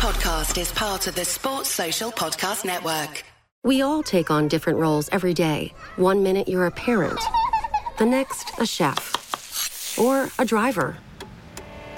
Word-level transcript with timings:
podcast 0.00 0.58
is 0.58 0.72
part 0.72 1.06
of 1.08 1.14
the 1.14 1.26
Sports 1.26 1.68
Social 1.68 2.10
Podcast 2.10 2.64
Network. 2.64 3.22
We 3.62 3.82
all 3.82 4.02
take 4.02 4.30
on 4.30 4.48
different 4.48 4.78
roles 4.78 5.10
every 5.12 5.34
day. 5.34 5.74
One 5.96 6.22
minute 6.22 6.48
you're 6.48 6.64
a 6.64 6.70
parent, 6.70 7.20
the 7.98 8.06
next, 8.06 8.58
a 8.58 8.64
chef, 8.64 9.98
or 9.98 10.30
a 10.38 10.46
driver. 10.46 10.96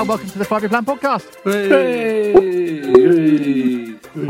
Hello, 0.00 0.08
welcome 0.08 0.30
to 0.30 0.38
the 0.38 0.46
Five 0.46 0.62
Year 0.62 0.70
Plan 0.70 0.86
podcast. 0.86 1.26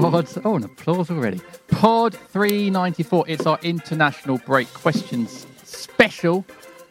Pod, 0.00 0.28
oh, 0.44 0.56
an 0.56 0.64
applause 0.64 1.10
already. 1.12 1.40
Pod 1.68 2.12
394. 2.16 3.24
It's 3.28 3.46
our 3.46 3.56
international 3.62 4.38
break 4.38 4.66
questions 4.74 5.46
special. 5.62 6.44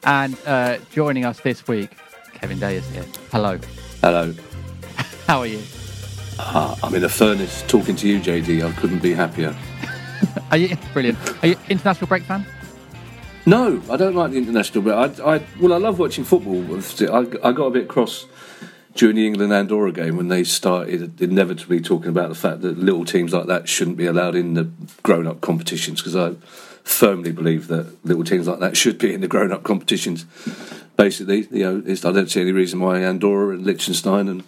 And 0.05 0.37
uh, 0.45 0.77
joining 0.93 1.25
us 1.25 1.41
this 1.41 1.67
week, 1.67 1.91
Kevin 2.33 2.57
Day 2.57 2.77
is 2.77 2.89
here. 2.91 3.03
Hello. 3.33 3.59
Hello. 3.99 4.33
How 5.27 5.39
are 5.39 5.47
you? 5.47 5.61
Ah, 6.39 6.79
I'm 6.81 6.95
in 6.95 7.03
a 7.03 7.09
furnace 7.09 7.65
talking 7.67 7.97
to 7.97 8.07
you, 8.07 8.21
JD. 8.21 8.65
I 8.65 8.71
couldn't 8.79 8.99
be 8.99 9.13
happier. 9.13 9.53
Are 10.51 10.57
you 10.57 10.77
brilliant? 10.93 11.17
Are 11.43 11.47
you 11.47 11.57
international 11.67 12.07
break 12.07 12.23
fan? 12.23 12.45
No, 13.45 13.81
I 13.89 13.97
don't 13.97 14.15
like 14.15 14.31
the 14.31 14.37
international, 14.37 14.85
but 14.85 15.19
I, 15.19 15.35
I 15.35 15.43
well, 15.59 15.73
I 15.73 15.77
love 15.77 15.99
watching 15.99 16.23
football. 16.23 16.63
I, 16.77 17.49
I 17.49 17.51
got 17.51 17.65
a 17.65 17.71
bit 17.71 17.89
cross 17.89 18.25
during 18.99 19.15
the 19.15 19.25
England 19.25 19.53
Andorra 19.53 19.93
game 19.93 20.17
when 20.17 20.27
they 20.27 20.43
started 20.43 21.21
inevitably 21.21 21.79
talking 21.79 22.09
about 22.09 22.27
the 22.27 22.35
fact 22.35 22.59
that 22.59 22.77
little 22.77 23.05
teams 23.05 23.31
like 23.31 23.45
that 23.45 23.69
shouldn't 23.69 23.95
be 23.95 24.05
allowed 24.05 24.35
in 24.35 24.55
the 24.55 24.69
grown-up 25.03 25.39
competitions 25.39 26.01
because 26.01 26.17
I 26.17 26.33
firmly 26.83 27.31
believe 27.31 27.69
that 27.69 27.95
little 28.05 28.25
teams 28.25 28.45
like 28.45 28.59
that 28.59 28.75
should 28.75 28.97
be 28.97 29.13
in 29.13 29.21
the 29.21 29.27
grown-up 29.29 29.63
competitions. 29.63 30.25
Basically, 30.97 31.47
you 31.49 31.63
know, 31.63 31.83
it's, 31.85 32.03
I 32.03 32.11
don't 32.11 32.29
see 32.29 32.41
any 32.41 32.51
reason 32.51 32.81
why 32.81 33.01
Andorra 33.01 33.55
and 33.55 33.65
Liechtenstein 33.65 34.27
and 34.27 34.43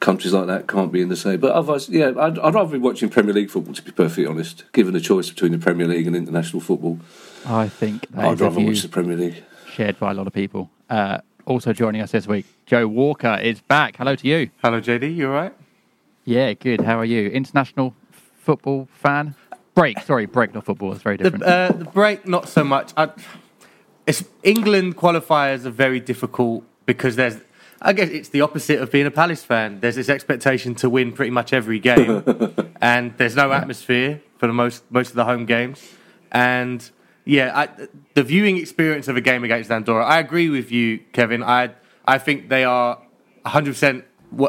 countries 0.00 0.32
like 0.32 0.46
that 0.46 0.66
can't 0.66 0.90
be 0.90 1.02
in 1.02 1.10
the 1.10 1.16
same. 1.16 1.38
But 1.38 1.52
otherwise, 1.52 1.90
yeah, 1.90 2.12
I'd, 2.18 2.38
I'd 2.38 2.54
rather 2.54 2.72
be 2.72 2.78
watching 2.78 3.10
Premier 3.10 3.34
League 3.34 3.50
football 3.50 3.74
to 3.74 3.82
be 3.82 3.92
perfectly 3.92 4.24
honest. 4.24 4.64
Given 4.72 4.94
the 4.94 5.00
choice 5.00 5.28
between 5.28 5.52
the 5.52 5.58
Premier 5.58 5.86
League 5.86 6.06
and 6.06 6.16
international 6.16 6.60
football, 6.60 6.98
I 7.44 7.68
think 7.68 8.06
I'd 8.16 8.40
rather 8.40 8.58
watch 8.58 8.80
the 8.80 8.88
Premier 8.88 9.18
League. 9.18 9.44
shared 9.70 10.00
by 10.00 10.12
a 10.12 10.14
lot 10.14 10.26
of 10.26 10.32
people. 10.32 10.70
Uh, 10.88 11.18
also 11.46 11.72
joining 11.72 12.00
us 12.00 12.12
this 12.12 12.26
week, 12.26 12.46
Joe 12.66 12.86
Walker 12.86 13.38
is 13.42 13.60
back. 13.60 13.96
Hello 13.96 14.14
to 14.16 14.26
you. 14.28 14.50
Hello, 14.62 14.80
JD. 14.80 15.14
You 15.14 15.28
all 15.28 15.34
right? 15.34 15.54
Yeah, 16.24 16.52
good. 16.52 16.82
How 16.82 16.98
are 16.98 17.04
you? 17.04 17.28
International 17.30 17.94
football 18.10 18.88
fan? 18.92 19.34
Break, 19.74 19.98
sorry, 20.00 20.26
break, 20.26 20.54
not 20.54 20.64
football. 20.64 20.92
It's 20.92 21.02
very 21.02 21.16
The, 21.16 21.24
different. 21.30 21.44
uh, 21.44 21.72
the 21.72 21.84
break, 21.84 22.26
not 22.28 22.48
so 22.48 22.62
much. 22.62 22.92
I, 22.96 23.10
it's 24.06 24.24
England 24.42 24.96
qualifiers 24.96 25.64
are 25.64 25.70
very 25.70 26.00
difficult 26.00 26.64
because 26.86 27.16
there's. 27.16 27.38
I 27.84 27.92
guess 27.92 28.10
it's 28.10 28.28
the 28.28 28.42
opposite 28.42 28.80
of 28.80 28.92
being 28.92 29.06
a 29.06 29.10
Palace 29.10 29.42
fan. 29.42 29.80
There's 29.80 29.96
this 29.96 30.08
expectation 30.08 30.76
to 30.76 30.88
win 30.88 31.10
pretty 31.12 31.32
much 31.32 31.52
every 31.52 31.80
game, 31.80 32.22
and 32.80 33.12
there's 33.16 33.34
no 33.34 33.50
atmosphere 33.52 34.22
for 34.38 34.46
the 34.46 34.52
most 34.52 34.84
most 34.90 35.10
of 35.10 35.16
the 35.16 35.24
home 35.24 35.46
games. 35.46 35.82
And 36.30 36.88
yeah, 37.24 37.52
I, 37.54 37.86
the 38.14 38.22
viewing 38.22 38.56
experience 38.56 39.08
of 39.08 39.16
a 39.16 39.20
game 39.20 39.44
against 39.44 39.70
Andorra, 39.70 40.04
I 40.04 40.18
agree 40.18 40.48
with 40.48 40.72
you, 40.72 40.98
Kevin. 41.12 41.42
I 41.42 41.70
I 42.06 42.18
think 42.18 42.48
they 42.48 42.64
are 42.64 42.96
100 43.42 43.70
percent 43.70 44.04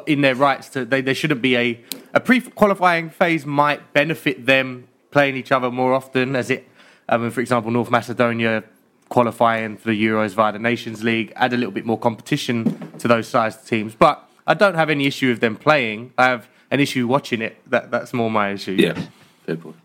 in 0.07 0.21
their 0.21 0.35
rights 0.35 0.69
to. 0.69 0.85
They, 0.85 1.01
there 1.01 1.15
shouldn't 1.15 1.41
be 1.41 1.55
a 1.55 1.79
a 2.13 2.19
pre-qualifying 2.19 3.09
phase 3.09 3.45
might 3.45 3.93
benefit 3.93 4.45
them 4.45 4.87
playing 5.11 5.35
each 5.35 5.51
other 5.51 5.69
more 5.71 5.93
often, 5.93 6.35
as 6.35 6.49
it. 6.49 6.67
I 7.07 7.17
mean, 7.17 7.31
for 7.31 7.41
example, 7.41 7.71
North 7.71 7.91
Macedonia 7.91 8.63
qualifying 9.09 9.77
for 9.77 9.89
the 9.89 10.05
Euros 10.05 10.33
via 10.33 10.51
the 10.51 10.57
Nations 10.59 11.03
League, 11.03 11.31
add 11.35 11.53
a 11.53 11.57
little 11.57 11.71
bit 11.71 11.85
more 11.85 11.99
competition 11.99 12.91
to 12.97 13.07
those 13.07 13.27
sized 13.27 13.67
teams. 13.67 13.93
But 13.93 14.27
I 14.47 14.55
don't 14.55 14.73
have 14.73 14.89
any 14.89 15.05
issue 15.05 15.29
with 15.29 15.39
them 15.39 15.55
playing. 15.55 16.13
I 16.17 16.25
have 16.25 16.49
an 16.71 16.79
issue 16.79 17.05
watching 17.07 17.41
it. 17.41 17.57
That 17.69 17.91
that's 17.91 18.13
more 18.13 18.31
my 18.31 18.51
issue. 18.51 18.71
Yeah, 18.71 18.99
fair 19.45 19.57
point. 19.57 19.75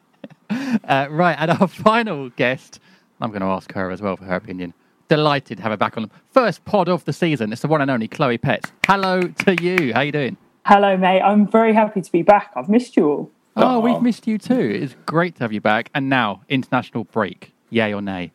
Uh, 0.84 1.06
right, 1.10 1.36
and 1.38 1.50
our 1.50 1.69
final 1.88 2.31
guest, 2.31 2.81
I'm 3.20 3.31
going 3.31 3.41
to 3.41 3.47
ask 3.47 3.72
her 3.72 3.91
as 3.91 4.00
well 4.00 4.16
for 4.16 4.25
her 4.25 4.36
opinion. 4.36 4.72
Delighted 5.09 5.59
to 5.59 5.62
have 5.62 5.72
her 5.72 5.76
back 5.76 5.97
on 5.97 6.03
the 6.03 6.10
first 6.31 6.64
pod 6.64 6.88
of 6.88 7.04
the 7.04 7.12
season. 7.12 7.53
It's 7.53 7.62
the 7.62 7.69
one 7.69 7.81
and 7.81 7.91
only 7.91 8.09
Chloe 8.09 8.38
Petts. 8.38 8.70
Hello 8.86 9.22
to 9.22 9.62
you. 9.62 9.92
How 9.92 10.00
you 10.00 10.12
doing? 10.12 10.36
Hello, 10.64 10.97
mate. 10.97 11.20
I'm 11.20 11.47
very 11.47 11.72
happy 11.72 12.00
to 12.00 12.12
be 12.12 12.22
back. 12.22 12.53
I've 12.56 12.69
missed 12.69 12.97
you 12.97 13.09
all. 13.09 13.31
Oh, 13.56 13.81
we've 13.81 14.00
missed 14.00 14.26
you 14.26 14.38
too. 14.38 14.54
It's 14.54 14.94
great 15.06 15.36
to 15.36 15.44
have 15.44 15.53
you 15.53 15.60
back. 15.60 15.91
And 15.94 16.09
now, 16.09 16.42
international 16.48 17.04
break. 17.04 17.53
Yay 17.70 17.92
or 17.92 18.00
nay? 18.00 18.32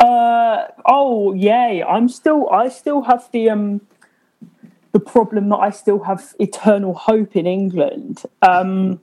Uh, 0.00 0.66
oh, 0.86 1.34
yay! 1.34 1.82
I'm 1.82 2.08
still. 2.08 2.50
I 2.50 2.68
still 2.68 3.02
have 3.02 3.28
the 3.32 3.50
um, 3.50 3.80
the 4.92 5.00
problem 5.00 5.48
that 5.50 5.56
I 5.56 5.70
still 5.70 6.02
have 6.04 6.34
eternal 6.38 6.94
hope 6.94 7.36
in 7.36 7.46
England. 7.46 8.22
Um, 8.42 9.00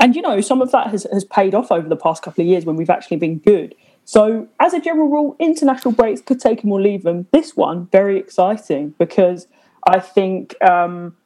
and 0.00 0.16
you 0.16 0.22
know, 0.22 0.40
some 0.40 0.62
of 0.62 0.70
that 0.72 0.88
has 0.88 1.06
has 1.12 1.24
paid 1.24 1.54
off 1.54 1.70
over 1.70 1.88
the 1.88 1.96
past 1.96 2.22
couple 2.22 2.42
of 2.42 2.48
years 2.48 2.64
when 2.64 2.76
we've 2.76 2.90
actually 2.90 3.16
been 3.16 3.38
good. 3.38 3.74
So, 4.04 4.46
as 4.60 4.72
a 4.72 4.80
general 4.80 5.08
rule, 5.08 5.36
international 5.40 5.92
breaks 5.92 6.20
could 6.20 6.40
take 6.40 6.62
them 6.62 6.70
or 6.70 6.80
leave 6.80 7.02
them. 7.02 7.26
This 7.32 7.56
one 7.56 7.86
very 7.86 8.18
exciting 8.18 8.94
because 8.98 9.48
I 9.84 9.98
think 9.98 10.54
um, 10.62 11.16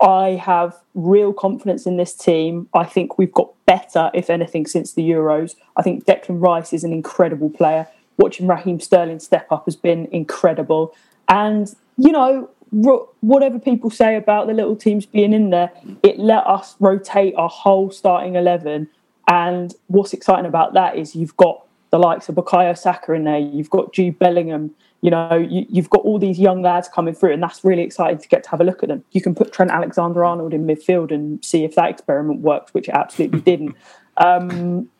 I 0.00 0.30
have 0.30 0.76
real 0.94 1.32
confidence 1.32 1.86
in 1.86 1.96
this 1.96 2.14
team. 2.14 2.68
I 2.72 2.84
think 2.84 3.18
we've 3.18 3.32
got 3.32 3.52
better, 3.66 4.10
if 4.14 4.30
anything, 4.30 4.66
since 4.66 4.92
the 4.92 5.02
Euros. 5.02 5.56
I 5.76 5.82
think 5.82 6.04
Declan 6.04 6.40
Rice 6.40 6.72
is 6.72 6.84
an 6.84 6.92
incredible 6.92 7.50
player. 7.50 7.88
Watching 8.16 8.46
Raheem 8.46 8.80
Sterling 8.80 9.18
step 9.18 9.50
up 9.50 9.64
has 9.64 9.76
been 9.76 10.06
incredible. 10.12 10.94
And, 11.28 11.74
you 11.96 12.12
know, 12.12 12.50
whatever 12.70 13.58
people 13.58 13.90
say 13.90 14.16
about 14.16 14.46
the 14.46 14.52
little 14.52 14.76
teams 14.76 15.06
being 15.06 15.32
in 15.32 15.50
there, 15.50 15.72
it 16.02 16.18
let 16.18 16.46
us 16.46 16.76
rotate 16.78 17.34
our 17.36 17.48
whole 17.48 17.90
starting 17.90 18.36
11. 18.36 18.88
And 19.28 19.74
what's 19.88 20.12
exciting 20.12 20.46
about 20.46 20.74
that 20.74 20.96
is 20.96 21.14
you've 21.16 21.36
got 21.36 21.66
the 21.90 21.98
likes 21.98 22.28
of 22.28 22.36
Bukayo 22.36 22.76
Saka 22.78 23.12
in 23.12 23.24
there, 23.24 23.38
you've 23.38 23.70
got 23.70 23.92
Jude 23.92 24.18
Bellingham, 24.18 24.74
you 25.02 25.10
know, 25.10 25.34
you, 25.36 25.66
you've 25.68 25.90
got 25.90 26.02
all 26.02 26.18
these 26.18 26.38
young 26.38 26.62
lads 26.62 26.88
coming 26.88 27.14
through, 27.14 27.32
and 27.32 27.42
that's 27.42 27.64
really 27.64 27.82
exciting 27.82 28.18
to 28.18 28.28
get 28.28 28.44
to 28.44 28.50
have 28.50 28.60
a 28.60 28.64
look 28.64 28.82
at 28.82 28.88
them. 28.88 29.02
You 29.12 29.20
can 29.20 29.34
put 29.34 29.52
Trent 29.52 29.70
Alexander 29.70 30.24
Arnold 30.24 30.54
in 30.54 30.66
midfield 30.66 31.10
and 31.10 31.44
see 31.44 31.64
if 31.64 31.74
that 31.74 31.90
experiment 31.90 32.40
works, 32.40 32.74
which 32.74 32.88
it 32.88 32.94
absolutely 32.94 33.40
didn't. 33.40 33.76
Um, 34.16 34.90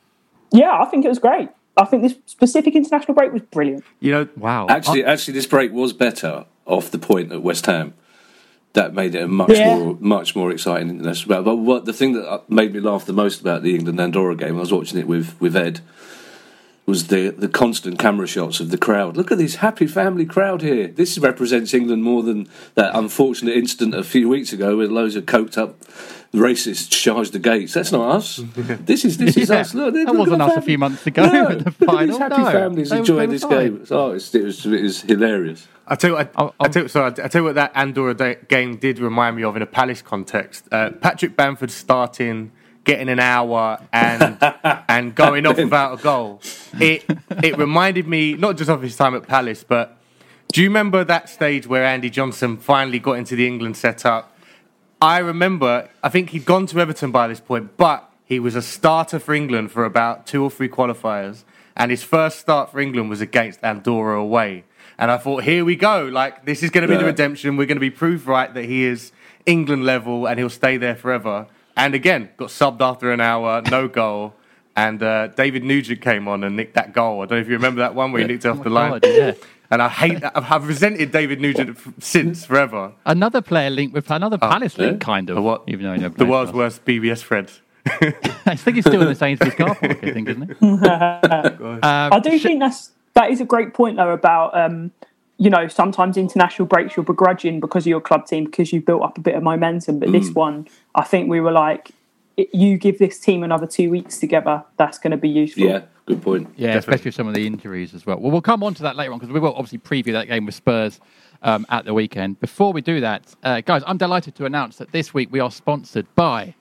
yeah, 0.50 0.80
I 0.80 0.86
think 0.86 1.04
it 1.04 1.08
was 1.08 1.18
great. 1.18 1.50
I 1.76 1.84
think 1.84 2.02
this 2.02 2.14
specific 2.24 2.74
international 2.74 3.12
break 3.12 3.34
was 3.34 3.42
brilliant. 3.42 3.84
You 3.98 4.12
know, 4.12 4.28
Wow. 4.36 4.66
Actually, 4.70 5.04
actually, 5.04 5.34
this 5.34 5.46
break 5.46 5.72
was 5.72 5.92
better 5.92 6.46
off 6.70 6.90
the 6.90 6.98
point 6.98 7.32
at 7.32 7.42
West 7.42 7.66
Ham. 7.66 7.94
That 8.74 8.94
made 8.94 9.14
it 9.16 9.22
a 9.22 9.28
much 9.28 9.50
Yeah. 9.50 9.76
more, 9.76 9.96
much 9.98 10.36
more 10.36 10.52
exciting 10.52 10.90
international. 10.90 11.42
But 11.42 11.56
what 11.56 11.86
the 11.86 11.92
thing 11.92 12.12
that 12.12 12.48
made 12.48 12.72
me 12.72 12.78
laugh 12.80 13.04
the 13.04 13.12
most 13.12 13.40
about 13.40 13.62
the 13.64 13.74
England 13.74 14.00
Andorra 14.00 14.36
game, 14.36 14.56
I 14.56 14.60
was 14.60 14.72
watching 14.72 14.98
it 14.98 15.08
with 15.08 15.34
with 15.40 15.56
Ed, 15.56 15.80
was 16.90 17.06
the 17.06 17.30
the 17.30 17.48
constant 17.48 17.98
camera 17.98 18.26
shots 18.26 18.60
of 18.60 18.70
the 18.70 18.76
crowd. 18.78 19.16
Look 19.16 19.30
at 19.32 19.38
this 19.38 19.56
happy 19.56 19.86
family 19.86 20.26
crowd 20.26 20.60
here. 20.62 20.88
This 20.88 21.16
represents 21.18 21.72
England 21.72 22.02
more 22.02 22.22
than 22.22 22.48
that 22.74 22.94
unfortunate 22.94 23.56
incident 23.56 23.94
a 23.94 24.04
few 24.04 24.28
weeks 24.28 24.52
ago 24.52 24.76
where 24.76 24.88
loads 24.88 25.16
of 25.16 25.24
coked 25.26 25.56
up 25.56 25.76
racists 26.34 26.88
charged 26.90 27.32
the 27.32 27.38
gates. 27.38 27.72
That's 27.74 27.92
not 27.92 28.16
us. 28.16 28.38
This 28.90 29.04
is 29.04 29.16
this 29.18 29.36
is 29.36 29.48
Yeah, 29.50 29.56
us. 29.60 29.74
Look, 29.74 29.94
that 29.94 30.00
look 30.00 30.08
at 30.14 30.18
wasn't 30.18 30.38
the 30.38 30.44
us 30.44 30.56
a 30.56 30.62
few 30.62 30.78
months 30.78 31.06
ago 31.06 31.26
No, 31.26 31.48
at 31.48 31.58
the 31.58 31.64
look 31.86 31.88
at 32.00 32.06
these 32.06 32.18
happy 32.18 32.42
No, 32.42 32.50
families 32.50 32.90
they 32.90 32.98
enjoying 32.98 33.30
this 33.30 33.42
fine. 33.42 33.50
game. 33.76 33.86
Oh, 33.90 34.12
it's, 34.12 34.34
it 34.34 34.44
was 34.44 34.66
it 34.66 34.82
was 34.82 35.00
hilarious. 35.02 35.66
I 35.86 35.96
tell 35.96 36.10
you, 36.10 36.16
what, 36.16 36.30
I, 36.36 36.42
I'll- 36.60 36.70
tell 36.70 36.82
you, 36.82 36.88
sorry, 36.88 37.12
I 37.20 37.26
tell 37.28 37.40
you 37.40 37.44
what 37.46 37.56
that 37.56 37.72
Andorra 37.74 38.14
da- 38.14 38.36
game 38.46 38.76
did 38.76 39.00
remind 39.00 39.36
me 39.36 39.42
of 39.42 39.56
in 39.56 39.62
a 39.62 39.66
Palace 39.66 40.02
context. 40.02 40.68
Uh, 40.70 40.90
Patrick 40.90 41.34
Bamford 41.36 41.70
starting, 41.72 42.52
getting 42.84 43.08
an 43.08 43.20
hour, 43.20 43.80
and 43.92 44.38
and 44.88 45.14
going 45.14 45.46
off 45.46 45.56
without 45.56 46.00
a 46.00 46.02
goal. 46.02 46.40
It 46.80 47.04
it 47.42 47.58
reminded 47.58 48.06
me 48.06 48.34
not 48.34 48.56
just 48.56 48.70
of 48.70 48.82
his 48.82 48.96
time 48.96 49.14
at 49.14 49.26
Palace, 49.26 49.64
but 49.64 49.96
Do 50.52 50.60
you 50.62 50.68
remember 50.68 51.04
that 51.04 51.28
stage 51.28 51.68
where 51.68 51.84
Andy 51.84 52.10
Johnson 52.10 52.56
finally 52.56 52.98
got 52.98 53.12
into 53.12 53.36
the 53.36 53.46
England 53.46 53.76
setup? 53.76 54.36
I 55.00 55.18
remember, 55.18 55.88
I 56.02 56.08
think 56.08 56.30
he'd 56.30 56.44
gone 56.44 56.66
to 56.66 56.80
Everton 56.80 57.12
by 57.12 57.28
this 57.28 57.40
point, 57.40 57.76
but 57.76 58.10
he 58.24 58.40
was 58.40 58.56
a 58.56 58.62
starter 58.62 59.20
for 59.20 59.32
England 59.32 59.70
for 59.70 59.84
about 59.84 60.26
two 60.26 60.42
or 60.42 60.50
three 60.50 60.68
qualifiers. 60.68 61.44
And 61.76 61.90
his 61.90 62.02
first 62.02 62.40
start 62.40 62.70
for 62.70 62.80
England 62.80 63.10
was 63.10 63.20
against 63.20 63.62
Andorra 63.62 64.20
away. 64.20 64.64
And 64.98 65.10
I 65.10 65.16
thought, 65.18 65.44
here 65.44 65.64
we 65.64 65.76
go. 65.76 66.04
Like, 66.04 66.44
this 66.44 66.62
is 66.62 66.70
going 66.70 66.86
to 66.86 66.88
be 66.88 66.98
the 66.98 67.06
redemption. 67.06 67.56
We're 67.56 67.66
going 67.66 67.76
to 67.76 67.80
be 67.80 67.90
proved 67.90 68.26
right 68.26 68.52
that 68.52 68.64
he 68.64 68.84
is 68.84 69.12
England 69.46 69.84
level 69.86 70.26
and 70.26 70.38
he'll 70.38 70.50
stay 70.50 70.76
there 70.76 70.96
forever. 70.96 71.46
And 71.76 71.94
again, 71.94 72.30
got 72.36 72.48
subbed 72.50 72.80
after 72.80 73.12
an 73.12 73.20
hour, 73.20 73.62
no 73.70 73.88
goal. 74.00 74.34
And 74.76 75.02
uh, 75.02 75.28
David 75.28 75.64
Nugent 75.64 76.00
came 76.00 76.28
on 76.28 76.44
and 76.44 76.56
nicked 76.56 76.74
that 76.74 76.92
goal. 76.92 77.22
I 77.22 77.26
don't 77.26 77.38
know 77.38 77.42
if 77.42 77.48
you 77.48 77.54
remember 77.54 77.80
that 77.80 77.94
one 77.94 78.12
where 78.12 78.22
he 78.22 78.28
nicked 78.28 78.44
it 78.44 78.48
off 78.48 78.60
Oh 78.60 78.62
the 78.64 78.70
line. 78.70 78.92
God, 78.92 79.04
yeah. 79.06 79.34
And 79.72 79.80
I 79.80 79.88
hate 79.88 80.18
that. 80.20 80.32
I've 80.34 80.66
resented 80.66 81.12
David 81.12 81.40
Nugent 81.40 81.78
since 82.02 82.44
forever. 82.44 82.92
Another 83.06 83.40
player 83.40 83.70
linked 83.70 83.94
with 83.94 84.10
another 84.10 84.36
Palace 84.36 84.76
yeah? 84.76 84.86
link, 84.86 85.00
kind 85.00 85.30
of. 85.30 85.36
The 85.36 85.42
what? 85.42 85.62
Even 85.68 85.84
though 85.86 85.92
he 85.94 86.00
never 86.00 86.16
The 86.18 86.26
world's 86.26 86.50
for 86.50 86.56
worst 86.56 86.84
BBS 86.84 87.22
friend. 87.22 87.48
I 87.86 88.56
think 88.56 88.74
he's 88.76 88.84
still 88.84 89.00
in 89.02 89.06
the 89.06 89.14
Sainsbury's 89.14 89.54
car 89.54 89.76
park, 89.76 89.98
I 90.02 90.12
think, 90.12 90.28
isn't 90.28 90.56
he? 90.58 90.66
Um, 90.66 91.80
I 91.82 92.20
do 92.22 92.36
think 92.38 92.58
that's 92.60 92.90
that 93.14 93.30
is 93.30 93.40
a 93.40 93.44
great 93.44 93.72
point 93.72 93.96
though 93.96 94.10
about 94.10 94.56
um, 94.58 94.90
you 95.38 95.50
know 95.50 95.68
sometimes 95.68 96.16
international 96.16 96.66
breaks 96.66 96.96
you're 96.96 97.04
begrudging 97.04 97.60
because 97.60 97.84
of 97.84 97.90
your 97.90 98.00
club 98.00 98.26
team 98.26 98.44
because 98.46 98.72
you've 98.72 98.84
built 98.84 99.02
up 99.02 99.18
a 99.18 99.20
bit 99.20 99.34
of 99.36 99.42
momentum, 99.44 100.00
but 100.00 100.08
Mm. 100.08 100.12
this 100.12 100.34
one 100.34 100.66
I 100.94 101.04
think 101.04 101.28
we 101.28 101.40
were 101.40 101.52
like, 101.52 101.92
you 102.52 102.78
give 102.78 102.98
this 102.98 103.18
team 103.18 103.42
another 103.42 103.66
two 103.66 103.90
weeks 103.90 104.18
together, 104.18 104.64
that's 104.76 104.98
going 104.98 105.10
to 105.10 105.16
be 105.16 105.28
useful. 105.28 105.64
Yeah, 105.64 105.82
good 106.06 106.22
point. 106.22 106.52
Yeah, 106.56 106.76
especially 106.76 107.06
with 107.06 107.14
some 107.14 107.28
of 107.28 107.34
the 107.34 107.46
injuries 107.46 107.94
as 107.94 108.06
well. 108.06 108.18
Well, 108.18 108.30
we'll 108.30 108.40
come 108.40 108.62
on 108.62 108.74
to 108.74 108.82
that 108.84 108.96
later 108.96 109.12
on 109.12 109.18
because 109.18 109.32
we 109.32 109.40
will 109.40 109.54
obviously 109.54 109.78
preview 109.78 110.12
that 110.12 110.26
game 110.26 110.46
with 110.46 110.54
Spurs 110.54 111.00
um, 111.42 111.66
at 111.68 111.84
the 111.84 111.94
weekend. 111.94 112.40
Before 112.40 112.72
we 112.72 112.80
do 112.80 113.00
that, 113.00 113.34
uh, 113.42 113.60
guys, 113.60 113.82
I'm 113.86 113.98
delighted 113.98 114.34
to 114.36 114.44
announce 114.46 114.76
that 114.78 114.92
this 114.92 115.12
week 115.12 115.30
we 115.30 115.40
are 115.40 115.50
sponsored 115.50 116.06
by 116.14 116.54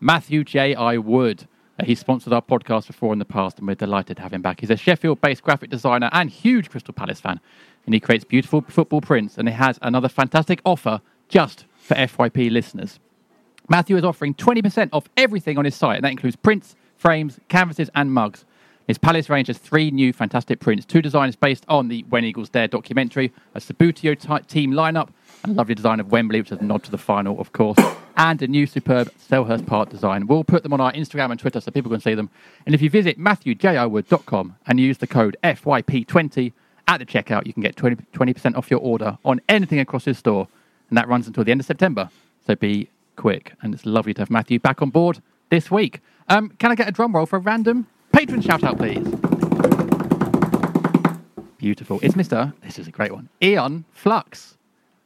Matthew 0.00 0.44
J. 0.44 0.74
I. 0.74 0.98
Wood. 0.98 1.46
Uh, 1.78 1.84
he's 1.84 1.98
sponsored 1.98 2.32
our 2.32 2.42
podcast 2.42 2.86
before 2.86 3.12
in 3.12 3.18
the 3.18 3.24
past, 3.24 3.58
and 3.58 3.66
we're 3.66 3.74
delighted 3.74 4.16
to 4.16 4.22
have 4.22 4.32
him 4.32 4.42
back. 4.42 4.60
He's 4.60 4.70
a 4.70 4.76
Sheffield 4.76 5.20
based 5.20 5.42
graphic 5.42 5.70
designer 5.70 6.08
and 6.12 6.30
huge 6.30 6.70
Crystal 6.70 6.94
Palace 6.94 7.20
fan. 7.20 7.40
And 7.86 7.94
he 7.94 8.00
creates 8.00 8.24
beautiful 8.24 8.62
football 8.62 9.00
prints, 9.00 9.36
and 9.36 9.48
he 9.48 9.54
has 9.54 9.78
another 9.82 10.08
fantastic 10.08 10.60
offer 10.64 11.00
just 11.28 11.66
for 11.76 11.94
FYP 11.94 12.50
listeners. 12.50 12.98
Matthew 13.68 13.96
is 13.96 14.04
offering 14.04 14.34
20% 14.34 14.90
off 14.92 15.08
everything 15.16 15.58
on 15.58 15.64
his 15.64 15.74
site, 15.74 15.96
and 15.96 16.04
that 16.04 16.10
includes 16.10 16.36
prints, 16.36 16.76
frames, 16.96 17.40
canvases, 17.48 17.90
and 17.94 18.12
mugs. 18.12 18.44
His 18.86 18.98
Palace 18.98 19.30
range 19.30 19.46
has 19.46 19.56
three 19.56 19.90
new 19.90 20.12
fantastic 20.12 20.60
prints, 20.60 20.84
two 20.84 21.00
designs 21.00 21.36
based 21.36 21.64
on 21.68 21.88
the 21.88 22.04
When 22.10 22.24
Eagles 22.24 22.50
Dare 22.50 22.68
documentary, 22.68 23.32
a 23.54 23.60
Subbuteo 23.60 24.18
type 24.18 24.46
team 24.46 24.72
lineup, 24.72 25.08
and 25.42 25.52
a 25.52 25.54
lovely 25.54 25.74
design 25.74 26.00
of 26.00 26.12
Wembley, 26.12 26.40
which 26.40 26.52
is 26.52 26.58
a 26.58 26.64
nod 26.64 26.82
to 26.84 26.90
the 26.90 26.98
final, 26.98 27.40
of 27.40 27.52
course, 27.52 27.78
and 28.18 28.42
a 28.42 28.46
new 28.46 28.66
superb 28.66 29.10
Selhurst 29.14 29.66
Park 29.66 29.88
design. 29.88 30.26
We'll 30.26 30.44
put 30.44 30.62
them 30.62 30.74
on 30.74 30.82
our 30.82 30.92
Instagram 30.92 31.30
and 31.30 31.40
Twitter 31.40 31.62
so 31.62 31.70
people 31.70 31.90
can 31.90 32.00
see 32.00 32.14
them. 32.14 32.28
And 32.66 32.74
if 32.74 32.82
you 32.82 32.90
visit 32.90 33.18
matthewjiwood.com 33.18 34.56
and 34.66 34.80
use 34.80 34.98
the 34.98 35.06
code 35.06 35.38
FYP20 35.42 36.52
at 36.86 36.98
the 36.98 37.06
checkout, 37.06 37.46
you 37.46 37.54
can 37.54 37.62
get 37.62 37.76
20, 37.76 37.96
20% 38.12 38.56
off 38.56 38.70
your 38.70 38.80
order 38.80 39.16
on 39.24 39.40
anything 39.48 39.80
across 39.80 40.04
his 40.04 40.18
store. 40.18 40.46
And 40.90 40.98
that 40.98 41.08
runs 41.08 41.26
until 41.26 41.44
the 41.44 41.50
end 41.50 41.60
of 41.60 41.66
September. 41.66 42.10
So 42.46 42.54
be 42.54 42.90
quick. 43.16 43.54
And 43.62 43.74
it's 43.74 43.86
lovely 43.86 44.14
to 44.14 44.20
have 44.20 44.30
Matthew 44.30 44.58
back 44.58 44.82
on 44.82 44.90
board 44.90 45.20
this 45.50 45.70
week. 45.70 46.00
Um, 46.28 46.50
can 46.58 46.70
I 46.70 46.74
get 46.74 46.88
a 46.88 46.92
drum 46.92 47.14
roll 47.14 47.26
for 47.26 47.36
a 47.36 47.40
random 47.40 47.86
patron 48.12 48.40
shout 48.40 48.64
out, 48.64 48.78
please? 48.78 49.04
Beautiful. 51.58 51.98
It's 52.02 52.14
Mr. 52.14 52.52
This 52.62 52.78
is 52.78 52.88
a 52.88 52.90
great 52.90 53.12
one. 53.12 53.28
Eon 53.42 53.84
Flux. 53.92 54.56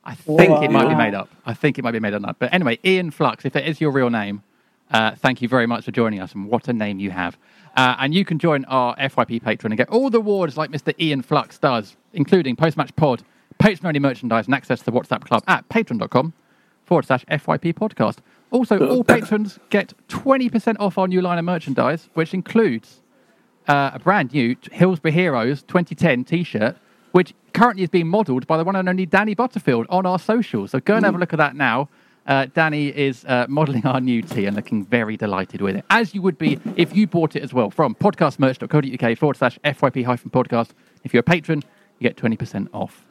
I 0.04 0.14
think 0.14 0.62
it 0.62 0.70
might 0.70 0.88
be 0.88 0.94
made 0.94 1.14
up. 1.14 1.28
I 1.44 1.54
think 1.54 1.78
it 1.78 1.82
might 1.82 1.92
be 1.92 2.00
made 2.00 2.14
up. 2.14 2.36
But 2.38 2.52
anyway, 2.52 2.78
Ian 2.84 3.10
Flux, 3.10 3.44
if 3.44 3.54
it 3.54 3.66
is 3.66 3.80
your 3.80 3.90
real 3.90 4.10
name, 4.10 4.42
uh, 4.90 5.14
thank 5.16 5.42
you 5.42 5.48
very 5.48 5.66
much 5.66 5.84
for 5.84 5.90
joining 5.90 6.20
us. 6.20 6.32
And 6.34 6.48
what 6.48 6.66
a 6.68 6.72
name 6.72 6.98
you 6.98 7.10
have. 7.10 7.36
Uh, 7.76 7.94
and 7.98 8.14
you 8.14 8.24
can 8.24 8.38
join 8.38 8.64
our 8.64 8.96
FYP 8.96 9.42
patron 9.42 9.72
and 9.72 9.76
get 9.76 9.88
all 9.90 10.10
the 10.10 10.18
awards 10.18 10.56
like 10.56 10.70
Mr. 10.70 10.94
Ian 10.98 11.22
Flux 11.22 11.58
does, 11.58 11.96
including 12.14 12.56
post 12.56 12.76
match 12.76 12.94
pod, 12.96 13.22
patron 13.58 13.86
only 13.86 14.00
merchandise, 14.00 14.46
and 14.46 14.54
access 14.54 14.78
to 14.80 14.86
the 14.86 14.92
WhatsApp 14.92 15.24
club 15.24 15.44
at 15.46 15.68
patreon.com 15.68 16.32
forward 16.88 17.06
slash 17.06 17.24
FYP 17.26 17.74
podcast. 17.74 18.16
Also, 18.50 18.88
all 18.90 19.04
patrons 19.04 19.58
get 19.70 19.92
20% 20.08 20.76
off 20.80 20.98
our 20.98 21.06
new 21.06 21.20
line 21.20 21.38
of 21.38 21.44
merchandise, 21.44 22.08
which 22.14 22.34
includes 22.34 23.02
uh, 23.68 23.90
a 23.94 23.98
brand 23.98 24.32
new 24.32 24.56
Hillsborough 24.72 25.12
Heroes 25.12 25.62
2010 25.62 26.24
t 26.24 26.42
shirt, 26.42 26.76
which 27.12 27.34
currently 27.52 27.82
is 27.82 27.90
being 27.90 28.08
modelled 28.08 28.46
by 28.46 28.56
the 28.56 28.64
one 28.64 28.74
and 28.74 28.88
only 28.88 29.06
Danny 29.06 29.34
Butterfield 29.34 29.86
on 29.90 30.06
our 30.06 30.18
socials. 30.18 30.70
So 30.70 30.80
go 30.80 30.96
and 30.96 31.04
have 31.04 31.14
a 31.14 31.18
look 31.18 31.32
at 31.32 31.38
that 31.38 31.54
now. 31.54 31.88
Uh, 32.26 32.46
Danny 32.52 32.88
is 32.88 33.24
uh, 33.24 33.46
modelling 33.48 33.86
our 33.86 34.00
new 34.00 34.20
tee 34.20 34.44
and 34.44 34.54
looking 34.54 34.84
very 34.84 35.16
delighted 35.16 35.62
with 35.62 35.76
it, 35.76 35.84
as 35.88 36.14
you 36.14 36.20
would 36.20 36.36
be 36.36 36.58
if 36.76 36.94
you 36.94 37.06
bought 37.06 37.36
it 37.36 37.42
as 37.42 37.54
well 37.54 37.70
from 37.70 37.94
podcastmerch.co.uk 37.94 39.18
forward 39.18 39.36
slash 39.36 39.58
FYP 39.64 40.04
hyphen 40.04 40.30
podcast. 40.30 40.70
If 41.04 41.14
you're 41.14 41.20
a 41.20 41.24
patron, 41.24 41.62
you 41.98 42.08
get 42.08 42.16
20% 42.16 42.68
off. 42.74 43.07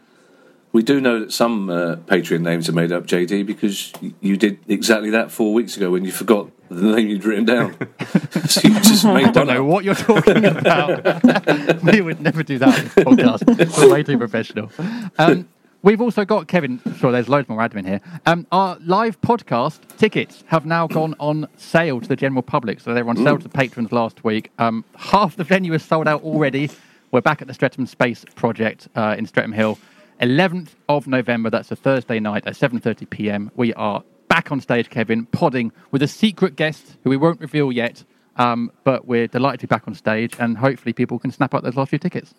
We 0.73 0.83
do 0.83 1.01
know 1.01 1.19
that 1.21 1.31
some 1.31 1.69
uh, 1.69 1.95
Patreon 1.95 2.41
names 2.41 2.69
are 2.69 2.73
made 2.73 2.91
up, 2.91 3.05
JD, 3.07 3.45
because 3.45 3.93
you 4.21 4.37
did 4.37 4.59
exactly 4.67 5.09
that 5.11 5.31
four 5.31 5.53
weeks 5.53 5.75
ago 5.77 5.89
when 5.91 6.05
you 6.05 6.11
forgot 6.11 6.49
the 6.69 6.95
name 6.95 7.07
you'd 7.07 7.23
written 7.23 7.45
down. 7.45 7.75
so 8.47 8.67
you 8.67 8.73
just 8.81 9.05
made 9.05 9.27
I 9.27 9.31
don't 9.31 9.47
know 9.47 9.63
up. 9.63 9.71
what 9.71 9.85
you're 9.85 9.95
talking 9.95 10.45
about. 10.45 11.83
we 11.83 12.01
would 12.01 12.19
never 12.21 12.43
do 12.43 12.57
that 12.59 12.67
on 12.67 12.83
this 12.83 12.93
podcast. 12.93 13.77
We're 13.77 13.91
way 13.91 14.03
too 14.03 14.17
professional. 14.17 14.69
Um, 15.17 15.47
we've 15.81 16.01
also 16.01 16.25
got 16.25 16.47
Kevin. 16.47 16.81
Sure, 16.97 17.11
there's 17.11 17.29
loads 17.29 17.47
more 17.47 17.59
admin 17.59 17.87
here. 17.87 18.01
Um, 18.25 18.45
our 18.51 18.77
live 18.81 19.19
podcast 19.21 19.79
tickets 19.97 20.43
have 20.47 20.65
now 20.65 20.85
gone 20.87 21.15
on 21.19 21.47
sale 21.55 22.01
to 22.01 22.07
the 22.07 22.17
general 22.17 22.41
public. 22.41 22.81
So 22.81 22.93
they 22.93 23.01
were 23.01 23.09
on 23.11 23.17
sale 23.17 23.37
to 23.37 23.43
the 23.43 23.49
patrons 23.49 23.91
last 23.93 24.23
week. 24.25 24.51
Um, 24.59 24.83
half 24.97 25.37
the 25.37 25.45
venue 25.45 25.73
is 25.73 25.83
sold 25.83 26.07
out 26.07 26.23
already. 26.23 26.69
We're 27.11 27.21
back 27.21 27.41
at 27.41 27.47
the 27.47 27.53
Streatham 27.53 27.85
Space 27.85 28.25
Project 28.35 28.89
uh, 28.95 29.15
in 29.17 29.25
Streatham 29.25 29.53
Hill. 29.53 29.79
11th 30.21 30.69
of 30.89 31.07
November. 31.07 31.49
That's 31.49 31.71
a 31.71 31.75
Thursday 31.75 32.19
night 32.19 32.47
at 32.47 32.53
7:30 32.53 33.09
p.m. 33.09 33.51
We 33.55 33.73
are 33.75 34.03
back 34.27 34.51
on 34.51 34.61
stage, 34.61 34.89
Kevin, 34.89 35.25
podding 35.27 35.71
with 35.91 36.01
a 36.01 36.07
secret 36.07 36.55
guest 36.55 36.97
who 37.03 37.09
we 37.09 37.17
won't 37.17 37.39
reveal 37.39 37.71
yet. 37.71 38.03
Um, 38.35 38.71
but 38.83 39.07
we're 39.07 39.27
delighted 39.27 39.61
to 39.61 39.67
be 39.67 39.69
back 39.69 39.87
on 39.87 39.95
stage, 39.95 40.35
and 40.39 40.57
hopefully 40.57 40.93
people 40.93 41.17
can 41.17 41.31
snap 41.31 41.53
up 41.53 41.63
those 41.63 41.75
last 41.75 41.89
few 41.89 41.99
tickets. 41.99 42.33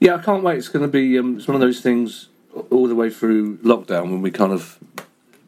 Yeah, 0.00 0.16
I 0.16 0.22
can't 0.22 0.42
wait. 0.42 0.58
It's 0.58 0.68
going 0.68 0.84
to 0.84 0.90
be 0.90 1.18
um, 1.18 1.36
it's 1.36 1.46
one 1.46 1.54
of 1.54 1.60
those 1.60 1.80
things 1.80 2.28
all 2.70 2.88
the 2.88 2.94
way 2.94 3.10
through 3.10 3.58
lockdown 3.58 4.10
when 4.10 4.22
we 4.22 4.30
kind 4.30 4.52
of 4.52 4.78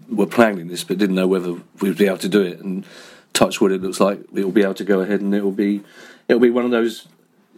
were 0.08 0.26
planning 0.26 0.68
this 0.68 0.84
but 0.84 0.98
didn't 0.98 1.16
know 1.16 1.26
whether 1.26 1.56
we'd 1.80 1.96
be 1.96 2.06
able 2.06 2.18
to 2.18 2.28
do 2.28 2.42
it. 2.42 2.60
And 2.60 2.84
touch 3.32 3.60
wood, 3.60 3.72
it 3.72 3.82
looks 3.82 4.00
like 4.00 4.20
it'll 4.34 4.52
be 4.52 4.62
able 4.62 4.74
to 4.74 4.84
go 4.84 5.00
ahead, 5.00 5.20
and 5.20 5.34
it'll 5.34 5.52
be 5.52 5.82
it'll 6.28 6.40
be 6.40 6.50
one 6.50 6.64
of 6.64 6.70
those 6.70 7.08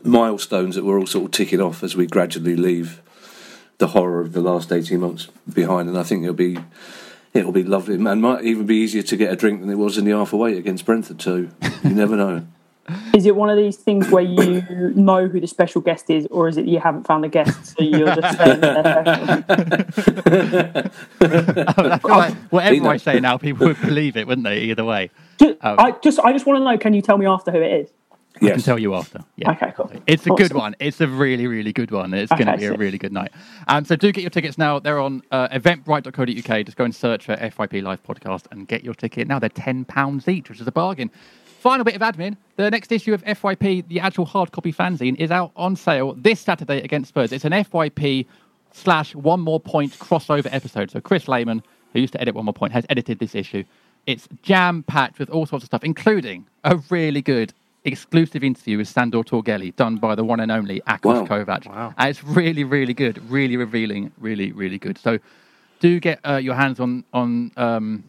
milestones 0.03 0.77
that 0.77 0.85
we're 0.85 0.99
all 0.99 1.07
sort 1.07 1.27
of 1.27 1.31
ticking 1.33 1.61
off 1.61 1.83
as 1.83 1.97
we 1.97 2.07
gradually 2.07 2.57
leave 2.57 3.03
the 3.79 3.89
horror 3.89 4.21
of 4.21 4.33
the 4.33 4.41
last 4.41 4.73
eighteen 4.73 5.01
months 5.01 5.29
behind. 5.53 5.89
And 5.89 5.99
I 5.99 6.03
think 6.03 6.23
it'll 6.23 6.35
be 6.35 6.59
it'll 7.33 7.53
be 7.53 7.63
lovely, 7.63 7.95
and 7.95 8.23
might 8.23 8.45
even 8.45 8.67
be 8.67 8.77
easier 8.77 9.03
to 9.03 9.17
get 9.17 9.33
a 9.33 9.37
drink 9.37 9.61
than 9.61 9.71
it 9.71 9.77
was 9.77 9.99
in 9.99 10.05
the 10.05 10.13
half 10.13 10.33
away 10.33 10.59
against 10.59 10.85
Brentford. 10.85 11.23
So 11.23 11.37
you 11.37 11.51
never 11.91 12.17
know. 12.17 12.47
Is 13.15 13.27
it 13.27 13.37
one 13.37 13.51
of 13.51 13.59
these 13.59 13.77
things 13.77 14.09
where 14.11 14.23
you 14.23 14.63
know 14.95 15.29
who 15.29 15.41
the 15.41 15.47
special 15.47 15.83
guest 15.83 16.09
is, 16.09 16.27
or 16.31 16.49
is 16.49 16.57
it 16.57 16.65
you 16.65 16.81
haven't 16.81 17.07
found 17.07 17.23
a 17.23 17.29
guest, 17.29 17.77
so 17.77 17.85
you're 17.85 18.15
just 18.15 18.39
saying 18.39 18.61
they're 18.61 18.83
special? 18.83 19.45
I 21.21 21.99
feel 21.99 22.11
like 22.11 22.35
whatever 22.51 22.89
I 22.89 22.97
say 22.97 23.21
now, 23.21 23.37
people 23.37 23.67
would 23.67 23.79
believe 23.83 24.17
it, 24.17 24.27
wouldn't 24.27 24.47
they? 24.47 24.61
Either 24.61 24.87
way, 24.87 25.11
Just, 25.39 25.59
Um, 25.61 25.77
I 25.79 25.91
just, 26.03 26.19
I 26.21 26.33
just 26.33 26.47
want 26.47 26.61
to 26.61 26.65
know. 26.65 26.79
Can 26.79 26.95
you 26.95 27.03
tell 27.03 27.19
me 27.19 27.27
after 27.27 27.51
who 27.51 27.61
it 27.61 27.73
is? 27.73 27.91
I 28.43 28.51
can 28.51 28.61
tell 28.61 28.79
you 28.79 28.95
after. 28.95 29.21
Yeah. 29.37 29.53
Okay, 29.53 29.73
cool. 29.77 29.91
It's 30.07 30.27
a 30.27 30.31
good 30.31 30.53
one. 30.53 30.75
It's 30.79 31.01
a 31.01 31.09
really, 31.09 31.47
really 31.47 31.73
good 31.73 31.91
one. 31.91 32.15
It's 32.15 32.31
going 32.31 32.47
to 32.47 32.57
be 32.57 32.67
a 32.67 32.75
really 32.75 32.99
good 32.99 33.13
night. 33.13 33.33
Um, 33.67 33.85
so 33.85 33.97
do 33.97 34.13
get 34.13 34.23
your 34.23 34.31
tickets 34.31 34.59
now. 34.59 34.79
They're 34.79 35.01
on 35.01 35.23
uh, 35.31 35.49
eventbrite.co.uk. 35.49 36.65
Just 36.67 36.77
go 36.77 36.85
and 36.85 36.95
search 36.95 37.27
for 37.27 37.37
FYP 37.37 37.83
Live 37.83 38.03
Podcast 38.03 38.45
and 38.51 38.67
get 38.69 38.85
your 38.85 38.95
ticket 38.95 39.29
now. 39.29 39.39
They're 39.39 39.51
£10 39.51 40.29
each, 40.29 40.49
which 40.49 40.61
is 40.61 40.67
a 40.67 40.73
bargain. 40.73 41.11
Final 41.61 41.85
bit 41.85 41.97
of 41.97 42.03
admin. 42.03 42.37
The 42.57 42.71
next 42.71 42.93
issue 42.93 43.13
of 43.13 43.25
FYP, 43.25 43.89
the 43.89 43.99
actual 44.01 44.25
hard 44.25 44.53
copy 44.53 44.73
fanzine, 44.73 45.17
is 45.17 45.31
out 45.31 45.51
on 45.57 45.75
sale 45.75 46.15
this 46.15 46.41
Saturday 46.41 46.81
against 46.83 47.09
Spurs. 47.09 47.33
It's 47.33 47.45
an 47.45 47.53
FYP 47.53 48.27
slash 48.73 49.15
one 49.15 49.41
more 49.41 49.59
point 49.59 49.93
crossover 49.99 50.49
episode. 50.53 50.91
So 50.91 51.01
Chris 51.01 51.27
Lehman, 51.27 51.63
who 51.93 52.01
used 52.01 52.13
to 52.13 52.21
edit 52.21 52.35
one 52.35 52.45
more 52.45 52.55
point, 52.55 52.73
has 52.73 52.87
edited 52.89 53.19
this 53.19 53.35
issue. 53.35 53.65
It's 54.07 54.29
jam 54.43 54.85
packed 54.85 55.19
with 55.19 55.31
all 55.31 55.47
sorts 55.47 55.65
of 55.65 55.67
stuff, 55.67 55.83
including 55.85 56.47
a 56.65 56.77
really 56.91 57.23
good 57.23 57.53
exclusive 57.85 58.45
interview 58.45 58.79
with 58.79 58.89
Sandor 58.89 59.23
Torghelle, 59.23 59.75
done 59.77 59.97
by 59.97 60.15
the 60.15 60.25
one 60.25 60.41
and 60.41 60.51
only 60.51 60.81
Akos 60.83 61.03
Wow. 61.05 61.27
Kovac. 61.27 61.67
Wow. 61.67 61.95
And 61.97 62.11
it's 62.11 62.23
really, 62.25 62.65
really 62.65 62.95
good, 62.95 63.19
really 63.31 63.57
revealing, 63.57 64.13
really, 64.19 64.53
really 64.53 64.79
good. 64.79 64.99
So 64.99 65.19
do 65.81 66.01
get 66.01 66.21
uh, 66.25 66.37
your 66.37 66.55
hands 66.55 66.81
on 66.81 67.05
on 67.13 67.53
um, 67.57 68.05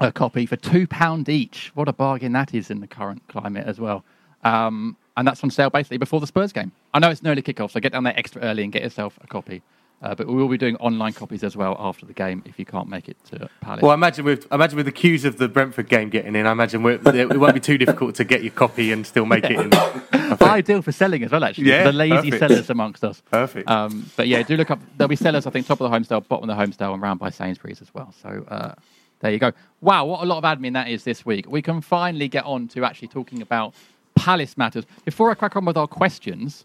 a 0.00 0.12
copy 0.12 0.46
for 0.46 0.56
two 0.56 0.86
pound 0.86 1.28
each. 1.28 1.72
What 1.74 1.88
a 1.88 1.92
bargain 1.92 2.32
that 2.32 2.54
is 2.54 2.70
in 2.70 2.80
the 2.80 2.86
current 2.86 3.22
climate 3.28 3.66
as 3.66 3.80
well. 3.80 4.04
Um, 4.44 4.96
and 5.16 5.26
that's 5.26 5.42
on 5.42 5.50
sale 5.50 5.70
basically 5.70 5.98
before 5.98 6.20
the 6.20 6.26
Spurs 6.26 6.52
game. 6.52 6.70
I 6.94 7.00
know 7.00 7.10
it's 7.10 7.20
an 7.20 7.26
early 7.26 7.42
kickoff, 7.42 7.72
so 7.72 7.80
get 7.80 7.92
down 7.92 8.04
there 8.04 8.16
extra 8.16 8.40
early 8.42 8.62
and 8.62 8.72
get 8.72 8.82
yourself 8.82 9.18
a 9.22 9.26
copy. 9.26 9.62
Uh, 10.00 10.14
but 10.14 10.28
we 10.28 10.34
will 10.34 10.48
be 10.48 10.58
doing 10.58 10.76
online 10.76 11.12
copies 11.12 11.42
as 11.42 11.56
well 11.56 11.74
after 11.78 12.06
the 12.06 12.12
game 12.12 12.40
if 12.46 12.56
you 12.56 12.64
can't 12.64 12.88
make 12.88 13.08
it 13.08 13.16
to 13.24 13.50
Palace. 13.60 13.82
Well, 13.82 13.90
I 13.90 13.94
imagine 13.94 14.24
with 14.24 14.46
I 14.50 14.54
imagine 14.54 14.76
with 14.76 14.86
the 14.86 14.92
queues 14.92 15.24
of 15.24 15.38
the 15.38 15.48
Brentford 15.48 15.88
game 15.88 16.08
getting 16.08 16.36
in, 16.36 16.46
I 16.46 16.52
imagine 16.52 16.84
we're, 16.84 17.00
it 17.04 17.38
won't 17.38 17.54
be 17.54 17.60
too 17.60 17.78
difficult 17.78 18.14
to 18.16 18.24
get 18.24 18.44
your 18.44 18.52
copy 18.52 18.92
and 18.92 19.04
still 19.04 19.26
make 19.26 19.44
it 19.44 19.58
in. 19.58 19.72
Ideal 20.42 20.82
for 20.82 20.92
selling 20.92 21.24
as 21.24 21.32
well, 21.32 21.42
actually. 21.42 21.70
Yeah, 21.70 21.84
the 21.84 21.92
lazy 21.92 22.30
perfect. 22.30 22.38
sellers 22.38 22.70
amongst 22.70 23.02
us. 23.02 23.22
Perfect. 23.30 23.68
Um, 23.68 24.08
but 24.16 24.28
yeah, 24.28 24.42
do 24.42 24.56
look 24.56 24.70
up. 24.70 24.78
There'll 24.96 25.08
be 25.08 25.16
sellers, 25.16 25.46
I 25.46 25.50
think, 25.50 25.66
top 25.66 25.80
of 25.80 25.90
the 25.90 25.96
Holmesdale, 25.96 26.26
bottom 26.28 26.48
of 26.48 26.56
the 26.56 26.62
Holmesdale, 26.62 26.92
and 26.94 27.02
round 27.02 27.18
by 27.18 27.30
Sainsbury's 27.30 27.82
as 27.82 27.92
well. 27.92 28.14
So 28.22 28.44
uh, 28.48 28.74
there 29.20 29.32
you 29.32 29.38
go. 29.38 29.52
Wow, 29.80 30.04
what 30.04 30.22
a 30.22 30.26
lot 30.26 30.38
of 30.38 30.44
admin 30.44 30.74
that 30.74 30.88
is 30.88 31.02
this 31.02 31.26
week. 31.26 31.50
We 31.50 31.60
can 31.60 31.80
finally 31.80 32.28
get 32.28 32.44
on 32.44 32.68
to 32.68 32.84
actually 32.84 33.08
talking 33.08 33.42
about 33.42 33.74
Palace 34.14 34.56
matters. 34.56 34.84
Before 35.04 35.30
I 35.30 35.34
crack 35.34 35.56
on 35.56 35.64
with 35.64 35.76
our 35.76 35.86
questions, 35.86 36.64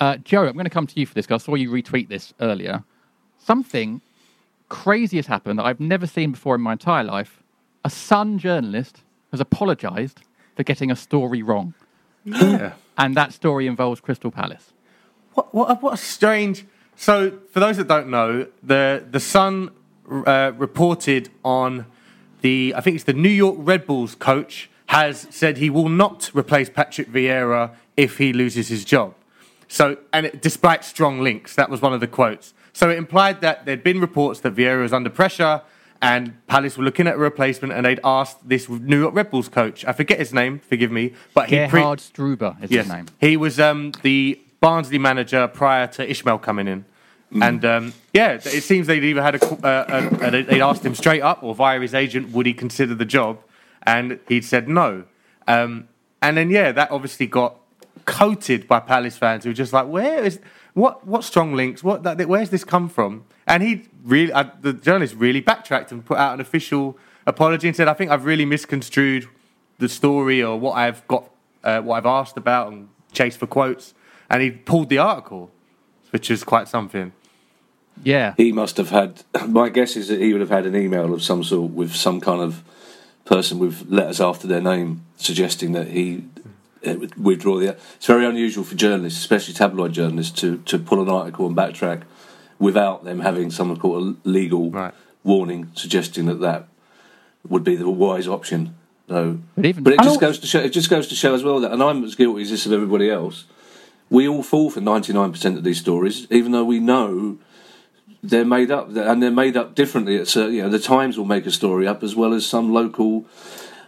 uh, 0.00 0.16
Joe, 0.18 0.46
I'm 0.46 0.54
going 0.54 0.64
to 0.64 0.70
come 0.70 0.86
to 0.86 0.98
you 0.98 1.06
for 1.06 1.14
this 1.14 1.26
because 1.26 1.42
I 1.42 1.46
saw 1.46 1.54
you 1.54 1.70
retweet 1.70 2.08
this 2.08 2.32
earlier. 2.40 2.82
Something 3.38 4.00
crazy 4.68 5.16
has 5.16 5.26
happened 5.26 5.58
that 5.58 5.64
I've 5.64 5.80
never 5.80 6.06
seen 6.06 6.32
before 6.32 6.54
in 6.54 6.60
my 6.60 6.72
entire 6.72 7.04
life. 7.04 7.42
A 7.84 7.90
Sun 7.90 8.38
journalist 8.38 9.02
has 9.30 9.40
apologised 9.40 10.20
for 10.56 10.62
getting 10.62 10.90
a 10.90 10.96
story 10.96 11.42
wrong, 11.42 11.74
yeah. 12.24 12.72
and 12.98 13.16
that 13.16 13.32
story 13.32 13.66
involves 13.66 14.00
Crystal 14.00 14.30
Palace. 14.30 14.72
What, 15.34 15.54
what, 15.54 15.70
a- 15.70 15.74
what 15.74 15.94
a 15.94 15.96
strange. 15.96 16.66
So, 16.96 17.38
for 17.52 17.60
those 17.60 17.78
that 17.78 17.88
don't 17.88 18.08
know, 18.08 18.46
the 18.62 19.04
the 19.10 19.20
Sun 19.20 19.70
uh, 20.10 20.52
reported 20.56 21.30
on 21.44 21.86
the 22.42 22.74
I 22.76 22.80
think 22.80 22.96
it's 22.96 23.04
the 23.04 23.12
New 23.14 23.30
York 23.30 23.56
Red 23.58 23.86
Bulls 23.86 24.14
coach 24.14 24.68
has 24.86 25.26
said 25.30 25.58
he 25.58 25.70
will 25.70 25.88
not 25.88 26.30
replace 26.34 26.68
Patrick 26.68 27.10
Vieira 27.10 27.70
if 27.96 28.18
he 28.18 28.32
loses 28.32 28.68
his 28.68 28.84
job. 28.84 29.14
So, 29.72 29.98
and 30.12 30.26
it, 30.26 30.42
despite 30.42 30.84
strong 30.84 31.20
links, 31.20 31.54
that 31.54 31.70
was 31.70 31.80
one 31.80 31.92
of 31.92 32.00
the 32.00 32.08
quotes. 32.08 32.54
So 32.72 32.90
it 32.90 32.98
implied 32.98 33.40
that 33.42 33.66
there'd 33.66 33.84
been 33.84 34.00
reports 34.00 34.40
that 34.40 34.54
Vieira 34.56 34.82
was 34.82 34.92
under 34.92 35.10
pressure, 35.10 35.62
and 36.02 36.44
Palace 36.48 36.76
were 36.76 36.82
looking 36.82 37.06
at 37.06 37.14
a 37.14 37.18
replacement, 37.18 37.72
and 37.72 37.86
they'd 37.86 38.00
asked 38.02 38.48
this 38.48 38.68
New 38.68 38.98
York 38.98 39.14
Red 39.14 39.30
Bulls 39.30 39.48
coach. 39.48 39.84
I 39.84 39.92
forget 39.92 40.18
his 40.18 40.34
name, 40.34 40.58
forgive 40.58 40.90
me, 40.90 41.14
but 41.34 41.48
he 41.48 41.68
pre- 41.68 41.82
Struber 41.82 42.60
is 42.62 42.70
Yes. 42.72 42.86
his 42.86 42.92
name. 42.94 43.06
He 43.20 43.36
was 43.36 43.60
um, 43.60 43.92
the 44.02 44.40
Barnsley 44.60 44.98
manager 44.98 45.46
prior 45.46 45.86
to 45.88 46.10
Ismael 46.10 46.38
coming 46.38 46.66
in. 46.66 46.84
And 47.40 47.64
um, 47.64 47.92
yeah, 48.12 48.40
it 48.44 48.62
seems 48.64 48.88
they'd 48.88 49.04
either 49.04 49.22
had 49.22 49.36
a, 49.36 49.46
uh, 49.46 50.08
a, 50.20 50.26
a, 50.26 50.42
they'd 50.42 50.60
asked 50.60 50.84
him 50.84 50.96
straight 50.96 51.20
up 51.22 51.44
or 51.44 51.54
via 51.54 51.78
his 51.78 51.94
agent, 51.94 52.32
would 52.32 52.44
he 52.44 52.52
consider 52.52 52.92
the 52.96 53.04
job? 53.04 53.38
And 53.84 54.18
he'd 54.26 54.44
said 54.44 54.68
no. 54.68 55.04
Um, 55.46 55.86
and 56.20 56.36
then 56.36 56.50
yeah, 56.50 56.72
that 56.72 56.90
obviously 56.90 57.28
got 57.28 57.59
coated 58.04 58.66
by 58.68 58.80
Palace 58.80 59.16
fans 59.16 59.44
who 59.44 59.50
were 59.50 59.54
just 59.54 59.72
like, 59.72 59.86
where 59.86 60.24
is 60.24 60.40
what 60.74 61.06
what 61.06 61.24
strong 61.24 61.54
links? 61.54 61.82
What 61.82 62.02
that, 62.04 62.28
where's 62.28 62.50
this 62.50 62.64
come 62.64 62.88
from? 62.88 63.24
And 63.46 63.62
he 63.62 63.88
really, 64.04 64.32
uh, 64.32 64.44
the 64.60 64.72
journalist 64.72 65.14
really 65.16 65.40
backtracked 65.40 65.92
and 65.92 66.04
put 66.04 66.18
out 66.18 66.34
an 66.34 66.40
official 66.40 66.96
apology 67.26 67.66
and 67.66 67.76
said, 67.76 67.88
I 67.88 67.94
think 67.94 68.10
I've 68.10 68.24
really 68.24 68.44
misconstrued 68.44 69.28
the 69.78 69.88
story 69.88 70.42
or 70.42 70.58
what 70.58 70.76
I've 70.76 71.06
got, 71.08 71.30
uh, 71.64 71.80
what 71.80 71.96
I've 71.96 72.06
asked 72.06 72.36
about 72.36 72.72
and 72.72 72.88
chased 73.12 73.38
for 73.38 73.46
quotes. 73.46 73.94
And 74.28 74.42
he 74.42 74.50
pulled 74.50 74.88
the 74.88 74.98
article, 74.98 75.50
which 76.10 76.30
is 76.30 76.44
quite 76.44 76.68
something. 76.68 77.12
Yeah. 78.04 78.34
He 78.36 78.52
must 78.52 78.76
have 78.76 78.90
had. 78.90 79.22
My 79.48 79.68
guess 79.68 79.96
is 79.96 80.08
that 80.08 80.20
he 80.20 80.32
would 80.32 80.40
have 80.40 80.50
had 80.50 80.66
an 80.66 80.76
email 80.76 81.12
of 81.12 81.22
some 81.22 81.42
sort 81.42 81.72
with 81.72 81.94
some 81.94 82.20
kind 82.20 82.40
of 82.40 82.62
person 83.24 83.58
with 83.58 83.90
letters 83.90 84.20
after 84.20 84.46
their 84.46 84.60
name 84.60 85.04
suggesting 85.16 85.72
that 85.72 85.88
he 85.88 86.24
would 86.44 86.49
withdraw 87.16 87.58
the. 87.58 87.76
It's 87.96 88.06
very 88.06 88.24
unusual 88.26 88.64
for 88.64 88.74
journalists, 88.74 89.18
especially 89.20 89.54
tabloid 89.54 89.92
journalists, 89.92 90.38
to, 90.40 90.58
to 90.66 90.78
pull 90.78 91.00
an 91.02 91.08
article 91.08 91.46
and 91.46 91.56
backtrack 91.56 92.02
without 92.58 93.04
them 93.04 93.20
having 93.20 93.50
some 93.50 93.74
sort 93.80 94.02
of 94.02 94.16
legal 94.24 94.70
Right. 94.70 94.94
warning 95.24 95.70
suggesting 95.74 96.26
that 96.26 96.40
that 96.40 96.68
would 97.48 97.64
be 97.64 97.76
the 97.76 97.88
wise 97.88 98.28
option. 98.28 98.74
So, 99.08 99.38
But 99.56 99.66
even- 99.66 99.82
but 99.82 99.92
it 99.94 99.98
And 100.00 100.06
just 100.08 100.20
goes 100.20 100.38
to 100.38 100.46
show. 100.46 100.60
It 100.60 100.70
just 100.70 100.90
goes 100.90 101.08
to 101.08 101.14
show 101.14 101.34
as 101.34 101.42
well 101.42 101.60
that, 101.60 101.72
and 101.72 101.82
I'm 101.82 102.04
as 102.04 102.14
guilty 102.14 102.42
as 102.42 102.50
this 102.50 102.66
of 102.66 102.72
everybody 102.72 103.10
else. 103.10 103.44
We 104.08 104.26
all 104.28 104.42
fall 104.42 104.70
for 104.70 104.80
99% 104.80 105.56
of 105.56 105.64
these 105.64 105.78
stories, 105.78 106.26
even 106.30 106.52
though 106.52 106.64
we 106.64 106.80
know 106.80 107.38
they're 108.22 108.44
made 108.44 108.70
up, 108.70 108.94
and 108.94 109.22
they're 109.22 109.30
made 109.30 109.56
up 109.56 109.74
differently. 109.74 110.16
It's 110.16 110.36
uh, 110.36 110.48
you 110.48 110.62
know 110.62 110.68
the 110.68 110.78
Times 110.78 111.16
will 111.16 111.24
make 111.24 111.46
a 111.46 111.50
story 111.50 111.86
up 111.86 112.02
as 112.02 112.14
well 112.14 112.34
as 112.34 112.44
some 112.44 112.72
local 112.72 113.24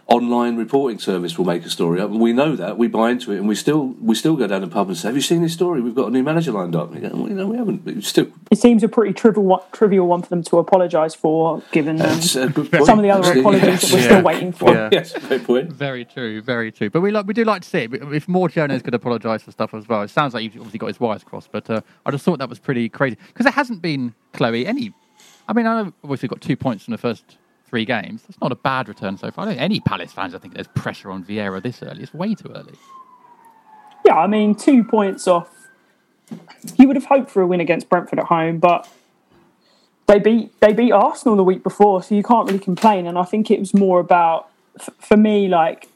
online 0.07 0.57
reporting 0.57 0.99
service 0.99 1.37
will 1.37 1.45
make 1.45 1.65
a 1.65 1.69
story 1.69 2.01
up, 2.01 2.11
and 2.11 2.19
we 2.19 2.33
know 2.33 2.55
that 2.57 2.77
we 2.77 2.87
buy 2.87 3.09
into 3.11 3.31
it, 3.31 3.37
and 3.37 3.47
we 3.47 3.55
still 3.55 3.95
we 4.01 4.13
still 4.15 4.35
go 4.35 4.47
down 4.47 4.61
the 4.61 4.67
pub 4.67 4.87
and 4.89 4.97
say, 4.97 5.07
"Have 5.07 5.15
you 5.15 5.21
seen 5.21 5.41
this 5.41 5.53
story? 5.53 5.81
We've 5.81 5.95
got 5.95 6.07
a 6.07 6.11
new 6.11 6.23
manager 6.23 6.51
lined 6.51 6.75
up." 6.75 6.91
And 6.93 7.01
you 7.01 7.09
go, 7.09 7.15
well, 7.15 7.27
no, 7.27 7.47
we 7.47 7.57
haven't. 7.57 7.85
But 7.85 7.95
it's 7.95 8.07
still, 8.09 8.27
It 8.51 8.57
seems 8.57 8.83
a 8.83 8.89
pretty 8.89 9.13
trivial 9.13 9.45
one, 9.45 9.61
trivial 9.71 10.05
one 10.07 10.21
for 10.21 10.29
them 10.29 10.43
to 10.43 10.57
apologise 10.59 11.15
for, 11.15 11.63
given 11.71 12.01
um, 12.01 12.17
it's 12.17 12.33
point. 12.35 12.85
some 12.85 12.99
of 12.99 13.03
the 13.03 13.11
other 13.11 13.25
Actually, 13.25 13.39
apologies 13.39 13.63
yes. 13.65 13.81
that 13.81 13.91
we're 13.93 13.99
Yeah. 13.99 14.05
still 14.05 14.21
waiting 14.23 14.51
for. 14.51 14.69
Yeah. 14.73 14.89
Yes, 14.91 15.13
great 15.27 15.43
point. 15.45 15.71
Very 15.71 16.03
true, 16.05 16.41
very 16.41 16.71
true. 16.71 16.89
But 16.89 17.01
we 17.01 17.11
like 17.11 17.25
we 17.25 17.33
do 17.33 17.45
like 17.45 17.61
to 17.61 17.69
see 17.69 17.79
it. 17.79 17.93
If 17.93 18.27
more 18.27 18.49
journalists 18.49 18.83
could 18.83 18.93
apologise 18.93 19.43
for 19.43 19.51
stuff 19.51 19.73
as 19.73 19.87
well, 19.87 20.01
it 20.01 20.09
sounds 20.09 20.33
like 20.33 20.43
you've 20.43 20.55
obviously 20.57 20.79
got 20.79 20.87
his 20.87 20.99
wires 20.99 21.23
crossed. 21.23 21.51
But 21.51 21.69
uh, 21.69 21.81
I 22.05 22.11
just 22.11 22.25
thought 22.25 22.39
that 22.39 22.49
was 22.49 22.59
pretty 22.59 22.89
crazy 22.89 23.17
because 23.27 23.45
there 23.45 23.53
hasn't 23.53 23.81
been 23.81 24.13
Chloe 24.33 24.67
any. 24.67 24.93
I 25.47 25.53
mean, 25.53 25.65
I 25.65 25.81
know 25.83 25.93
obviously 26.03 26.27
got 26.29 26.41
two 26.41 26.55
points 26.57 26.87
in 26.87 26.91
the 26.91 26.97
first 26.97 27.37
three 27.73 27.85
games. 27.85 28.21
That's 28.21 28.39
not 28.39 28.51
a 28.51 28.55
bad 28.55 28.87
return 28.87 29.17
so 29.17 29.31
far. 29.31 29.45
I 29.45 29.45
don't 29.47 29.53
think 29.53 29.63
any 29.63 29.79
Palace 29.79 30.11
fans. 30.11 30.35
I 30.35 30.37
think 30.37 30.53
there's 30.53 30.67
pressure 30.67 31.09
on 31.09 31.23
Vieira 31.23 31.59
this 31.59 31.81
early. 31.81 32.03
It's 32.03 32.13
way 32.13 32.35
too 32.35 32.51
early. 32.53 32.75
Yeah, 34.05 34.17
I 34.17 34.27
mean, 34.27 34.53
two 34.53 34.83
points 34.83 35.27
off. 35.27 35.49
You 36.77 36.85
would 36.85 36.95
have 36.95 37.05
hoped 37.05 37.31
for 37.31 37.41
a 37.41 37.47
win 37.47 37.59
against 37.59 37.89
Brentford 37.89 38.19
at 38.19 38.25
home, 38.25 38.59
but 38.59 38.87
they 40.05 40.19
beat 40.19 40.59
they 40.59 40.71
beat 40.71 40.91
Arsenal 40.91 41.35
the 41.35 41.43
week 41.43 41.63
before, 41.63 42.03
so 42.03 42.13
you 42.13 42.21
can't 42.21 42.45
really 42.45 42.59
complain. 42.59 43.07
And 43.07 43.17
I 43.17 43.23
think 43.23 43.49
it 43.49 43.59
was 43.59 43.73
more 43.73 43.99
about 43.99 44.49
for 44.99 45.17
me, 45.17 45.47
like 45.47 45.89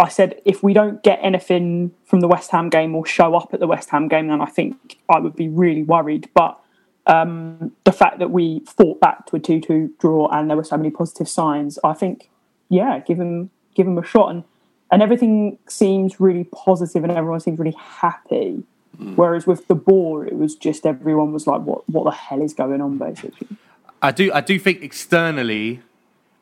I 0.00 0.08
said, 0.08 0.40
if 0.44 0.64
we 0.64 0.72
don't 0.72 1.00
get 1.04 1.20
anything 1.22 1.92
from 2.04 2.22
the 2.22 2.28
West 2.28 2.50
Ham 2.50 2.70
game 2.70 2.92
or 2.92 3.06
show 3.06 3.36
up 3.36 3.54
at 3.54 3.60
the 3.60 3.68
West 3.68 3.90
Ham 3.90 4.08
game, 4.08 4.26
then 4.26 4.40
I 4.40 4.46
think 4.46 4.98
I 5.08 5.20
would 5.20 5.36
be 5.36 5.46
really 5.46 5.84
worried. 5.84 6.28
But 6.34 6.58
um, 7.06 7.72
the 7.84 7.92
fact 7.92 8.18
that 8.18 8.30
we 8.30 8.60
fought 8.60 9.00
back 9.00 9.26
to 9.26 9.36
a 9.36 9.40
two-two 9.40 9.94
draw 9.98 10.28
and 10.28 10.48
there 10.48 10.56
were 10.56 10.64
so 10.64 10.76
many 10.76 10.90
positive 10.90 11.28
signs, 11.28 11.78
I 11.84 11.92
think, 11.92 12.30
yeah, 12.68 12.98
give 13.00 13.18
him 13.18 13.50
give 13.74 13.86
him 13.86 13.98
a 13.98 14.04
shot 14.04 14.30
and 14.30 14.44
and 14.90 15.02
everything 15.02 15.58
seems 15.68 16.20
really 16.20 16.44
positive 16.44 17.02
and 17.02 17.12
everyone 17.12 17.40
seems 17.40 17.58
really 17.58 17.76
happy. 17.78 18.62
Whereas 19.16 19.46
with 19.46 19.66
De 19.66 19.74
Boer, 19.74 20.24
it 20.24 20.36
was 20.36 20.54
just 20.54 20.86
everyone 20.86 21.32
was 21.32 21.46
like, 21.46 21.62
"What? 21.62 21.88
What 21.88 22.04
the 22.04 22.12
hell 22.12 22.40
is 22.40 22.54
going 22.54 22.80
on?" 22.80 22.96
Basically, 22.96 23.48
I 24.00 24.12
do. 24.12 24.32
I 24.32 24.40
do 24.40 24.58
think 24.58 24.82
externally, 24.82 25.82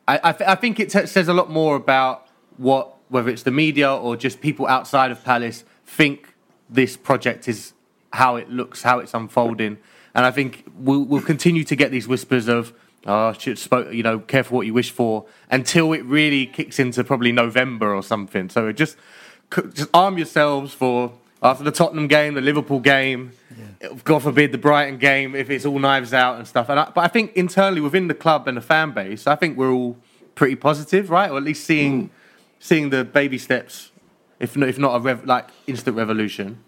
I, 0.07 0.21
I, 0.23 0.33
th- 0.33 0.49
I 0.49 0.55
think 0.57 0.79
it 0.79 0.91
t- 0.91 1.07
says 1.07 1.29
a 1.29 1.33
lot 1.33 1.51
more 1.51 1.77
about 1.77 2.29
what 2.59 2.95
whether 3.09 3.31
it's 3.31 3.43
the 3.43 3.51
media 3.51 3.91
or 3.91 4.17
just 4.17 4.41
people 4.41 4.67
outside 4.67 5.11
of 5.11 5.25
Palace 5.25 5.65
think 5.87 6.35
this 6.69 6.97
project 6.97 7.49
is 7.49 7.73
how 8.13 8.37
it 8.37 8.51
looks, 8.51 8.83
how 8.83 8.99
it's 8.99 9.15
unfolding, 9.15 9.79
and 10.15 10.27
I 10.27 10.31
think 10.31 10.65
we'll, 10.77 11.05
we'll 11.05 11.23
continue 11.23 11.65
to 11.65 11.77
get 11.77 11.91
these 11.91 12.09
whispers 12.09 12.49
of. 12.49 12.73
Oh, 13.05 13.35
you 13.91 14.05
know, 14.05 14.21
careful 14.21 14.59
what 14.59 14.65
you 14.65 14.73
wish 14.73 14.93
for 14.93 15.27
until 15.51 15.93
it 15.93 16.05
really 16.05 16.47
kicks 16.47 16.79
into 16.79 17.03
probably 17.03 17.33
November 17.33 17.93
or 17.93 18.01
something. 18.01 18.49
So 18.49 18.71
just, 18.71 18.97
just 19.75 19.91
arm 19.93 20.19
yourselves 20.19 20.73
for 20.73 21.13
after 21.43 21.65
the 21.65 21.73
Tottenham 21.73 22.07
game, 22.07 22.35
the 22.35 22.41
Liverpool 22.41 22.79
game, 22.79 23.33
God 24.05 24.23
forbid 24.23 24.53
the 24.53 24.59
Brighton 24.59 24.99
game, 24.99 25.35
if 25.35 25.51
it's 25.51 25.67
all 25.67 25.79
knives 25.79 26.15
out 26.15 26.37
and 26.37 26.47
stuff. 26.47 26.69
And 26.69 26.79
I, 26.79 26.93
but 26.95 27.01
I 27.01 27.09
think 27.09 27.33
internally 27.35 27.81
within 27.81 28.07
the 28.07 28.15
club 28.15 28.47
and 28.47 28.57
the 28.57 28.61
fan 28.61 28.93
base, 28.93 29.27
I 29.27 29.35
think 29.35 29.59
we're 29.59 29.73
all 29.73 29.97
pretty 30.37 30.55
positive, 30.55 31.11
right? 31.11 31.31
Or 31.31 31.37
at 31.37 31.43
least 31.43 31.65
seeing 31.65 32.09
mm. 32.09 32.11
seeing 32.61 32.91
the 32.91 33.05
baby 33.05 33.39
steps, 33.39 33.91
if 34.39 34.57
not, 34.57 34.69
if 34.69 34.79
not 34.79 34.95
a 34.95 35.01
rev, 35.01 35.25
like 35.27 35.49
instant 35.67 35.97
revolution. 35.97 36.63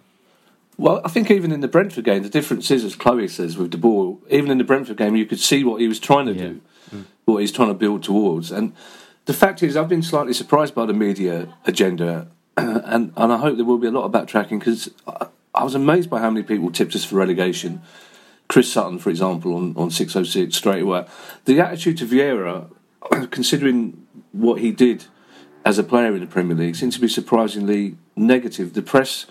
Well, 0.76 1.00
I 1.04 1.08
think 1.08 1.30
even 1.30 1.52
in 1.52 1.60
the 1.60 1.68
Brentford 1.68 2.04
game, 2.04 2.22
the 2.22 2.28
difference 2.28 2.70
is, 2.70 2.84
as 2.84 2.96
Chloe 2.96 3.28
says, 3.28 3.56
with 3.56 3.70
De 3.70 3.78
Boer, 3.78 4.18
even 4.28 4.50
in 4.50 4.58
the 4.58 4.64
Brentford 4.64 4.96
game, 4.96 5.14
you 5.14 5.26
could 5.26 5.38
see 5.38 5.62
what 5.62 5.80
he 5.80 5.86
was 5.86 6.00
trying 6.00 6.26
to 6.26 6.34
do, 6.34 6.60
mm. 6.90 7.04
what 7.26 7.38
he's 7.38 7.52
trying 7.52 7.68
to 7.68 7.74
build 7.74 8.02
towards. 8.02 8.50
And 8.50 8.72
the 9.26 9.34
fact 9.34 9.62
is, 9.62 9.76
I've 9.76 9.88
been 9.88 10.02
slightly 10.02 10.32
surprised 10.32 10.74
by 10.74 10.86
the 10.86 10.92
media 10.92 11.54
agenda, 11.64 12.28
and, 12.56 13.12
and 13.16 13.32
I 13.32 13.36
hope 13.36 13.56
there 13.56 13.64
will 13.64 13.78
be 13.78 13.86
a 13.86 13.92
lot 13.92 14.04
of 14.04 14.12
backtracking 14.12 14.58
because 14.58 14.90
I, 15.06 15.28
I 15.54 15.62
was 15.62 15.76
amazed 15.76 16.10
by 16.10 16.18
how 16.18 16.30
many 16.30 16.44
people 16.44 16.70
tipped 16.72 16.96
us 16.96 17.04
for 17.04 17.16
relegation. 17.16 17.80
Chris 18.48 18.70
Sutton, 18.70 18.98
for 18.98 19.10
example, 19.10 19.54
on, 19.54 19.74
on 19.76 19.90
606 19.90 20.56
straight 20.56 20.82
away. 20.82 21.06
The 21.44 21.60
attitude 21.60 21.98
to 21.98 22.06
Vieira, 22.06 22.68
considering 23.30 24.06
what 24.32 24.60
he 24.60 24.72
did 24.72 25.04
as 25.64 25.78
a 25.78 25.84
player 25.84 26.14
in 26.14 26.20
the 26.20 26.26
Premier 26.26 26.56
League, 26.56 26.76
seemed 26.76 26.92
to 26.92 27.00
be 27.00 27.08
surprisingly 27.08 27.96
negative. 28.16 28.74
The 28.74 28.82
press 28.82 29.26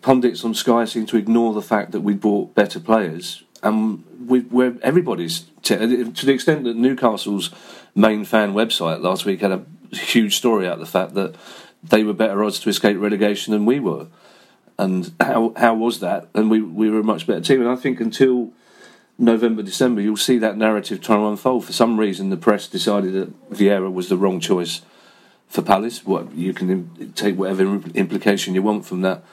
pundits 0.00 0.44
on 0.44 0.54
Sky 0.54 0.84
seem 0.84 1.06
to 1.06 1.16
ignore 1.16 1.52
the 1.52 1.62
fact 1.62 1.92
that 1.92 2.00
we 2.00 2.14
bought 2.14 2.54
better 2.54 2.80
players, 2.80 3.42
and 3.62 4.04
we, 4.26 4.44
everybody's 4.82 5.46
t- 5.62 5.74
uh, 5.74 5.78
to 5.78 6.26
the 6.26 6.32
extent 6.32 6.64
that 6.64 6.76
Newcastle's 6.76 7.50
main 7.94 8.24
fan 8.24 8.52
website 8.52 9.00
last 9.02 9.24
week 9.24 9.40
had 9.40 9.52
a 9.52 9.64
huge 9.92 10.36
story 10.36 10.68
out 10.68 10.78
the 10.78 10.86
fact 10.86 11.14
that 11.14 11.34
they 11.82 12.04
were 12.04 12.12
better 12.12 12.44
odds 12.44 12.60
to 12.60 12.68
escape 12.68 12.98
relegation 12.98 13.52
than 13.52 13.64
we 13.64 13.80
were. 13.80 14.06
And 14.78 15.12
how 15.20 15.52
how 15.56 15.74
was 15.74 16.00
that? 16.00 16.28
And 16.34 16.50
we 16.50 16.60
we 16.60 16.90
were 16.90 17.00
a 17.00 17.04
much 17.04 17.26
better 17.26 17.40
team. 17.40 17.60
And 17.60 17.70
I 17.70 17.76
think 17.76 18.00
until 18.00 18.52
November, 19.18 19.62
December, 19.62 20.00
you'll 20.00 20.16
see 20.16 20.38
that 20.38 20.56
narrative 20.56 21.00
trying 21.00 21.20
to 21.20 21.26
unfold. 21.26 21.64
For 21.64 21.72
some 21.72 21.98
reason, 21.98 22.30
the 22.30 22.36
press 22.36 22.68
decided 22.68 23.12
that 23.14 23.50
Vieira 23.50 23.92
was 23.92 24.08
the 24.08 24.16
wrong 24.16 24.38
choice 24.38 24.82
for 25.48 25.62
Palace. 25.62 26.04
What 26.04 26.32
you 26.32 26.54
can 26.54 27.12
take 27.14 27.36
whatever 27.36 27.80
implication 27.94 28.54
you 28.54 28.62
want 28.62 28.86
from 28.86 29.00
that. 29.02 29.24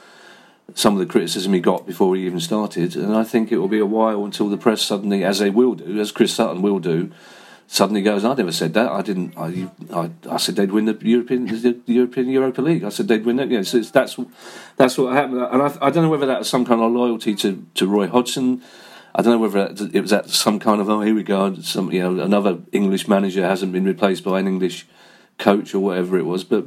Some 0.74 0.94
of 0.94 0.98
the 0.98 1.06
criticism 1.06 1.52
he 1.52 1.60
got 1.60 1.86
before 1.86 2.16
he 2.16 2.26
even 2.26 2.40
started, 2.40 2.96
and 2.96 3.14
I 3.14 3.24
think 3.24 3.50
it 3.50 3.58
will 3.58 3.68
be 3.68 3.78
a 3.78 3.86
while 3.86 4.24
until 4.24 4.48
the 4.48 4.58
press 4.58 4.82
suddenly, 4.82 5.24
as 5.24 5.38
they 5.38 5.48
will 5.48 5.74
do, 5.74 5.98
as 6.00 6.12
Chris 6.12 6.34
Sutton 6.34 6.60
will 6.60 6.80
do, 6.80 7.12
suddenly 7.68 8.02
goes, 8.02 8.24
"I 8.24 8.34
never 8.34 8.52
said 8.52 8.74
that. 8.74 8.90
I 8.90 9.02
didn't. 9.02 9.36
I, 9.36 9.68
I, 9.92 10.10
I 10.28 10.36
said 10.36 10.56
they'd 10.56 10.72
win 10.72 10.86
the 10.86 10.98
European, 11.00 11.46
the 11.46 11.80
European 11.86 12.28
Europa 12.28 12.62
League. 12.62 12.84
I 12.84 12.88
said 12.90 13.08
they'd 13.08 13.24
win 13.24 13.38
it. 13.38 13.50
You 13.50 13.58
know, 13.58 13.62
so 13.62 13.80
that's 13.80 14.16
that's 14.76 14.98
what 14.98 15.12
happened. 15.12 15.40
And 15.40 15.62
I, 15.62 15.76
I 15.80 15.90
don't 15.90 16.02
know 16.02 16.10
whether 16.10 16.26
that 16.26 16.40
was 16.40 16.48
some 16.48 16.64
kind 16.64 16.80
of 16.80 16.92
loyalty 16.92 17.34
to, 17.36 17.64
to 17.74 17.86
Roy 17.86 18.08
Hodgson. 18.08 18.62
I 19.14 19.22
don't 19.22 19.32
know 19.32 19.48
whether 19.48 19.88
it 19.92 20.00
was 20.00 20.10
that 20.10 20.28
some 20.28 20.58
kind 20.58 20.80
of 20.80 20.90
oh 20.90 21.00
here 21.00 21.14
we 21.14 21.22
go, 21.22 21.54
some 21.56 21.90
you 21.90 22.02
know 22.02 22.22
another 22.22 22.58
English 22.72 23.08
manager 23.08 23.42
hasn't 23.42 23.72
been 23.72 23.84
replaced 23.84 24.24
by 24.24 24.40
an 24.40 24.46
English 24.46 24.86
coach 25.38 25.74
or 25.74 25.80
whatever 25.80 26.18
it 26.18 26.24
was, 26.24 26.44
but 26.44 26.66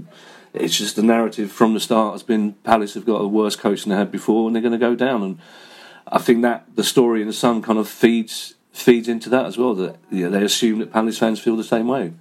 it's 0.53 0.77
just 0.77 0.95
the 0.95 1.03
narrative 1.03 1.51
from 1.51 1.73
the 1.73 1.79
start 1.79 2.13
has 2.13 2.23
been 2.23 2.53
Palace 2.63 2.93
have 2.93 3.05
got 3.05 3.21
a 3.21 3.27
worse 3.27 3.55
coach 3.55 3.83
than 3.83 3.91
they 3.91 3.97
had 3.97 4.11
before, 4.11 4.47
and 4.47 4.55
they're 4.55 4.61
going 4.61 4.71
to 4.71 4.77
go 4.77 4.95
down. 4.95 5.23
And 5.23 5.39
I 6.07 6.19
think 6.19 6.41
that 6.41 6.65
the 6.75 6.83
story 6.83 7.21
in 7.21 7.27
the 7.27 7.33
Sun 7.33 7.61
kind 7.61 7.79
of 7.79 7.87
feeds 7.87 8.55
feeds 8.71 9.07
into 9.07 9.29
that 9.29 9.45
as 9.45 9.57
well. 9.57 9.75
That 9.75 9.97
you 10.09 10.29
know, 10.29 10.37
they 10.37 10.43
assume 10.43 10.79
that 10.79 10.91
Palace 10.91 11.17
fans 11.17 11.39
feel 11.39 11.55
the 11.55 11.63
same 11.63 11.87
way. 11.87 12.13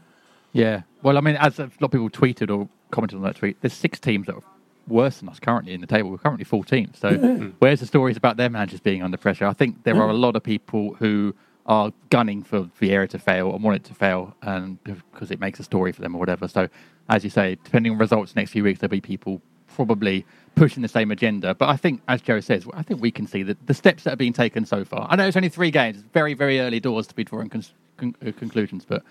Yeah. 0.53 0.83
Well, 1.03 1.17
I 1.17 1.21
mean, 1.21 1.37
as 1.37 1.59
a 1.59 1.71
lot 1.81 1.83
of 1.83 1.91
people 1.93 2.11
tweeted 2.11 2.51
or 2.55 2.69
commented 2.91 3.17
on 3.17 3.23
that 3.23 3.37
tweet, 3.37 3.61
there's 3.61 3.75
six 3.75 4.01
teams 4.01 4.27
that 4.27 4.35
are 4.35 4.43
worse 4.89 5.19
than 5.19 5.29
us 5.29 5.39
currently 5.39 5.75
in 5.75 5.81
the 5.81 5.87
table. 5.87 6.11
We're 6.11 6.19
currently 6.19 6.45
14th. 6.45 6.97
So 6.97 7.11
yeah. 7.11 7.17
Hmm. 7.17 7.51
where's 7.59 7.81
the 7.81 7.87
stories 7.87 8.17
about 8.17 8.37
their 8.37 8.51
managers 8.51 8.81
being 8.81 9.03
under 9.03 9.17
pressure? 9.17 9.47
I 9.47 9.53
think 9.53 9.85
there 9.85 9.95
yeah. 9.95 10.03
are 10.03 10.09
a 10.09 10.15
lot 10.15 10.37
of 10.37 10.43
people 10.43 10.95
who 10.95 11.35
are 11.67 11.93
gunning 12.09 12.43
for 12.43 12.63
Vieira 12.81 13.09
to 13.11 13.19
fail 13.19 13.53
and 13.55 13.63
want 13.63 13.77
it 13.77 13.85
to 13.85 13.95
fail, 13.95 14.35
and 14.43 14.83
because 14.85 15.31
it 15.31 15.39
makes 15.39 15.61
a 15.61 15.63
story 15.63 15.93
for 15.93 16.01
them 16.01 16.17
or 16.17 16.19
whatever. 16.19 16.49
So, 16.49 16.69
as 17.09 17.25
you 17.25 17.31
say, 17.31 17.57
depending 17.65 17.93
on 17.93 17.99
results 17.99 18.37
next 18.37 18.51
few 18.51 18.65
weeks, 18.65 18.81
there'll 18.81 18.91
be 18.91 19.01
people 19.01 19.41
probably 19.75 20.27
pushing 20.55 20.83
the 20.83 20.89
same 20.89 21.11
agenda. 21.11 21.55
But 21.55 21.69
I 21.69 21.77
think, 21.77 22.03
as 22.09 22.21
Joe 22.21 22.41
says, 22.41 22.67
I 22.75 22.83
think 22.83 23.01
we 23.01 23.11
can 23.11 23.27
see 23.27 23.43
that 23.45 23.67
the 23.67 23.75
steps 23.75 24.05
that 24.05 24.15
are 24.15 24.17
being 24.17 24.33
taken 24.33 24.65
so 24.65 24.85
far. 24.85 25.07
I 25.11 25.17
know 25.17 25.27
it's 25.27 25.37
only 25.37 25.49
three 25.49 25.71
games; 25.71 25.99
it's 25.99 26.07
very, 26.13 26.35
very 26.35 26.61
early 26.61 26.81
doors 26.81 27.07
to 27.07 27.15
be 27.15 27.25
drawing 27.25 27.49
con- 27.49 27.65
con- 27.97 28.17
uh, 28.27 28.33
conclusions. 28.33 28.85
But 28.85 29.03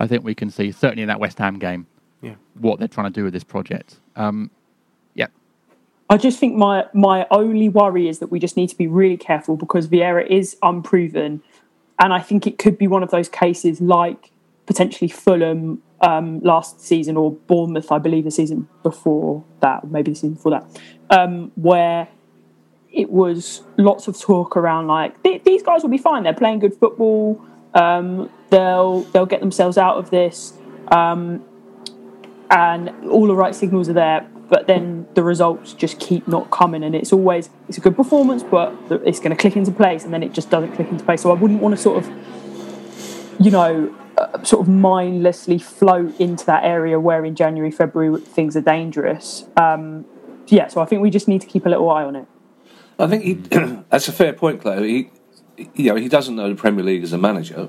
I 0.00 0.06
think 0.06 0.24
we 0.24 0.34
can 0.34 0.50
see 0.50 0.72
certainly 0.72 1.02
in 1.02 1.08
that 1.08 1.20
West 1.20 1.38
Ham 1.38 1.58
game 1.58 1.86
yeah. 2.22 2.34
what 2.54 2.78
they're 2.78 2.88
trying 2.88 3.12
to 3.12 3.18
do 3.18 3.24
with 3.24 3.32
this 3.32 3.44
project. 3.44 3.96
Um, 4.16 4.50
yeah. 5.14 5.28
I 6.10 6.16
just 6.16 6.38
think 6.38 6.56
my 6.56 6.86
my 6.92 7.26
only 7.30 7.68
worry 7.68 8.08
is 8.08 8.18
that 8.18 8.28
we 8.28 8.38
just 8.38 8.56
need 8.56 8.68
to 8.68 8.76
be 8.76 8.86
really 8.86 9.16
careful 9.16 9.56
because 9.56 9.88
Vieira 9.88 10.26
is 10.26 10.56
unproven 10.62 11.42
and 11.98 12.12
I 12.12 12.20
think 12.20 12.46
it 12.46 12.58
could 12.58 12.78
be 12.78 12.86
one 12.86 13.02
of 13.02 13.10
those 13.10 13.28
cases 13.28 13.80
like 13.80 14.30
potentially 14.66 15.08
Fulham 15.08 15.82
um, 16.00 16.40
last 16.40 16.80
season 16.80 17.16
or 17.16 17.32
Bournemouth, 17.32 17.90
I 17.90 17.98
believe, 17.98 18.24
the 18.24 18.30
season 18.30 18.68
before 18.82 19.44
that, 19.60 19.88
maybe 19.90 20.12
the 20.12 20.16
season 20.16 20.34
before 20.34 20.52
that, 20.52 20.80
um, 21.10 21.52
where 21.54 22.08
it 22.92 23.10
was 23.10 23.62
lots 23.76 24.08
of 24.08 24.18
talk 24.18 24.56
around 24.56 24.86
like 24.86 25.22
these 25.22 25.62
guys 25.62 25.82
will 25.82 25.90
be 25.90 25.98
fine. 25.98 26.22
They're 26.22 26.32
playing 26.32 26.60
good 26.60 26.74
football. 26.74 27.44
Um, 27.74 28.30
they'll 28.50 29.02
they'll 29.02 29.26
get 29.26 29.40
themselves 29.40 29.76
out 29.76 29.96
of 29.96 30.10
this, 30.10 30.54
um, 30.88 31.44
and 32.50 32.90
all 33.08 33.26
the 33.26 33.34
right 33.34 33.54
signals 33.54 33.88
are 33.88 33.94
there 33.94 34.26
but 34.48 34.66
then 34.66 35.06
the 35.14 35.22
results 35.22 35.72
just 35.72 35.98
keep 35.98 36.26
not 36.28 36.50
coming 36.50 36.84
and 36.84 36.94
it's 36.94 37.12
always 37.12 37.50
it's 37.68 37.78
a 37.78 37.80
good 37.80 37.96
performance 37.96 38.42
but 38.42 38.74
it's 39.04 39.18
going 39.18 39.30
to 39.30 39.36
click 39.36 39.56
into 39.56 39.72
place 39.72 40.04
and 40.04 40.12
then 40.12 40.22
it 40.22 40.32
just 40.32 40.50
doesn't 40.50 40.72
click 40.72 40.88
into 40.88 41.04
place 41.04 41.22
so 41.22 41.30
i 41.30 41.34
wouldn't 41.34 41.60
want 41.60 41.74
to 41.74 41.80
sort 41.80 41.98
of 41.98 42.10
you 43.40 43.50
know 43.50 43.94
uh, 44.18 44.42
sort 44.42 44.66
of 44.66 44.68
mindlessly 44.68 45.58
float 45.58 46.18
into 46.20 46.44
that 46.46 46.64
area 46.64 46.98
where 46.98 47.24
in 47.24 47.34
january 47.34 47.70
february 47.70 48.20
things 48.20 48.56
are 48.56 48.60
dangerous 48.60 49.44
um, 49.56 50.04
yeah 50.48 50.68
so 50.68 50.80
i 50.80 50.84
think 50.84 51.02
we 51.02 51.10
just 51.10 51.28
need 51.28 51.40
to 51.40 51.46
keep 51.46 51.66
a 51.66 51.68
little 51.68 51.90
eye 51.90 52.04
on 52.04 52.16
it 52.16 52.26
i 52.98 53.06
think 53.06 53.22
he, 53.22 53.34
that's 53.90 54.08
a 54.08 54.12
fair 54.12 54.32
point 54.32 54.60
claire 54.60 54.82
he 54.82 55.10
you 55.74 55.90
know 55.90 55.96
he 55.96 56.08
doesn't 56.08 56.36
know 56.36 56.48
the 56.48 56.54
premier 56.54 56.84
league 56.84 57.02
as 57.02 57.12
a 57.12 57.18
manager 57.18 57.68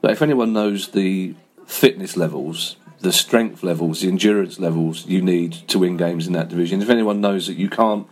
but 0.00 0.10
if 0.10 0.22
anyone 0.22 0.52
knows 0.52 0.88
the 0.88 1.34
fitness 1.66 2.16
levels 2.16 2.76
the 3.00 3.12
strength 3.12 3.62
levels, 3.62 4.00
the 4.00 4.08
endurance 4.08 4.58
levels 4.58 5.06
you 5.06 5.20
need 5.20 5.52
to 5.52 5.78
win 5.78 5.96
games 5.96 6.26
in 6.26 6.32
that 6.32 6.48
division. 6.48 6.82
If 6.82 6.90
anyone 6.90 7.20
knows 7.20 7.46
that 7.46 7.56
you 7.56 7.68
can't, 7.68 8.06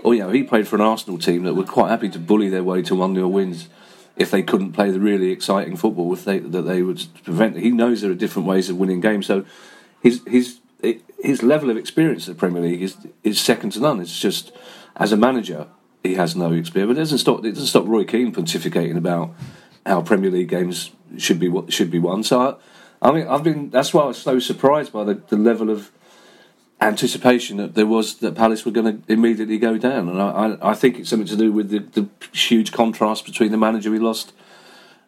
or 0.00 0.14
you 0.14 0.20
know, 0.20 0.30
he 0.30 0.42
played 0.42 0.68
for 0.68 0.76
an 0.76 0.82
Arsenal 0.82 1.18
team 1.18 1.42
that 1.44 1.54
were 1.54 1.64
quite 1.64 1.90
happy 1.90 2.08
to 2.10 2.18
bully 2.18 2.48
their 2.48 2.64
way 2.64 2.82
to 2.82 2.94
one 2.94 3.14
0 3.14 3.28
wins 3.28 3.68
if 4.20 4.30
they 4.30 4.42
couldn't 4.42 4.72
play 4.72 4.90
the 4.90 5.00
really 5.00 5.30
exciting 5.30 5.76
football 5.76 6.12
if 6.12 6.26
they, 6.26 6.38
that 6.38 6.62
they 6.62 6.82
would 6.82 7.02
prevent. 7.24 7.56
He 7.56 7.70
knows 7.70 8.02
there 8.02 8.10
are 8.10 8.14
different 8.14 8.46
ways 8.46 8.68
of 8.68 8.76
winning 8.76 9.00
games, 9.00 9.26
so 9.26 9.46
his 10.02 10.20
his 10.26 10.60
his 11.22 11.42
level 11.42 11.70
of 11.70 11.78
experience 11.78 12.28
at 12.28 12.34
the 12.34 12.38
Premier 12.38 12.60
League 12.62 12.82
is 12.82 12.96
is 13.24 13.40
second 13.40 13.70
to 13.70 13.80
none. 13.80 13.98
It's 13.98 14.20
just 14.20 14.52
as 14.96 15.10
a 15.10 15.16
manager 15.16 15.68
he 16.02 16.16
has 16.16 16.36
no 16.36 16.52
experience. 16.52 16.90
But 16.90 16.98
it 16.98 17.00
doesn't 17.00 17.18
stop 17.18 17.44
it 17.46 17.52
doesn't 17.52 17.66
stop 17.66 17.86
Roy 17.86 18.04
Keane 18.04 18.32
pontificating 18.32 18.98
about 18.98 19.34
how 19.86 20.02
Premier 20.02 20.30
League 20.30 20.50
games 20.50 20.90
should 21.16 21.40
be 21.40 21.50
should 21.70 21.90
be 21.90 21.98
won. 21.98 22.22
So. 22.22 22.40
I, 22.40 22.54
I 23.02 23.12
mean, 23.12 23.26
I've 23.28 23.42
been. 23.42 23.70
That's 23.70 23.94
why 23.94 24.02
I 24.02 24.06
was 24.08 24.18
so 24.18 24.38
surprised 24.38 24.92
by 24.92 25.04
the, 25.04 25.14
the 25.14 25.38
level 25.38 25.70
of 25.70 25.90
anticipation 26.80 27.58
that 27.58 27.74
there 27.74 27.86
was 27.86 28.16
that 28.16 28.34
Palace 28.34 28.64
were 28.64 28.72
going 28.72 29.02
to 29.02 29.12
immediately 29.12 29.58
go 29.58 29.76
down, 29.76 30.08
and 30.08 30.20
I, 30.20 30.30
I, 30.30 30.70
I, 30.70 30.74
think 30.74 30.98
it's 30.98 31.10
something 31.10 31.28
to 31.28 31.36
do 31.36 31.52
with 31.52 31.70
the, 31.70 31.78
the 31.78 32.08
huge 32.32 32.72
contrast 32.72 33.26
between 33.26 33.50
the 33.50 33.58
manager 33.58 33.90
we 33.90 33.98
lost 33.98 34.32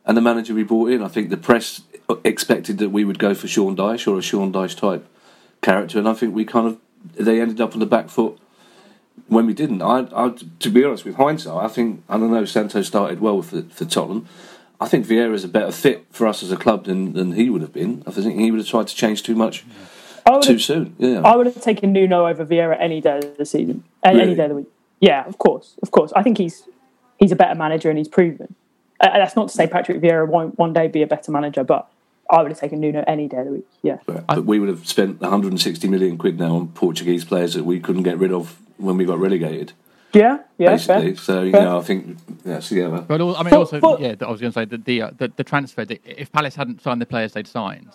and 0.04 0.16
the 0.16 0.20
manager 0.20 0.54
we 0.54 0.64
brought 0.64 0.90
in. 0.90 1.02
I 1.02 1.08
think 1.08 1.30
the 1.30 1.36
press 1.36 1.82
expected 2.24 2.78
that 2.78 2.90
we 2.90 3.04
would 3.04 3.18
go 3.18 3.34
for 3.34 3.48
Sean 3.48 3.76
Dyche 3.76 4.06
or 4.06 4.18
a 4.18 4.22
Sean 4.22 4.52
Dyche 4.52 4.76
type 4.76 5.06
character, 5.62 5.98
and 5.98 6.08
I 6.08 6.14
think 6.14 6.34
we 6.34 6.44
kind 6.44 6.66
of 6.66 6.78
they 7.14 7.40
ended 7.40 7.60
up 7.60 7.72
on 7.72 7.80
the 7.80 7.86
back 7.86 8.10
foot 8.10 8.38
when 9.28 9.46
we 9.46 9.54
didn't. 9.54 9.80
I, 9.80 10.06
I 10.14 10.34
to 10.60 10.70
be 10.70 10.84
honest, 10.84 11.04
with 11.04 11.16
hindsight, 11.16 11.64
I 11.64 11.68
think 11.68 12.02
I 12.08 12.18
don't 12.18 12.30
know. 12.30 12.44
Santos 12.44 12.86
started 12.86 13.20
well 13.20 13.40
for, 13.40 13.62
for 13.62 13.86
Tottenham. 13.86 14.28
I 14.78 14.88
think 14.88 15.06
Vieira 15.06 15.32
is 15.32 15.44
a 15.44 15.48
better 15.48 15.70
fit 15.70 16.06
for 16.10 16.26
us 16.26 16.42
as 16.42 16.50
a 16.50 16.56
club 16.56 16.86
than, 16.86 17.12
than 17.12 17.32
he 17.32 17.48
would 17.48 17.62
have 17.62 17.72
been. 17.72 18.02
I 18.04 18.10
think 18.10 18.40
he 18.40 18.50
would 18.50 18.58
have 18.58 18.66
tried 18.66 18.88
to 18.88 18.96
change 18.96 19.22
too 19.22 19.36
much 19.36 19.64
too 20.42 20.58
soon. 20.58 20.94
Yeah, 20.98 21.22
I 21.22 21.36
would 21.36 21.46
have 21.46 21.60
taken 21.60 21.92
Nuno 21.92 22.26
over 22.26 22.44
Vieira 22.44 22.76
any 22.80 23.00
day 23.00 23.18
of 23.18 23.36
the 23.36 23.46
season, 23.46 23.84
really? 24.04 24.22
any 24.22 24.34
day 24.34 24.44
of 24.44 24.48
the 24.50 24.56
week. 24.56 24.68
Yeah, 25.00 25.26
of 25.26 25.38
course, 25.38 25.74
of 25.82 25.90
course. 25.90 26.12
I 26.14 26.22
think 26.22 26.38
he's 26.38 26.62
he's 27.18 27.32
a 27.32 27.36
better 27.36 27.54
manager 27.54 27.88
and 27.88 27.98
he's 27.98 28.08
proven. 28.08 28.54
Uh, 29.00 29.10
that's 29.18 29.34
not 29.34 29.48
to 29.48 29.54
say 29.54 29.66
Patrick 29.66 30.00
Vieira 30.00 30.26
won't 30.28 30.58
one 30.58 30.72
day 30.72 30.86
be 30.86 31.02
a 31.02 31.06
better 31.06 31.32
manager, 31.32 31.64
but 31.64 31.88
I 32.30 32.40
would 32.40 32.50
have 32.50 32.60
taken 32.60 32.80
Nuno 32.80 33.02
any 33.06 33.28
day 33.28 33.38
of 33.38 33.46
the 33.46 33.52
week. 33.52 33.66
Yeah, 33.82 33.98
but, 34.06 34.26
but 34.26 34.44
we 34.44 34.60
would 34.60 34.68
have 34.68 34.86
spent 34.86 35.20
160 35.20 35.88
million 35.88 36.18
quid 36.18 36.38
now 36.38 36.56
on 36.56 36.68
Portuguese 36.68 37.24
players 37.24 37.54
that 37.54 37.64
we 37.64 37.80
couldn't 37.80 38.04
get 38.04 38.18
rid 38.18 38.32
of 38.32 38.58
when 38.76 38.96
we 38.96 39.04
got 39.04 39.18
relegated. 39.18 39.72
Yeah, 40.12 40.38
yeah, 40.58 40.70
basically. 40.70 41.14
Fair. 41.14 41.16
So 41.16 41.42
you 41.42 41.52
fair. 41.52 41.62
know, 41.62 41.78
I 41.78 41.82
think 41.82 42.18
that's 42.44 42.70
yeah. 42.70 42.88
But 42.88 43.20
I 43.20 43.42
mean, 43.42 43.54
also, 43.54 43.80
but, 43.80 44.00
yeah, 44.00 44.14
I 44.20 44.30
was 44.30 44.40
going 44.40 44.52
to 44.52 44.60
say 44.60 44.64
that 44.66 44.84
the, 44.84 45.02
uh, 45.02 45.10
the 45.16 45.32
the 45.34 45.44
transfer. 45.44 45.86
If 45.88 46.30
Palace 46.32 46.54
hadn't 46.54 46.82
signed 46.82 47.00
the 47.00 47.06
players 47.06 47.32
they'd 47.32 47.46
signed, 47.46 47.90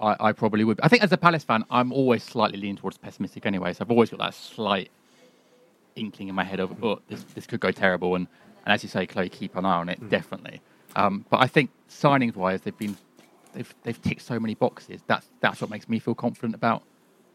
I, 0.00 0.16
I 0.20 0.32
probably 0.32 0.64
would. 0.64 0.80
I 0.82 0.88
think 0.88 1.02
as 1.02 1.12
a 1.12 1.16
Palace 1.16 1.44
fan, 1.44 1.64
I'm 1.70 1.92
always 1.92 2.22
slightly 2.22 2.58
leaning 2.58 2.76
towards 2.76 2.98
pessimistic 2.98 3.46
anyway. 3.46 3.72
So 3.72 3.84
I've 3.84 3.90
always 3.90 4.10
got 4.10 4.20
that 4.20 4.34
slight 4.34 4.90
inkling 5.94 6.28
in 6.28 6.34
my 6.34 6.44
head 6.44 6.60
of, 6.60 6.82
oh, 6.84 7.00
this 7.08 7.22
this 7.34 7.46
could 7.46 7.60
go 7.60 7.70
terrible. 7.70 8.14
And, 8.14 8.26
and 8.64 8.72
as 8.72 8.82
you 8.82 8.88
say, 8.88 9.06
Chloe, 9.06 9.28
keep 9.28 9.56
an 9.56 9.64
eye 9.64 9.76
on 9.76 9.88
it, 9.88 10.00
mm. 10.00 10.10
definitely. 10.10 10.60
Um, 10.94 11.24
but 11.30 11.40
I 11.40 11.46
think 11.46 11.70
signings 11.90 12.36
wise, 12.36 12.62
they've 12.62 12.76
been 12.76 12.96
they've 13.52 13.74
they've 13.82 14.00
ticked 14.02 14.22
so 14.22 14.38
many 14.38 14.54
boxes. 14.54 15.02
That's 15.06 15.26
that's 15.40 15.60
what 15.60 15.70
makes 15.70 15.88
me 15.88 15.98
feel 15.98 16.14
confident 16.14 16.54
about 16.54 16.82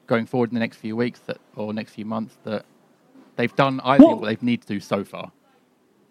going 0.08 0.26
forward 0.26 0.50
in 0.50 0.56
the 0.56 0.60
next 0.60 0.78
few 0.78 0.96
weeks 0.96 1.20
that 1.22 1.40
or 1.56 1.74
next 1.74 1.94
few 1.94 2.06
months 2.06 2.38
that 2.44 2.66
They've 3.36 3.56
done, 3.56 3.80
I 3.84 3.98
what, 3.98 4.00
think, 4.00 4.22
what 4.22 4.28
they've 4.28 4.44
needed 4.44 4.68
to 4.68 4.74
do 4.76 4.80
so 4.80 5.04
far. 5.04 5.32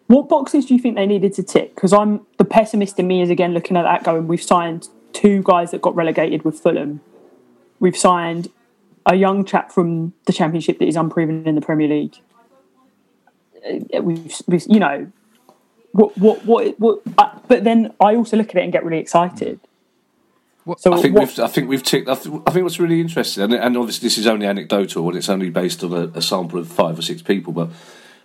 What 0.07 0.27
boxes 0.27 0.65
do 0.65 0.73
you 0.73 0.79
think 0.81 0.95
they 0.95 1.05
needed 1.05 1.33
to 1.35 1.43
tick? 1.43 1.75
Because 1.75 1.93
I'm 1.93 2.25
the 2.37 2.43
pessimist 2.43 2.99
in 2.99 3.07
me 3.07 3.21
is 3.21 3.29
again 3.29 3.53
looking 3.53 3.77
at 3.77 3.83
that 3.83 4.03
going. 4.03 4.27
We've 4.27 4.41
signed 4.41 4.89
two 5.13 5.41
guys 5.43 5.71
that 5.71 5.81
got 5.81 5.95
relegated 5.95 6.43
with 6.43 6.59
Fulham. 6.59 7.01
We've 7.79 7.97
signed 7.97 8.49
a 9.05 9.15
young 9.15 9.45
chap 9.45 9.71
from 9.71 10.13
the 10.25 10.33
Championship 10.33 10.79
that 10.79 10.85
is 10.85 10.95
unproven 10.95 11.47
in 11.47 11.55
the 11.55 11.61
Premier 11.61 11.87
League. 11.87 12.17
Uh, 13.65 14.01
we've, 14.01 14.33
we've 14.47 14.65
you 14.67 14.79
know, 14.79 15.11
what, 15.91 16.17
what, 16.17 16.45
what, 16.45 16.79
what 16.79 17.01
uh, 17.17 17.31
but 17.47 17.63
then 17.63 17.93
I 17.99 18.15
also 18.15 18.37
look 18.37 18.49
at 18.49 18.55
it 18.55 18.63
and 18.63 18.71
get 18.71 18.83
really 18.83 18.99
excited. 18.99 19.59
So 20.77 20.93
I 20.93 21.01
think 21.01 21.15
what, 21.15 21.27
we've 21.27 21.39
I 21.39 21.47
think 21.47 21.69
we've 21.69 21.81
ticked. 21.81 22.07
I, 22.07 22.13
th- 22.13 22.35
I, 22.45 22.51
think 22.51 22.63
what's 22.63 22.79
really 22.79 23.01
interesting, 23.01 23.43
and, 23.43 23.53
and, 23.53 23.75
obviously 23.75 24.05
this 24.05 24.19
is 24.19 24.27
only 24.27 24.45
anecdotal 24.45 25.07
and 25.07 25.17
it's 25.17 25.27
only 25.27 25.49
based 25.49 25.83
on 25.83 25.91
a, 25.91 26.03
a, 26.15 26.21
sample 26.21 26.59
of 26.59 26.67
five 26.67 26.99
or 26.99 27.01
six 27.01 27.23
people, 27.23 27.51
but 27.51 27.69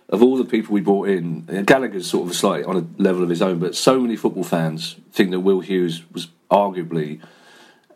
of 0.09 0.23
all 0.23 0.37
the 0.37 0.45
people 0.45 0.73
we 0.73 0.81
brought 0.81 1.09
in, 1.09 1.45
Gallagher's 1.65 2.09
sort 2.09 2.29
of 2.29 2.35
slightly 2.35 2.63
on 2.63 2.77
a 2.77 3.01
level 3.01 3.23
of 3.23 3.29
his 3.29 3.41
own, 3.41 3.59
but 3.59 3.75
so 3.75 3.99
many 3.99 4.15
football 4.15 4.43
fans 4.43 4.95
think 5.11 5.31
that 5.31 5.41
Will 5.41 5.59
Hughes 5.59 6.03
was 6.13 6.27
arguably 6.49 7.19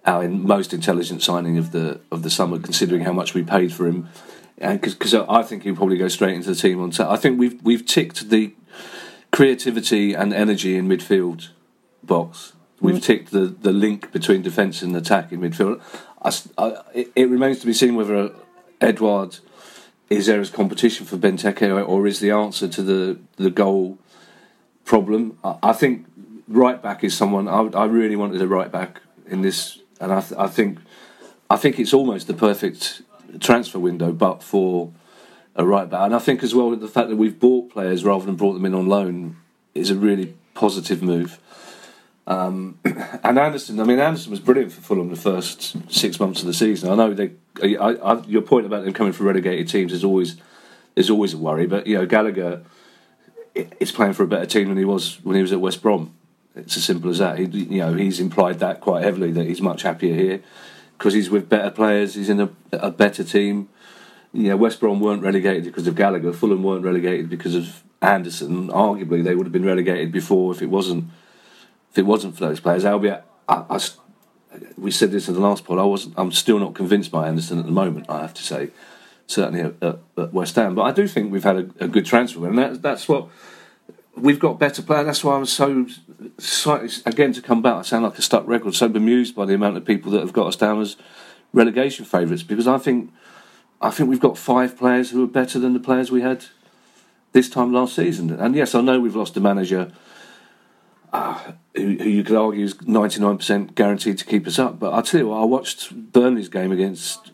our 0.06 0.28
most 0.28 0.74
intelligent 0.74 1.22
signing 1.22 1.58
of 1.58 1.72
the 1.72 2.02
of 2.12 2.24
the 2.24 2.30
summer, 2.30 2.60
considering 2.60 3.02
how 3.02 3.14
much 3.14 3.34
we 3.34 3.44
paid 3.44 3.72
for 3.72 3.88
him, 3.88 4.10
because 4.58 5.14
I 5.14 5.44
think 5.44 5.64
he'll 5.64 5.76
probably 5.76 5.98
go 5.98 6.08
straight 6.08 6.34
into 6.36 6.50
the 6.50 6.56
team 6.56 6.82
on. 6.82 6.90
T- 6.92 7.04
I 7.04 7.16
think 7.18 7.40
we've 7.40 7.62
we've 7.64 7.86
ticked 7.86 8.30
the 8.30 8.54
creativity 9.32 10.14
and 10.14 10.34
energy 10.34 10.76
in 10.76 10.88
midfield 10.88 11.50
box. 12.04 12.54
We've 12.82 12.96
Mm. 12.96 13.04
ticked 13.04 13.32
the, 13.32 13.46
the 13.46 13.72
link 13.72 14.12
between 14.12 14.42
defence 14.42 14.82
and 14.82 14.96
attack 14.96 15.32
in 15.32 15.40
midfield. 15.40 15.80
I 16.22 16.32
I 16.58 16.82
it, 16.94 17.12
it 17.16 17.30
remains 17.30 17.60
to 17.60 17.68
be 17.68 17.74
seen 17.74 17.96
whether 17.96 18.32
Edouard 18.82 19.38
is 20.12 20.26
there 20.26 20.42
as 20.42 20.50
competition 20.50 21.06
for 21.06 21.16
Benteke 21.16 21.88
or, 21.88 22.06
is 22.06 22.20
the 22.20 22.32
answer 22.32 22.68
to 22.68 22.84
the 22.84 23.18
the 23.38 23.50
goal 23.50 23.98
problem. 24.84 25.38
I, 25.42 25.56
I 25.64 25.74
think 25.74 26.06
right 26.50 26.82
back 26.82 27.04
is 27.04 27.16
someone 27.16 27.48
I, 27.48 27.62
I 27.74 27.86
really 27.86 28.18
wanted 28.18 28.42
a 28.42 28.48
right 28.48 28.70
back 28.70 29.02
in 29.26 29.42
this, 29.42 29.80
and 30.02 30.12
I, 30.12 30.20
th- 30.20 30.38
I 30.38 30.48
think 30.48 30.80
I 31.50 31.56
think 31.56 31.80
it's 31.80 31.94
almost 31.94 32.28
the 32.28 32.34
perfect 32.34 33.02
transfer 33.40 33.80
window, 33.80 34.12
but 34.12 34.44
for 34.44 34.92
a 35.56 35.66
right 35.66 35.90
back. 35.90 36.02
And 36.02 36.14
I 36.14 36.20
think 36.20 36.44
as 36.44 36.54
well 36.54 36.76
the 36.76 36.90
fact 36.90 37.08
that 37.08 37.16
we've 37.16 37.40
bought 37.40 37.72
players 37.72 38.04
rather 38.04 38.26
than 38.26 38.36
brought 38.36 38.54
them 38.54 38.66
in 38.66 38.76
on 38.76 38.88
loan 38.88 39.38
is 39.74 39.90
a 39.90 39.96
really 39.96 40.36
positive 40.54 41.02
move. 41.02 41.40
Um, 42.28 42.80
and 43.24 43.40
Anderson, 43.40 43.80
I 43.80 43.86
mean, 43.86 44.00
Anderson 44.00 44.32
was 44.32 44.42
brilliant 44.42 44.74
for 44.74 44.82
Fulham 44.82 45.10
the 45.10 45.16
first 45.16 45.78
six 45.90 46.20
months 46.20 46.42
of 46.42 46.48
the 46.48 46.54
season. 46.54 46.92
I 46.92 46.96
know 46.96 47.14
they, 47.14 47.32
I, 47.62 47.76
I, 47.76 48.24
your 48.26 48.42
point 48.42 48.66
about 48.66 48.86
them 48.86 48.94
coming 48.94 49.14
from 49.14 49.28
relegated 49.28 49.68
teams 49.68 49.94
is 49.94 50.04
always 50.04 50.38
is 50.96 51.10
always 51.10 51.34
a 51.34 51.38
worry, 51.38 51.68
but 51.68 51.88
you 51.88 51.98
know 51.98 52.06
Gallagher 52.06 52.64
is 53.56 53.92
playing 53.92 54.14
for 54.14 54.24
a 54.24 54.28
better 54.28 54.46
team 54.46 54.70
than 54.70 54.78
he 54.78 54.86
was 54.86 55.24
when 55.24 55.36
he 55.36 55.42
was 55.42 55.52
at 55.52 55.62
West 55.62 55.82
Brom. 55.82 56.14
It's 56.56 56.76
as 56.78 56.84
simple 56.84 57.10
as 57.10 57.20
that. 57.20 57.38
He, 57.38 57.46
you 57.46 57.80
know, 57.80 57.94
he's 57.94 58.20
implied 58.20 58.60
that 58.60 58.82
quite 58.82 59.04
heavily 59.04 59.32
that 59.32 59.46
he's 59.46 59.62
much 59.62 59.84
happier 59.84 60.14
here 60.14 60.42
because 60.98 61.14
he's 61.14 61.30
with 61.30 61.50
better 61.50 61.72
players. 61.72 62.16
He's 62.16 62.30
in 62.30 62.42
a, 62.42 62.50
a 62.74 62.92
better 62.92 63.24
team. 63.24 63.70
Know, 64.34 64.58
West 64.58 64.80
Brom 64.80 65.00
weren't 65.00 65.24
relegated 65.24 65.66
because 65.66 65.88
of 65.88 65.96
Gallagher. 65.96 66.34
Fulham 66.34 66.64
weren't 66.64 66.86
relegated 66.86 67.30
because 67.30 67.56
of 67.56 67.84
Anderson. 68.02 68.68
Arguably, 68.70 69.24
they 69.24 69.36
would 69.36 69.46
have 69.46 69.54
been 69.54 69.66
relegated 69.66 70.12
before 70.12 70.54
if 70.54 70.62
it 70.62 70.70
wasn't 70.70 71.06
if 71.92 71.98
it 71.98 72.06
wasn't 72.06 72.38
for 72.38 72.48
those 72.48 72.60
players. 72.60 72.86
Albeit, 72.86 73.24
I, 73.48 73.66
I 73.70 73.80
we 74.78 74.92
said 74.92 75.12
this 75.12 75.28
in 75.28 75.34
the 75.34 75.40
last 75.40 75.66
pod. 75.66 75.80
I 75.80 75.84
wasn't. 75.84 76.16
I'm 76.18 76.32
still 76.32 76.60
not 76.60 76.74
convinced 76.74 77.12
by 77.12 77.28
Anderson 77.28 77.60
at 77.60 77.66
the 77.66 77.72
moment. 77.72 78.10
I 78.10 78.22
have 78.22 78.34
to 78.36 78.44
say, 78.44 78.72
certainly 79.28 79.62
at, 79.62 80.00
at, 80.18 80.34
West 80.34 80.56
Ham. 80.56 80.76
But 80.76 80.84
I 80.84 80.92
do 80.92 81.08
think 81.08 81.32
we've 81.32 81.44
had 81.44 81.56
a, 81.56 81.86
a 81.86 81.88
good 81.88 82.06
transfer, 82.06 82.48
and 82.48 82.58
that, 82.58 82.82
that's 82.82 83.08
what 83.08 83.28
we've 84.16 84.40
got 84.40 84.60
better 84.60 84.82
players. 84.82 85.06
That's 85.06 85.24
why 85.24 85.36
I'm 85.36 85.46
so 85.46 85.88
slightly 86.38 86.90
again 87.06 87.34
to 87.34 87.42
come 87.42 87.62
back. 87.62 87.76
I 87.76 87.82
sound 87.84 88.04
like 88.04 88.18
a 88.18 88.22
stuck 88.22 88.48
record. 88.48 88.76
So 88.76 88.88
bemused 88.88 89.36
by 89.36 89.46
the 89.46 89.54
amount 89.54 89.78
of 89.78 89.86
people 89.86 90.12
that 90.12 90.22
have 90.22 90.34
got 90.34 90.48
us 90.48 90.56
down 90.56 90.82
as 90.82 90.98
relegation 91.54 92.06
favourites 92.06 92.44
because 92.44 92.68
I 92.68 92.78
think 92.78 93.12
I 93.82 93.90
think 93.90 94.10
we've 94.10 94.20
got 94.20 94.38
five 94.38 94.78
players 94.78 95.12
who 95.12 95.24
are 95.24 95.28
better 95.28 95.60
than 95.60 95.74
the 95.74 95.80
players 95.80 96.12
we 96.12 96.22
had 96.22 96.46
this 97.32 97.50
time 97.50 97.74
last 97.74 97.96
season. 97.96 98.32
And 98.32 98.56
yes, 98.56 98.76
I 98.76 98.82
know 98.82 99.00
we've 99.00 99.16
lost 99.16 99.36
a 99.38 99.40
manager 99.40 99.92
uh, 101.14 101.52
who, 101.76 101.98
who 101.98 102.10
you 102.10 102.24
could 102.24 102.36
argue 102.36 102.66
is 102.66 102.76
99% 102.76 103.76
guaranteed 103.76 104.18
to 104.18 104.26
keep 104.26 104.48
us 104.48 104.60
up. 104.60 104.80
But 104.80 104.94
I 104.94 105.02
tell 105.02 105.22
you 105.22 105.28
what, 105.30 105.42
I 105.42 105.46
watched 105.46 106.12
Burnley's 106.12 106.50
game 106.50 106.72
against 106.72 107.32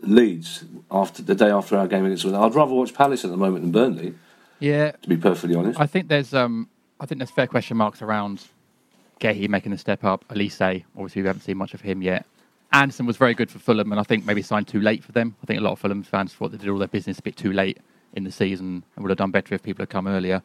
Leeds 0.00 0.64
after 0.90 1.22
the 1.22 1.34
day 1.34 1.50
after 1.50 1.76
our 1.76 1.86
game 1.86 2.04
against. 2.04 2.24
I'd 2.26 2.54
rather 2.54 2.74
watch 2.74 2.94
Palace 2.94 3.24
at 3.24 3.30
the 3.30 3.36
moment 3.36 3.64
than 3.64 3.72
Burnley, 3.72 4.14
Yeah, 4.58 4.92
to 4.92 5.08
be 5.08 5.16
perfectly 5.16 5.56
honest. 5.56 5.80
I 5.80 5.86
think 5.86 6.08
there's 6.08 6.34
um, 6.34 6.68
I 7.00 7.06
think 7.06 7.18
there's 7.18 7.30
fair 7.30 7.46
question 7.46 7.76
marks 7.76 8.02
around 8.02 8.44
Gehi 9.20 9.48
making 9.48 9.72
the 9.72 9.78
step 9.78 10.04
up. 10.04 10.24
Olise, 10.28 10.84
obviously 10.96 11.22
we 11.22 11.28
haven't 11.28 11.42
seen 11.42 11.56
much 11.56 11.74
of 11.74 11.80
him 11.80 12.02
yet. 12.02 12.26
Anderson 12.72 13.04
was 13.04 13.18
very 13.18 13.34
good 13.34 13.50
for 13.50 13.58
Fulham, 13.58 13.92
and 13.92 14.00
I 14.00 14.02
think 14.02 14.24
maybe 14.24 14.40
signed 14.40 14.66
too 14.66 14.80
late 14.80 15.04
for 15.04 15.12
them. 15.12 15.36
I 15.42 15.46
think 15.46 15.60
a 15.60 15.62
lot 15.62 15.72
of 15.72 15.78
Fulham 15.78 16.02
fans 16.02 16.32
thought 16.32 16.52
they 16.52 16.56
did 16.58 16.70
all 16.70 16.78
their 16.78 16.88
business 16.88 17.18
a 17.18 17.22
bit 17.22 17.36
too 17.36 17.52
late 17.52 17.78
in 18.14 18.24
the 18.24 18.32
season 18.32 18.84
and 18.94 19.02
would 19.02 19.10
have 19.10 19.18
done 19.18 19.30
better 19.30 19.54
if 19.54 19.62
people 19.62 19.82
had 19.82 19.90
come 19.90 20.06
earlier. 20.06 20.42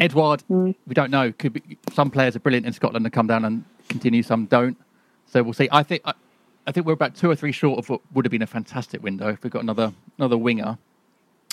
Edouard, 0.00 0.44
we 0.48 0.74
don't 0.94 1.10
know. 1.10 1.32
Could 1.32 1.54
be 1.54 1.78
some 1.92 2.10
players 2.10 2.36
are 2.36 2.40
brilliant 2.40 2.66
in 2.66 2.72
Scotland 2.72 3.04
and 3.04 3.12
come 3.12 3.26
down 3.26 3.44
and 3.44 3.64
continue, 3.88 4.22
some 4.22 4.46
don't. 4.46 4.76
So 5.26 5.42
we'll 5.42 5.54
see. 5.54 5.68
I 5.72 5.82
think 5.82 6.02
I, 6.04 6.14
I 6.66 6.72
think 6.72 6.86
we're 6.86 6.92
about 6.92 7.16
two 7.16 7.30
or 7.30 7.34
three 7.36 7.52
short 7.52 7.78
of 7.78 7.88
what 7.88 8.00
would 8.12 8.24
have 8.24 8.30
been 8.30 8.42
a 8.42 8.46
fantastic 8.46 9.02
window 9.02 9.28
if 9.28 9.42
we 9.42 9.50
got 9.50 9.62
another 9.62 9.92
another 10.18 10.38
winger. 10.38 10.78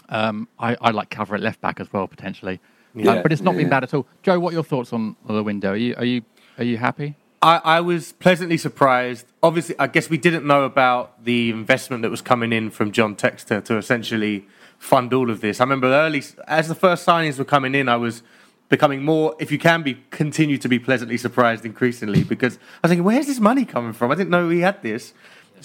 Um, 0.10 0.48
I, 0.60 0.76
I 0.82 0.92
like 0.92 1.10
cover 1.10 1.34
at 1.34 1.42
left 1.42 1.62
back 1.62 1.80
as 1.80 1.92
well 1.92 2.08
potentially, 2.08 2.60
Yeah, 2.94 3.14
Um, 3.14 3.24
but 3.24 3.32
it's 3.32 3.42
not 3.42 3.54
yeah, 3.56 3.62
been 3.62 3.70
bad 3.70 3.84
at 3.84 3.94
all. 3.94 4.06
Joe, 4.22 4.40
what 4.40 4.52
are 4.52 4.54
your 4.56 4.64
thoughts 4.64 4.92
on, 4.94 5.16
on 5.28 5.36
the 5.36 5.44
window? 5.44 5.72
Are 5.72 5.76
you 5.78 5.96
are 5.98 6.06
you 6.06 6.22
are 6.58 6.64
you 6.64 6.78
happy? 6.78 7.16
I, 7.42 7.58
I 7.64 7.82
was 7.82 8.14
pleasantly 8.14 8.58
surprised. 8.58 9.26
Obviously, 9.42 9.76
I 9.80 9.88
guess 9.88 10.10
we 10.10 10.18
didn't 10.18 10.46
know 10.46 10.64
about 10.64 11.24
the 11.26 11.50
investment 11.50 12.02
that 12.04 12.10
was 12.12 12.22
coming 12.22 12.54
in 12.54 12.70
from 12.70 12.92
John 12.92 13.16
Textor 13.16 13.64
to 13.66 13.78
essentially 13.78 14.46
fund 14.78 15.14
all 15.14 15.30
of 15.30 15.42
this. 15.42 15.60
I 15.60 15.64
remember 15.64 15.88
early, 15.88 16.24
as 16.48 16.68
the 16.68 16.76
first 16.76 17.06
signings 17.06 17.38
were 17.38 17.46
coming 17.46 17.76
in, 17.76 17.90
I 17.90 17.96
was 17.96 18.24
becoming 18.70 19.04
more, 19.04 19.36
if 19.40 19.52
you 19.52 19.60
can 19.60 19.84
be, 19.84 20.00
continue 20.10 20.58
to 20.58 20.68
be 20.68 20.80
pleasantly 20.80 21.18
surprised 21.18 21.66
increasingly 21.66 22.24
because 22.24 22.56
I 22.56 22.88
was 22.88 22.90
thinking, 22.90 23.04
where's 23.04 23.28
this 23.28 23.40
money 23.40 23.66
coming 23.66 23.94
from? 23.94 24.12
I 24.12 24.16
didn't 24.16 24.30
know 24.30 24.48
we 24.48 24.62
had 24.62 24.82
this. 24.82 25.14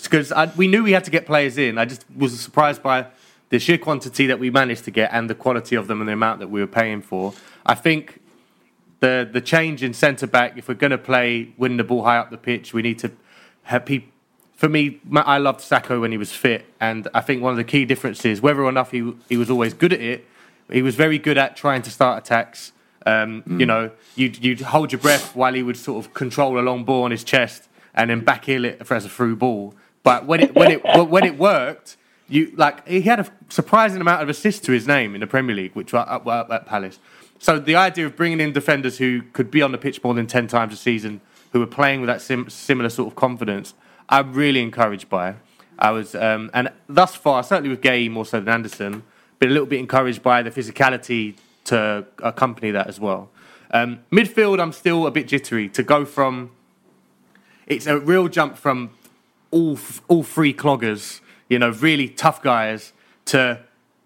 Because 0.03 0.33
we 0.57 0.68
knew 0.68 0.85
we 0.85 0.92
had 0.92 1.05
to 1.05 1.11
get 1.11 1.27
players 1.27 1.59
in. 1.59 1.77
I 1.77 1.85
just 1.85 2.05
was 2.14 2.38
surprised 2.38 2.83
by 2.83 3.07
the 3.49 3.59
sheer 3.59 3.79
quantity 3.79 4.27
that 4.27 4.38
we 4.38 4.51
managed 4.51 4.85
to 4.85 4.90
get 4.90 5.11
and 5.12 5.29
the 5.29 5.35
quality 5.35 5.75
of 5.75 5.88
them 5.88 6.01
and 6.01 6.09
the 6.09 6.12
amount 6.12 6.38
that 6.40 6.51
we 6.51 6.61
were 6.61 6.68
paying 6.68 7.03
for. 7.03 7.35
I 7.66 7.75
think 7.75 8.21
the 9.01 9.29
the 9.31 9.40
change 9.40 9.83
in 9.83 9.94
centre 9.94 10.27
back. 10.27 10.57
If 10.57 10.68
we're 10.68 10.75
going 10.75 10.90
to 10.90 10.99
play 10.99 11.53
win 11.57 11.77
the 11.77 11.85
ball 11.85 12.05
high 12.05 12.18
up 12.18 12.31
the 12.31 12.38
pitch, 12.38 12.73
we 12.73 12.83
need 12.83 12.99
to 13.01 13.11
have 13.62 13.85
people. 13.85 14.12
For 14.59 14.68
me, 14.68 14.99
my- 15.09 15.21
I 15.23 15.38
loved 15.38 15.61
Sakho 15.61 16.01
when 16.01 16.11
he 16.11 16.18
was 16.18 16.33
fit, 16.33 16.66
and 16.81 17.07
I 17.14 17.21
think 17.21 17.40
one 17.40 17.53
of 17.53 17.57
the 17.57 17.62
key 17.64 17.85
differences, 17.85 18.42
whether 18.42 18.61
or 18.64 18.73
not 18.73 18.90
he 18.90 19.12
he 19.29 19.37
was 19.37 19.51
always 19.51 19.73
good 19.73 19.92
at 19.92 20.01
it, 20.01 20.27
he 20.68 20.83
was 20.83 20.97
very 20.97 21.16
good 21.16 21.38
at 21.38 21.57
trying 21.57 21.81
to 21.83 21.90
start 21.90 22.18
attacks. 22.25 22.73
Um, 23.07 23.44
You 23.47 23.66
know, 23.66 23.92
you'd 24.16 24.42
you'd 24.44 24.61
hold 24.61 24.90
your 24.90 24.99
breath 25.01 25.37
while 25.37 25.55
he 25.55 25.62
would 25.62 25.77
sort 25.77 26.05
of 26.05 26.12
control 26.12 26.59
a 26.59 26.64
long 26.71 26.83
ball 26.83 27.05
on 27.05 27.12
his 27.12 27.23
chest 27.23 27.68
and 27.94 28.11
then 28.11 28.21
backheel 28.25 28.64
it 28.64 28.85
for 28.85 28.94
as 28.94 29.05
a 29.05 29.09
through 29.09 29.37
ball. 29.37 29.75
But 30.03 30.27
when 30.27 30.40
it 30.40 30.57
when 30.57 30.73
it 30.73 30.81
when 31.14 31.25
it 31.25 31.38
worked, 31.38 31.97
you 32.29 32.53
like 32.57 32.87
he 32.88 33.03
had 33.03 33.21
a 33.21 33.27
surprising 33.49 34.01
amount 34.01 34.23
of 34.25 34.29
assists 34.29 34.61
to 34.66 34.73
his 34.73 34.88
name 34.88 35.14
in 35.14 35.21
the 35.21 35.29
Premier 35.29 35.55
League, 35.55 35.75
which 35.77 35.92
were 35.92 36.01
up, 36.01 36.25
were 36.27 36.33
up 36.33 36.51
at 36.51 36.66
Palace. 36.66 36.99
So 37.38 37.61
the 37.61 37.77
idea 37.77 38.07
of 38.07 38.16
bringing 38.16 38.40
in 38.40 38.51
defenders 38.53 38.99
who 38.99 39.23
could 39.33 39.53
be 39.53 39.62
on 39.62 39.71
the 39.71 39.79
pitch 39.79 40.03
more 40.03 40.14
than 40.14 40.27
ten 40.27 40.49
times 40.49 40.75
a 40.75 40.77
season, 40.77 41.21
who 41.53 41.61
were 41.61 41.66
playing 41.81 42.01
with 42.01 42.09
that 42.09 42.21
sim- 42.21 42.51
similar 42.51 42.88
sort 42.90 43.07
of 43.07 43.14
confidence, 43.14 43.75
I'm 44.09 44.33
really 44.33 44.62
encouraged 44.62 45.09
by. 45.09 45.37
I 45.79 45.90
was, 45.90 46.14
um, 46.14 46.51
and 46.55 46.71
thus 46.88 47.14
far, 47.14 47.42
certainly 47.42 47.71
with 47.71 47.83
Gehi 47.83 48.11
more 48.11 48.25
so 48.27 48.40
than 48.40 48.49
Anderson, 48.49 49.03
been 49.38 49.51
a 49.51 49.53
little 49.53 49.66
bit 49.66 49.79
encouraged 49.79 50.23
by 50.23 50.42
the 50.42 50.51
physicality 50.51 51.37
to 51.64 52.07
accompany 52.23 52.71
that 52.73 52.87
as 52.87 52.99
well. 52.99 53.29
Um, 53.71 54.01
midfield, 54.11 54.61
I'm 54.61 54.73
still 54.73 55.07
a 55.07 55.11
bit 55.11 55.29
jittery 55.29 55.68
to 55.71 55.83
go 55.83 56.05
from. 56.05 56.51
It's 57.66 57.87
a 57.87 57.99
real 57.99 58.29
jump 58.29 58.57
from 58.57 58.90
all 59.51 59.79
all 60.09 60.23
three 60.23 60.55
cloggers, 60.55 61.21
you 61.49 61.59
know, 61.59 61.71
really 61.71 62.09
tough 62.09 62.42
guys, 62.42 62.92
to 63.27 63.61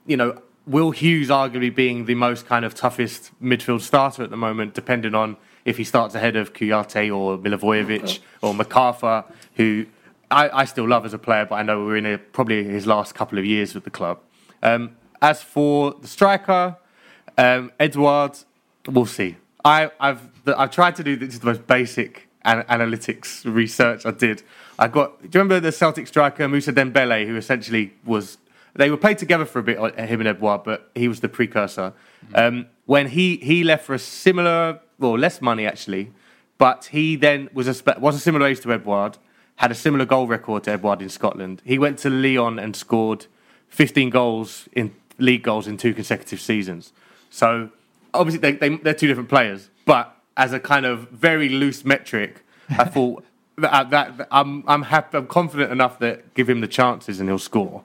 you 0.05 0.17
know 0.17 0.43
Will 0.67 0.91
Hughes 0.91 1.29
arguably 1.29 1.75
being 1.75 2.07
the 2.07 2.17
most 2.17 2.47
kind 2.47 2.65
of 2.65 2.75
toughest 2.75 3.31
midfield 3.43 3.81
starter 3.81 4.25
at 4.25 4.31
the 4.31 4.37
moment, 4.37 4.75
depending 4.75 5.15
on 5.15 5.37
if 5.65 5.77
he 5.77 5.85
starts 5.85 6.15
ahead 6.15 6.37
of 6.37 6.53
Kouyate 6.53 7.15
or 7.15 7.39
Milivojevic 7.39 8.21
or 8.41 8.53
McArthur, 8.55 9.25
who 9.57 9.87
I, 10.31 10.61
I 10.61 10.65
still 10.65 10.89
love 10.89 11.05
as 11.05 11.15
a 11.15 11.19
player, 11.19 11.47
but 11.47 11.57
I 11.57 11.63
know 11.63 11.85
we're 11.85 11.97
in 11.97 12.07
a, 12.07 12.19
probably 12.19 12.65
his 12.65 12.87
last 12.87 13.15
couple 13.15 13.39
of 13.39 13.45
years 13.45 13.75
with 13.75 13.85
the 13.85 13.91
club. 13.91 14.19
Um, 14.63 14.97
as 15.21 15.43
for 15.43 15.95
the 16.01 16.09
striker, 16.09 16.77
um, 17.39 17.73
Edouard, 17.79 18.39
we'll 18.89 19.07
see. 19.07 19.37
I, 19.65 19.91
I've 20.01 20.45
the, 20.45 20.59
I've 20.59 20.71
tried 20.71 20.97
to 20.97 21.05
do 21.05 21.17
this 21.17 21.35
is 21.35 21.41
the 21.41 21.47
most 21.47 21.67
basic 21.67 22.29
an- 22.45 22.65
analytics 22.65 23.45
research 23.45 24.05
I 24.05 24.11
did. 24.11 24.43
I 24.79 24.89
got. 24.89 25.21
Do 25.21 25.27
you 25.27 25.31
remember 25.41 25.61
the 25.61 25.71
Celtic 25.71 26.09
striker 26.09 26.49
Moussa 26.49 26.73
Dembele, 26.73 27.27
who 27.27 27.37
essentially 27.37 27.95
was 28.05 28.39
they 28.75 28.91
were 28.91 28.97
played 28.97 29.19
together 29.19 29.45
for 29.45 29.59
a 29.59 29.63
bit, 29.63 29.79
uh, 29.79 29.91
him 30.05 30.21
and 30.21 30.29
Edouard, 30.29 30.65
but 30.65 30.91
he 30.95 31.07
was 31.07 31.21
the 31.21 31.29
precursor. 31.29 31.93
Um, 32.35 32.67
when 32.87 33.09
he 33.09 33.37
he 33.37 33.65
left 33.65 33.85
for 33.85 33.95
a 33.95 33.99
similar, 33.99 34.81
well, 35.03 35.19
less 35.19 35.41
money 35.41 35.67
actually, 35.67 36.13
but 36.59 36.87
he 36.93 37.17
then 37.17 37.49
was 37.53 37.69
a 37.69 38.01
was 38.01 38.17
a 38.17 38.21
similar 38.21 38.47
age 38.47 38.61
to 38.61 38.73
Edouard, 38.73 39.19
had 39.57 39.71
a 39.71 39.75
similar 39.75 40.05
goal 40.05 40.27
record 40.27 40.65
to 40.65 40.71
Edouard 40.73 41.03
in 41.03 41.09
Scotland. 41.09 41.63
He 41.65 41.79
went 41.79 41.99
to 41.99 42.11
Lyon 42.11 42.59
and 42.59 42.75
scored 42.77 43.27
15 43.69 44.11
goals 44.11 44.69
in 44.73 44.95
league 45.19 45.43
goals 45.43 45.67
in 45.67 45.77
two 45.77 45.95
consecutive 45.95 46.41
seasons. 46.41 46.93
So 47.31 47.71
obviously 48.15 48.41
they, 48.41 48.53
they, 48.53 48.77
they're 48.77 48.95
two 48.95 49.09
different 49.09 49.29
players, 49.29 49.71
but 49.85 50.17
as 50.37 50.53
a 50.53 50.61
kind 50.61 50.87
of 50.87 51.09
very 51.11 51.49
loose 51.49 51.85
metric, 51.85 52.45
I 52.71 52.85
thought 52.85 53.25
that, 53.59 53.91
that 53.91 54.29
I'm 54.31 54.65
I'm 54.67 54.83
happy, 54.83 55.19
I'm 55.19 55.27
confident 55.27 55.73
enough 55.73 55.99
that 55.99 56.35
give 56.35 56.49
him 56.49 56.61
the 56.61 56.69
chances 56.69 57.21
and 57.21 57.29
he'll 57.29 57.39
score. 57.39 57.85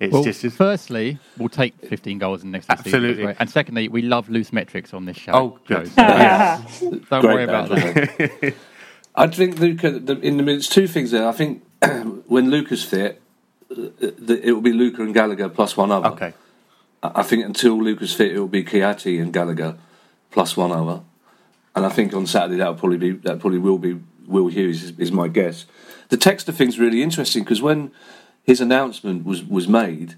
It's 0.00 0.12
Well, 0.12 0.24
just 0.24 0.44
it's, 0.44 0.56
firstly, 0.56 1.18
we'll 1.38 1.48
take 1.48 1.74
15 1.86 2.18
goals 2.18 2.42
in 2.42 2.50
the 2.50 2.58
next 2.58 2.66
two 2.66 2.76
seasons, 2.76 2.94
Absolutely. 2.94 3.24
right? 3.26 3.36
And 3.38 3.48
secondly, 3.48 3.88
we 3.88 4.02
love 4.02 4.28
loose 4.28 4.52
metrics 4.52 4.92
on 4.92 5.04
this 5.04 5.16
show. 5.16 5.32
Oh, 5.32 5.58
good. 5.66 5.86
So 5.88 5.92
Yeah. 6.02 6.62
Don't 6.80 7.00
Great 7.08 7.22
worry 7.22 7.44
about 7.44 7.68
that. 7.68 8.54
I 9.14 9.26
think 9.28 9.58
Luka. 9.60 9.92
The, 10.00 10.18
in 10.20 10.36
the 10.36 10.42
minutes, 10.42 10.68
two 10.68 10.88
things 10.88 11.12
there. 11.12 11.28
I 11.28 11.32
think 11.32 11.62
when 12.26 12.50
Luka's 12.50 12.82
fit, 12.84 13.22
uh, 13.70 13.74
the, 14.00 14.40
it 14.42 14.52
will 14.52 14.60
be 14.60 14.72
Luka 14.72 15.02
and 15.02 15.14
Gallagher 15.14 15.48
plus 15.48 15.76
one 15.76 15.90
other. 15.92 16.08
okay. 16.08 16.34
I 17.02 17.20
I 17.20 17.22
think 17.22 17.44
until 17.44 17.80
Luka's 17.80 18.12
fit, 18.14 18.32
it 18.32 18.38
will 18.40 18.48
be 18.48 18.64
Kouyate 18.64 19.20
and 19.22 19.32
Gallagher. 19.32 19.76
plus 20.32 20.56
one 20.56 20.72
other, 20.72 21.02
and 21.76 21.86
I 21.86 21.90
think 21.90 22.12
on 22.14 22.26
Saturday 22.26 22.56
that'll 22.56 22.74
probably 22.74 22.98
be 22.98 23.10
that 23.12 23.38
probably 23.38 23.58
will 23.60 23.78
be 23.78 24.00
Will 24.26 24.48
Hughes 24.48 24.82
is, 24.82 24.98
is 24.98 25.12
my 25.12 25.28
guess. 25.28 25.66
The 26.08 26.16
Textor 26.16 26.52
thing's 26.52 26.78
really 26.80 27.02
interesting 27.02 27.44
because 27.44 27.62
when 27.62 27.92
his 28.44 28.60
announcement 28.60 29.24
was 29.24 29.42
was 29.42 29.66
made, 29.66 30.14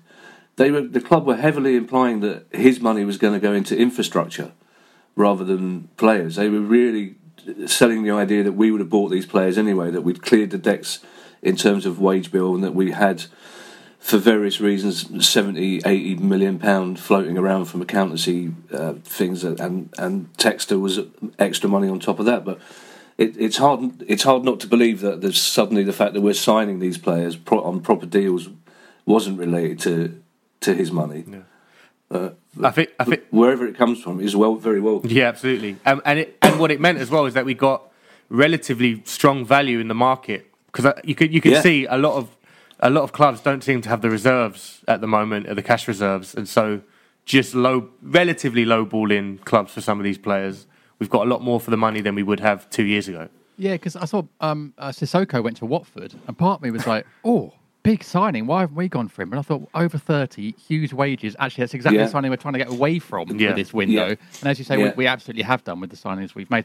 they 0.56 0.70
were 0.70 0.82
the 0.82 1.00
club 1.00 1.26
were 1.26 1.36
heavily 1.36 1.76
implying 1.76 2.20
that 2.20 2.46
his 2.50 2.80
money 2.80 3.04
was 3.04 3.16
going 3.16 3.32
to 3.32 3.40
go 3.40 3.52
into 3.52 3.78
infrastructure 3.78 4.52
rather 5.14 5.44
than 5.44 5.88
players. 5.96 6.36
They 6.36 6.48
were 6.48 6.60
really 6.60 7.16
selling 7.66 8.02
the 8.02 8.10
idea 8.10 8.42
that 8.42 8.52
we 8.52 8.70
would 8.70 8.80
have 8.80 8.90
bought 8.90 9.08
these 9.08 9.26
players 9.26 9.56
anyway, 9.56 9.90
that 9.90 10.02
we'd 10.02 10.22
cleared 10.22 10.50
the 10.50 10.58
decks 10.58 11.00
in 11.42 11.56
terms 11.56 11.86
of 11.86 12.00
wage 12.00 12.32
bill, 12.32 12.54
and 12.54 12.64
that 12.64 12.74
we 12.74 12.90
had, 12.90 13.24
for 13.98 14.18
various 14.18 14.60
reasons, 14.60 15.26
70, 15.26 15.82
80 15.84 16.16
million 16.16 16.58
pound 16.58 16.98
floating 16.98 17.38
around 17.38 17.66
from 17.66 17.80
accountancy 17.80 18.52
uh, 18.72 18.94
things, 19.04 19.44
and 19.44 19.90
and 19.98 20.32
Textor 20.36 20.80
was 20.80 21.00
extra 21.38 21.68
money 21.68 21.88
on 21.88 22.00
top 22.00 22.18
of 22.18 22.26
that, 22.26 22.44
but. 22.44 22.60
It, 23.18 23.36
it's 23.38 23.56
hard. 23.56 24.04
It's 24.06 24.24
hard 24.24 24.44
not 24.44 24.60
to 24.60 24.66
believe 24.66 25.00
that 25.00 25.20
there's 25.22 25.40
suddenly 25.40 25.82
the 25.82 25.92
fact 25.92 26.12
that 26.14 26.20
we're 26.20 26.34
signing 26.34 26.80
these 26.80 26.98
players 26.98 27.36
pro- 27.36 27.62
on 27.62 27.80
proper 27.80 28.06
deals 28.06 28.48
wasn't 29.06 29.38
related 29.38 29.78
to 29.80 30.20
to 30.60 30.74
his 30.74 30.92
money. 30.92 31.24
Yeah. 31.26 31.38
Uh, 32.10 32.30
I 32.62 32.70
think 32.70 32.90
I 33.00 33.04
think 33.04 33.24
wherever 33.30 33.66
it 33.66 33.76
comes 33.76 34.02
from 34.02 34.20
is 34.20 34.36
well, 34.36 34.54
very 34.56 34.80
well. 34.80 35.00
Yeah, 35.04 35.28
absolutely. 35.28 35.76
Um, 35.86 36.02
and 36.04 36.18
it, 36.20 36.36
and 36.42 36.60
what 36.60 36.70
it 36.70 36.80
meant 36.80 36.98
as 36.98 37.10
well 37.10 37.26
is 37.26 37.34
that 37.34 37.44
we 37.44 37.54
got 37.54 37.90
relatively 38.28 39.02
strong 39.04 39.44
value 39.44 39.78
in 39.78 39.88
the 39.88 39.94
market 39.94 40.50
because 40.66 40.92
you 41.04 41.14
could 41.14 41.32
you 41.32 41.40
could 41.40 41.52
Yeah. 41.52 41.62
see 41.62 41.86
a 41.86 41.96
lot 41.96 42.16
of 42.16 42.36
a 42.80 42.90
lot 42.90 43.02
of 43.02 43.12
clubs 43.12 43.40
don't 43.40 43.64
seem 43.64 43.80
to 43.80 43.88
have 43.88 44.02
the 44.02 44.10
reserves 44.10 44.84
at 44.86 45.00
the 45.00 45.06
moment, 45.06 45.48
or 45.48 45.54
the 45.54 45.62
cash 45.62 45.88
reserves, 45.88 46.34
and 46.34 46.46
so 46.46 46.82
just 47.24 47.54
low, 47.54 47.88
relatively 48.02 48.64
low 48.66 48.84
ball 48.84 49.10
in 49.10 49.38
clubs 49.38 49.72
for 49.72 49.80
some 49.80 49.98
of 49.98 50.04
these 50.04 50.18
players. 50.18 50.66
We've 50.98 51.10
got 51.10 51.26
a 51.26 51.30
lot 51.30 51.42
more 51.42 51.60
for 51.60 51.70
the 51.70 51.76
money 51.76 52.00
than 52.00 52.14
we 52.14 52.22
would 52.22 52.40
have 52.40 52.68
two 52.70 52.84
years 52.84 53.08
ago. 53.08 53.28
Yeah, 53.58 53.72
because 53.72 53.96
I 53.96 54.04
saw 54.06 54.22
um, 54.40 54.74
uh, 54.78 54.88
Sissoko 54.88 55.42
went 55.42 55.56
to 55.58 55.66
Watford, 55.66 56.14
and 56.26 56.36
part 56.36 56.58
of 56.58 56.62
me 56.62 56.70
was 56.70 56.86
like, 56.86 57.06
"Oh, 57.24 57.52
big 57.82 58.02
signing! 58.04 58.46
Why 58.46 58.60
haven't 58.60 58.76
we 58.76 58.88
gone 58.88 59.08
for 59.08 59.22
him?" 59.22 59.32
And 59.32 59.38
I 59.38 59.42
thought, 59.42 59.68
over 59.74 59.96
thirty, 59.98 60.52
huge 60.52 60.92
wages. 60.92 61.34
Actually, 61.38 61.62
that's 61.62 61.74
exactly 61.74 61.98
Yeah. 61.98 62.04
the 62.06 62.10
signing 62.10 62.30
we're 62.30 62.36
trying 62.36 62.54
to 62.54 62.58
get 62.58 62.68
away 62.70 62.98
from 62.98 63.28
Yeah. 63.38 63.50
for 63.50 63.56
this 63.56 63.72
window. 63.72 64.08
Yeah. 64.08 64.14
And 64.40 64.48
as 64.50 64.58
you 64.58 64.64
say, 64.64 64.76
we, 64.76 64.84
Yeah. 64.84 64.92
we 64.96 65.06
absolutely 65.06 65.42
have 65.44 65.64
done 65.64 65.80
with 65.80 65.90
the 65.90 65.96
signings 65.96 66.34
we've 66.34 66.50
made. 66.50 66.64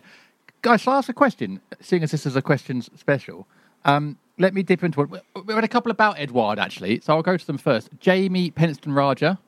Guys, 0.62 0.82
shall 0.82 0.94
I 0.94 0.98
ask 0.98 1.10
a 1.10 1.14
question? 1.14 1.60
Seeing 1.80 2.04
as 2.04 2.12
this 2.12 2.26
is 2.26 2.36
a 2.36 2.42
questions 2.42 2.90
special, 2.96 3.48
um, 3.86 4.18
let 4.38 4.54
me 4.54 4.62
dip 4.64 4.84
into 4.84 5.02
it. 5.02 5.10
We- 5.10 5.20
We 5.46 5.54
had 5.54 5.64
a 5.64 5.68
couple 5.70 5.92
about 5.92 6.20
Edouard 6.20 6.60
actually, 6.60 7.00
so 7.02 7.16
I'll 7.16 7.24
go 7.24 7.36
to 7.38 7.48
them 7.48 7.58
first. 7.58 7.90
Jamie 8.00 8.52
Penston 8.52 8.94
Raja. 8.94 9.40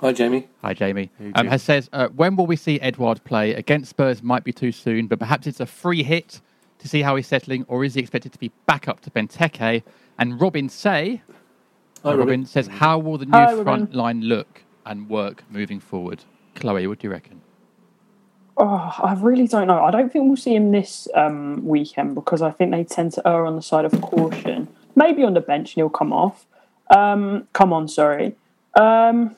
Hi, 0.00 0.12
Jamie. 0.12 0.46
Hi, 0.62 0.74
Jamie. 0.74 1.10
Hey, 1.18 1.32
Um, 1.34 1.46
has 1.46 1.62
says, 1.62 1.88
uh, 1.92 2.08
when 2.08 2.36
will 2.36 2.46
we 2.46 2.56
see 2.56 2.78
Edouard 2.80 3.24
play 3.24 3.54
against 3.54 3.90
Spurs? 3.90 4.22
Might 4.22 4.44
be 4.44 4.52
too 4.52 4.70
soon, 4.72 5.06
but 5.06 5.18
perhaps 5.18 5.46
it's 5.46 5.60
a 5.60 5.66
free 5.66 6.02
hit 6.02 6.40
to 6.78 6.88
see 6.88 7.00
how 7.02 7.16
he's 7.16 7.26
settling, 7.26 7.64
or 7.68 7.82
is 7.84 7.94
he 7.94 8.00
expected 8.00 8.32
to 8.32 8.38
be 8.38 8.52
back 8.66 8.88
up 8.88 9.00
to 9.00 9.10
Benteke? 9.10 9.82
And 10.18 10.40
Robin 10.40 10.68
say, 10.68 11.22
Hi, 12.02 12.10
Robin. 12.10 12.18
Robin. 12.20 12.46
says, 12.46 12.66
how 12.66 12.98
will 12.98 13.16
the 13.18 13.24
new 13.26 13.32
Hi, 13.32 13.50
Robin. 13.52 13.64
front 13.64 13.94
line 13.94 14.20
look 14.22 14.64
and 14.84 15.08
work 15.08 15.44
moving 15.50 15.80
forward? 15.80 16.24
Chloe, 16.54 16.86
what 16.86 16.98
do 16.98 17.06
you 17.08 17.12
reckon? 17.12 17.40
Oh, 18.58 18.92
I 19.02 19.14
really 19.20 19.46
don't 19.48 19.66
know. 19.66 19.82
I 19.82 19.90
don't 19.90 20.12
think 20.12 20.26
we'll 20.26 20.36
see 20.36 20.54
him 20.54 20.72
this 20.72 21.08
um, 21.14 21.64
weekend 21.66 22.14
because 22.14 22.42
I 22.42 22.50
think 22.50 22.70
they 22.70 22.84
tend 22.84 23.12
to 23.14 23.26
err 23.26 23.46
on 23.46 23.56
the 23.56 23.62
side 23.62 23.84
of 23.86 23.98
caution. 24.02 24.68
Maybe 24.94 25.24
on 25.24 25.34
the 25.34 25.40
bench 25.40 25.70
and 25.70 25.74
he'll 25.76 25.90
come 25.90 26.12
off. 26.12 26.46
Um, 26.94 27.48
come 27.52 27.72
on, 27.72 27.88
sorry. 27.88 28.34
Um, 28.74 29.36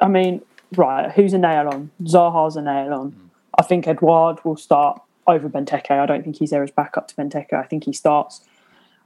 I 0.00 0.08
mean, 0.08 0.42
right, 0.76 1.10
who's 1.10 1.32
a 1.32 1.38
nail 1.38 1.68
on? 1.68 1.90
Zaha's 2.02 2.56
a 2.56 2.62
nail 2.62 2.92
on. 2.94 3.30
I 3.58 3.62
think 3.62 3.86
Edouard 3.86 4.44
will 4.44 4.56
start 4.56 5.00
over 5.26 5.48
Benteke. 5.48 5.90
I 5.90 6.06
don't 6.06 6.22
think 6.22 6.36
he's 6.36 6.50
there 6.50 6.62
as 6.62 6.70
backup 6.70 7.08
to 7.08 7.14
Benteke. 7.14 7.52
I 7.52 7.64
think 7.64 7.84
he 7.84 7.92
starts. 7.92 8.42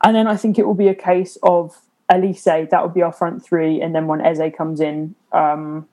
And 0.02 0.14
then 0.14 0.26
I 0.26 0.36
think 0.36 0.58
it 0.58 0.66
will 0.66 0.74
be 0.74 0.88
a 0.88 0.94
case 0.94 1.38
of 1.42 1.80
Olise, 2.10 2.68
that 2.70 2.82
would 2.82 2.94
be 2.94 3.02
our 3.02 3.12
front 3.12 3.44
three. 3.44 3.80
And 3.80 3.94
then 3.94 4.06
when 4.06 4.20
Eze 4.20 4.52
comes 4.56 4.80
in, 4.80 5.14
um, 5.32 5.88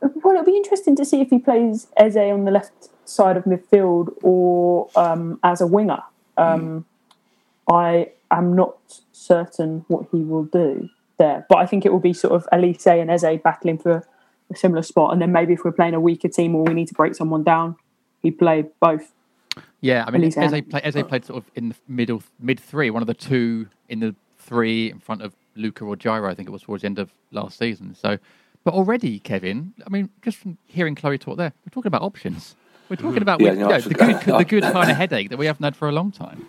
well, 0.00 0.34
it'll 0.34 0.44
be 0.44 0.56
interesting 0.56 0.94
to 0.96 1.04
see 1.04 1.20
if 1.20 1.30
he 1.30 1.38
plays 1.38 1.88
Eze 1.96 2.16
on 2.16 2.44
the 2.44 2.50
left 2.50 2.90
side 3.04 3.36
of 3.36 3.44
midfield 3.44 4.14
or 4.22 4.90
um, 4.94 5.40
as 5.42 5.60
a 5.60 5.66
winger. 5.66 6.02
Um, 6.36 6.84
I 7.70 8.10
am 8.30 8.54
not 8.54 9.00
certain 9.12 9.84
what 9.88 10.06
he 10.12 10.18
will 10.18 10.44
do 10.44 10.88
there, 11.18 11.46
but 11.48 11.58
I 11.58 11.66
think 11.66 11.84
it 11.84 11.92
will 11.92 12.00
be 12.00 12.12
sort 12.12 12.34
of 12.34 12.48
Olise 12.52 12.86
and 12.86 13.10
Eze 13.10 13.40
battling 13.42 13.78
for 13.78 14.06
a 14.50 14.56
similar 14.56 14.82
spot. 14.82 15.12
And 15.12 15.20
then 15.20 15.32
maybe 15.32 15.52
if 15.52 15.64
we're 15.64 15.72
playing 15.72 15.94
a 15.94 16.00
weaker 16.00 16.28
team 16.28 16.54
or 16.54 16.64
we 16.64 16.74
need 16.74 16.88
to 16.88 16.94
break 16.94 17.14
someone 17.14 17.44
down, 17.44 17.76
he 18.22 18.30
play 18.30 18.64
both. 18.80 19.12
Yeah, 19.80 20.04
I 20.06 20.10
mean, 20.10 20.22
Olise 20.22 20.38
Eze, 20.38 20.62
play, 20.68 20.80
Eze 20.82 21.02
played 21.06 21.24
sort 21.24 21.44
of 21.44 21.50
in 21.54 21.70
the 21.70 21.74
middle, 21.86 22.22
mid 22.40 22.58
three, 22.58 22.90
one 22.90 23.02
of 23.02 23.06
the 23.06 23.14
two 23.14 23.68
in 23.88 24.00
the 24.00 24.14
three 24.38 24.90
in 24.90 24.98
front 24.98 25.22
of 25.22 25.34
Luka 25.56 25.84
or 25.84 25.96
Gyro, 25.96 26.30
I 26.30 26.34
think 26.34 26.48
it 26.48 26.52
was 26.52 26.62
towards 26.62 26.82
the 26.82 26.86
end 26.86 26.98
of 26.98 27.10
last 27.32 27.58
season. 27.58 27.94
So, 27.94 28.18
but 28.64 28.74
already, 28.74 29.18
Kevin, 29.18 29.74
I 29.86 29.90
mean, 29.90 30.08
just 30.22 30.38
from 30.38 30.58
hearing 30.66 30.94
Chloe 30.94 31.18
talk 31.18 31.36
there, 31.36 31.52
we're 31.64 31.70
talking 31.70 31.88
about 31.88 32.02
options. 32.02 32.54
We're 32.88 32.96
talking 32.96 33.12
hmm. 33.12 33.22
about 33.22 33.40
Yeah, 33.40 33.52
we- 33.52 33.58
no, 33.58 33.68
yeah, 33.68 33.76
I 33.76 33.80
the 33.80 33.90
forgot- 33.90 34.24
good, 34.24 34.38
the 34.38 34.44
good 34.44 34.62
kind 34.72 34.90
of 34.90 34.96
headache 34.96 35.30
that 35.30 35.36
we 35.36 35.46
haven't 35.46 35.64
had 35.64 35.76
for 35.76 35.88
a 35.88 35.92
long 35.92 36.10
time. 36.12 36.46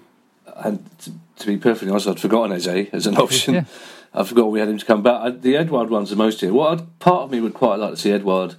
And 0.56 0.90
to, 1.00 1.12
to 1.38 1.48
be 1.48 1.58
perfectly 1.58 1.90
honest, 1.90 2.08
I'd 2.08 2.20
forgotten 2.20 2.56
Eze 2.56 2.90
as 2.94 3.08
an 3.08 3.18
option. 3.18 3.54
Yeah. 3.56 3.64
I 4.14 4.24
forgot 4.24 4.52
we 4.52 4.60
had 4.60 4.70
him 4.70 4.78
to 4.78 4.86
come 4.86 5.04
back. 5.04 5.22
I, 5.22 5.30
the 5.32 5.56
Edouard 5.56 5.90
one's 5.90 6.10
the 6.10 6.16
most 6.16 6.42
here. 6.42 6.54
What 6.54 6.72
I'd, 6.80 7.00
part 7.00 7.24
of 7.24 7.32
me 7.32 7.40
would 7.40 7.54
quite 7.54 7.76
like 7.80 7.92
to 7.92 7.98
see 7.98 8.12
Edouard 8.12 8.56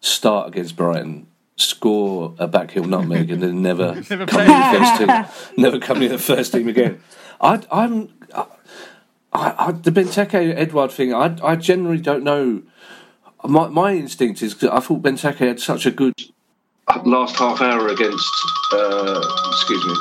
start 0.00 0.48
against 0.48 0.76
Brighton, 0.76 1.26
score 1.56 2.34
a 2.38 2.46
back 2.46 2.72
heel 2.72 2.84
nutmeg, 2.84 3.30
and 3.30 3.42
then 3.42 3.62
never, 3.62 3.94
never 4.10 4.26
come 4.26 4.40
in 4.40 4.48
the 4.48 4.78
first 4.78 4.98
team. 4.98 5.56
Never 5.62 5.78
come 5.78 6.02
in 6.02 6.10
the 6.12 6.18
first 6.18 6.52
team 6.52 6.68
again. 6.68 7.00
I, 7.40 7.62
I'm. 7.70 8.12
I, 9.32 9.54
I, 9.58 9.72
the 9.72 9.90
Benteke 9.90 10.54
Edouard 10.56 10.92
thing. 10.92 11.12
I, 11.12 11.36
I 11.42 11.56
generally 11.56 12.00
don't 12.00 12.22
know. 12.22 12.62
My, 13.44 13.66
my 13.68 13.92
instinct 13.94 14.42
is 14.42 14.54
'cause 14.54 14.70
I 14.70 14.78
thought 14.80 15.02
Benteke 15.02 15.36
had 15.38 15.60
such 15.60 15.86
a 15.86 15.90
good 15.90 16.14
last 17.04 17.36
half 17.36 17.60
hour 17.60 17.88
against. 17.88 18.30
Uh, 18.72 19.20
excuse 19.48 19.84
me. 19.84 19.94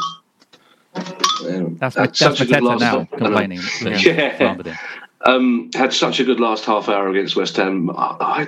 Um, 0.95 1.75
That's, 1.77 1.95
had 1.95 2.09
that's 2.09 2.19
such 2.19 2.41
a 2.41 2.45
good 2.45 2.63
last 2.63 2.79
now 2.79 2.99
half- 2.99 3.11
complaining. 3.11 3.59
Yeah. 3.81 4.37
Slandered 4.37 4.77
um, 5.25 5.69
had 5.73 5.93
such 5.93 6.19
a 6.19 6.23
good 6.23 6.39
last 6.39 6.65
half 6.65 6.89
hour 6.89 7.09
against 7.09 7.35
West 7.35 7.57
Ham. 7.57 7.89
I, 7.89 8.15
I, 8.19 8.47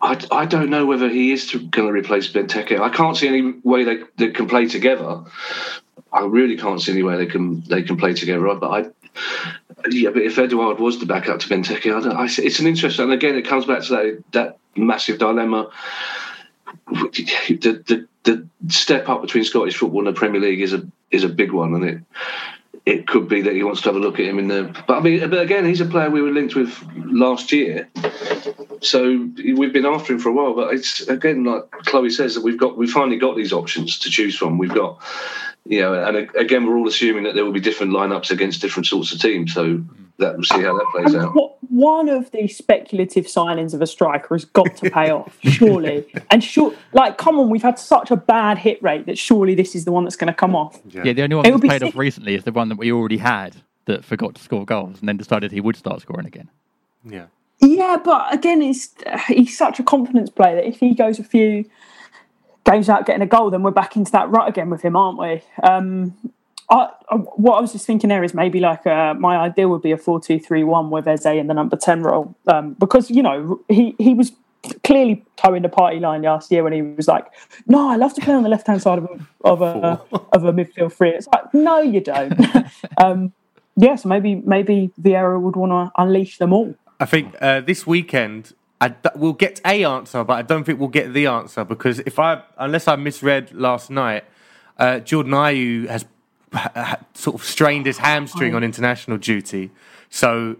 I, 0.00 0.26
I 0.30 0.46
don't 0.46 0.70
know 0.70 0.86
whether 0.86 1.08
he 1.08 1.32
is 1.32 1.50
going 1.50 1.70
to 1.88 1.92
replace 1.92 2.30
Benteke. 2.32 2.80
I 2.80 2.88
can't 2.90 3.16
see 3.16 3.28
any 3.28 3.54
way 3.64 3.84
they, 3.84 3.98
they 4.16 4.30
can 4.30 4.46
play 4.48 4.66
together. 4.66 5.24
I 6.12 6.24
really 6.24 6.56
can't 6.56 6.80
see 6.80 6.92
any 6.92 7.02
way 7.02 7.16
they 7.16 7.26
can 7.26 7.60
they 7.62 7.82
can 7.82 7.96
play 7.96 8.14
together. 8.14 8.52
But 8.54 8.70
I, 8.70 8.90
yeah, 9.88 10.10
but 10.10 10.22
if 10.22 10.38
Edouard 10.38 10.78
was 10.80 10.98
the 10.98 11.06
backup 11.06 11.40
to 11.40 11.48
Benteke, 11.48 11.94
I 11.96 12.00
don't, 12.00 12.16
I, 12.16 12.24
it's 12.24 12.58
an 12.58 12.66
interesting. 12.66 13.04
And 13.04 13.12
again, 13.12 13.36
it 13.36 13.46
comes 13.46 13.66
back 13.66 13.82
to 13.84 13.92
that 13.92 14.24
that 14.32 14.58
massive 14.76 15.18
dilemma. 15.18 15.70
The, 16.90 17.82
the 17.86 18.08
the 18.24 18.48
step 18.68 19.08
up 19.08 19.22
between 19.22 19.44
Scottish 19.44 19.76
football 19.76 20.06
and 20.06 20.14
the 20.14 20.18
Premier 20.18 20.40
League 20.40 20.60
is 20.60 20.72
a 20.72 20.86
is 21.10 21.24
a 21.24 21.28
big 21.28 21.52
one, 21.52 21.74
and 21.74 21.84
it 21.84 22.02
it 22.86 23.06
could 23.06 23.28
be 23.28 23.42
that 23.42 23.54
he 23.54 23.62
wants 23.62 23.82
to 23.82 23.88
have 23.88 23.96
a 23.96 24.00
look 24.00 24.18
at 24.18 24.26
him 24.26 24.38
in 24.38 24.48
the. 24.48 24.74
But 24.86 24.98
I 24.98 25.00
mean, 25.00 25.30
but 25.30 25.40
again, 25.40 25.64
he's 25.64 25.80
a 25.80 25.86
player 25.86 26.10
we 26.10 26.22
were 26.22 26.30
linked 26.30 26.54
with 26.54 26.76
last 26.96 27.52
year, 27.52 27.88
so 28.80 29.28
we've 29.36 29.72
been 29.72 29.86
after 29.86 30.12
him 30.12 30.18
for 30.18 30.30
a 30.30 30.32
while. 30.32 30.54
But 30.54 30.74
it's 30.74 31.00
again, 31.08 31.44
like 31.44 31.70
Chloe 31.84 32.10
says, 32.10 32.34
that 32.34 32.44
we've 32.44 32.58
got 32.58 32.76
we 32.76 32.86
finally 32.86 33.18
got 33.18 33.36
these 33.36 33.52
options 33.52 33.98
to 34.00 34.10
choose 34.10 34.36
from. 34.36 34.58
We've 34.58 34.74
got, 34.74 34.98
you 35.66 35.80
know, 35.80 35.94
and 35.94 36.16
again, 36.36 36.66
we're 36.66 36.76
all 36.76 36.88
assuming 36.88 37.24
that 37.24 37.34
there 37.34 37.44
will 37.44 37.52
be 37.52 37.60
different 37.60 37.92
lineups 37.92 38.30
against 38.30 38.62
different 38.62 38.86
sorts 38.86 39.12
of 39.12 39.20
teams. 39.20 39.52
So 39.52 39.78
mm. 39.78 39.86
That 40.20 40.34
we'll 40.34 40.44
see 40.44 40.62
how 40.62 40.78
that 40.78 40.86
plays 40.92 41.14
And 41.14 41.24
out. 41.26 41.34
what, 41.34 41.56
one 41.70 42.08
of 42.08 42.30
the 42.30 42.46
speculative 42.48 43.26
signings 43.26 43.74
of 43.74 43.82
a 43.82 43.86
striker 43.86 44.34
has 44.34 44.44
got 44.44 44.76
to 44.76 44.90
pay 44.90 45.10
off, 45.10 45.36
surely. 45.42 46.06
And 46.30 46.42
sure, 46.44 46.74
like, 46.92 47.18
come 47.18 47.38
on, 47.38 47.50
we've 47.50 47.62
had 47.62 47.78
such 47.78 48.10
a 48.10 48.16
bad 48.16 48.58
hit 48.58 48.82
rate 48.82 49.06
that 49.06 49.18
surely 49.18 49.54
this 49.54 49.74
is 49.74 49.84
the 49.84 49.92
one 49.92 50.04
that's 50.04 50.16
going 50.16 50.28
to 50.28 50.34
come 50.34 50.54
off. 50.56 50.80
Yeah, 50.88 51.12
the 51.12 51.22
only 51.22 51.36
one 51.36 51.44
It 51.46 51.50
that's 51.50 51.52
would 51.54 51.62
be 51.62 51.68
played 51.68 51.80
sick. 51.80 51.88
off 51.88 51.96
recently 51.96 52.34
is 52.34 52.44
the 52.44 52.52
one 52.52 52.68
that 52.70 52.78
we 52.78 52.92
already 52.92 53.16
had 53.18 53.56
that 53.86 54.04
forgot 54.04 54.34
to 54.36 54.42
score 54.42 54.64
goals 54.64 55.00
and 55.00 55.08
then 55.08 55.16
decided 55.16 55.50
he 55.52 55.60
would 55.60 55.76
start 55.76 56.00
scoring 56.00 56.26
again. 56.26 56.48
Yeah. 57.04 57.26
Yeah, 57.62 57.98
but 58.02 58.32
again, 58.32 58.60
he's 58.62 58.94
he's 59.28 59.56
such 59.58 59.78
a 59.80 59.82
confidence 59.82 60.30
player 60.30 60.54
that 60.56 60.66
if 60.66 60.78
he 60.80 60.94
goes 60.94 61.18
a 61.18 61.24
few 61.24 61.64
games 62.64 62.88
without 62.88 63.04
getting 63.06 63.22
a 63.22 63.26
goal, 63.26 63.50
then 63.50 63.62
we're 63.62 63.70
back 63.70 63.96
into 63.96 64.10
that 64.12 64.30
rut 64.30 64.48
again 64.48 64.70
with 64.70 64.80
him, 64.82 64.96
aren't 64.96 65.18
we? 65.18 65.42
Um, 65.62 66.14
I, 66.70 66.88
I- 67.10 67.16
what 67.16 67.56
I 67.58 67.60
was 67.60 67.72
just 67.72 67.86
thinking 67.86 68.08
there 68.08 68.22
is 68.24 68.32
maybe 68.34 68.60
like 68.60 68.86
uh, 68.86 69.14
my 69.14 69.36
idea 69.36 69.68
would 69.68 69.82
be 69.82 69.92
a 69.92 69.96
four-two-three-one 69.98 70.90
with 70.90 71.06
Eze 71.08 71.26
in 71.26 71.46
the 71.48 71.54
number 71.54 71.76
ten 71.76 72.02
role 72.02 72.34
um, 72.46 72.74
because 72.74 73.10
you 73.10 73.22
know 73.22 73.60
he 73.68 73.94
he 73.98 74.14
was 74.14 74.32
clearly 74.84 75.24
toeing 75.36 75.62
the 75.62 75.68
party 75.68 75.98
line 75.98 76.22
last 76.22 76.50
year 76.52 76.62
when 76.62 76.72
he 76.72 76.82
was 76.82 77.08
like, 77.08 77.26
"No, 77.66 77.88
I 77.90 77.96
love 77.96 78.14
to 78.14 78.20
play 78.20 78.34
on 78.34 78.42
the 78.42 78.48
left-hand 78.48 78.80
side 78.82 78.98
of 78.98 79.04
a 79.04 79.48
of 79.48 79.62
a, 79.62 80.00
of 80.32 80.44
a 80.44 80.52
midfield 80.52 80.92
three. 80.92 81.10
It's 81.10 81.26
like, 81.28 81.52
no, 81.54 81.80
you 81.80 82.00
don't. 82.00 82.34
um, 82.98 83.32
yeah, 83.76 83.96
so 83.96 84.08
maybe 84.08 84.36
maybe 84.36 84.90
Vieira 85.00 85.40
would 85.40 85.56
want 85.56 85.72
to 85.72 85.90
unleash 86.00 86.38
them 86.38 86.52
all. 86.52 86.74
I 87.00 87.06
think 87.06 87.34
uh, 87.40 87.62
this 87.62 87.86
weekend 87.86 88.52
I 88.80 88.88
d- 88.90 89.08
we'll 89.16 89.32
get 89.32 89.60
a 89.64 89.84
answer, 89.84 90.22
but 90.24 90.34
I 90.34 90.42
don't 90.42 90.64
think 90.64 90.78
we'll 90.78 90.88
get 90.88 91.14
the 91.14 91.26
answer 91.26 91.64
because 91.64 91.98
if 92.00 92.18
I, 92.18 92.42
unless 92.58 92.86
I 92.88 92.96
misread 92.96 93.52
last 93.54 93.90
night, 93.90 94.24
uh, 94.78 94.98
Jordan 95.00 95.32
Ayew 95.32 95.88
has 95.88 96.04
ha- 96.04 96.08
ha- 96.08 96.19
sort 97.14 97.36
of 97.36 97.44
strained 97.44 97.86
his 97.86 97.98
hamstring 97.98 98.54
on 98.54 98.64
international 98.64 99.18
duty, 99.18 99.70
so 100.08 100.56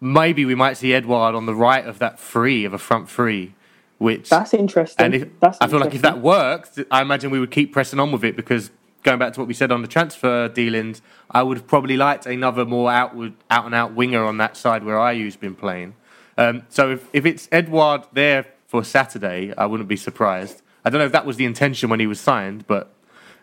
maybe 0.00 0.44
we 0.44 0.54
might 0.54 0.76
see 0.76 0.92
Edouard 0.92 1.34
on 1.34 1.46
the 1.46 1.54
right 1.54 1.84
of 1.84 1.98
that 1.98 2.20
free 2.20 2.64
of 2.64 2.74
a 2.74 2.78
front 2.78 3.08
three, 3.08 3.54
which 3.98 4.28
That's 4.28 4.54
interesting. 4.54 5.04
and 5.04 5.14
if, 5.14 5.40
That's 5.40 5.58
I 5.60 5.66
feel 5.66 5.80
like 5.80 5.94
if 5.94 6.02
that 6.02 6.20
worked, 6.20 6.78
I 6.90 7.02
imagine 7.02 7.30
we 7.30 7.40
would 7.40 7.50
keep 7.50 7.72
pressing 7.72 7.98
on 7.98 8.12
with 8.12 8.24
it 8.24 8.36
because 8.36 8.70
going 9.02 9.18
back 9.18 9.32
to 9.34 9.40
what 9.40 9.46
we 9.46 9.54
said 9.54 9.70
on 9.70 9.82
the 9.82 9.88
transfer 9.88 10.48
dealings, 10.48 11.02
I 11.30 11.42
would 11.42 11.58
have 11.58 11.66
probably 11.66 11.96
liked 11.96 12.26
another 12.26 12.64
more 12.64 12.90
outward, 12.90 13.34
out 13.50 13.66
and 13.66 13.74
out 13.74 13.94
winger 13.94 14.24
on 14.24 14.38
that 14.38 14.56
side 14.56 14.84
where 14.84 14.98
Ayew's 14.98 15.36
been 15.36 15.54
playing. 15.54 15.94
Um, 16.36 16.62
so 16.68 16.90
if, 16.90 17.08
if 17.12 17.26
it's 17.26 17.48
Edouard 17.52 18.04
there 18.12 18.46
for 18.66 18.82
Saturday, 18.82 19.54
I 19.56 19.66
wouldn't 19.66 19.88
be 19.88 19.96
surprised. 19.96 20.62
I 20.84 20.90
don't 20.90 20.98
know 20.98 21.06
if 21.06 21.12
that 21.12 21.26
was 21.26 21.36
the 21.36 21.44
intention 21.44 21.88
when 21.88 22.00
he 22.00 22.06
was 22.06 22.20
signed, 22.20 22.66
but 22.66 22.92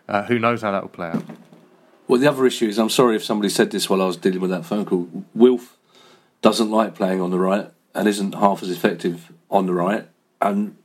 uh, 0.08 0.24
who 0.24 0.38
knows 0.38 0.62
how 0.62 0.72
that 0.72 0.82
will 0.82 0.90
play 0.90 1.08
out. 1.08 1.24
Well, 2.12 2.20
the 2.20 2.28
other 2.28 2.44
issue 2.44 2.68
is, 2.68 2.78
I'm 2.78 2.90
sorry 2.90 3.16
if 3.16 3.24
somebody 3.24 3.48
said 3.48 3.70
this 3.70 3.88
while 3.88 4.02
I 4.02 4.04
was 4.04 4.18
dealing 4.18 4.40
with 4.40 4.50
that 4.50 4.66
phone 4.66 4.84
call. 4.84 5.08
Wilf 5.34 5.78
doesn't 6.42 6.70
like 6.70 6.94
playing 6.94 7.22
on 7.22 7.30
the 7.30 7.38
right 7.38 7.70
and 7.94 8.06
isn't 8.06 8.34
half 8.34 8.62
as 8.62 8.68
effective 8.68 9.32
on 9.50 9.64
the 9.64 9.72
right. 9.72 10.06
And 10.38 10.76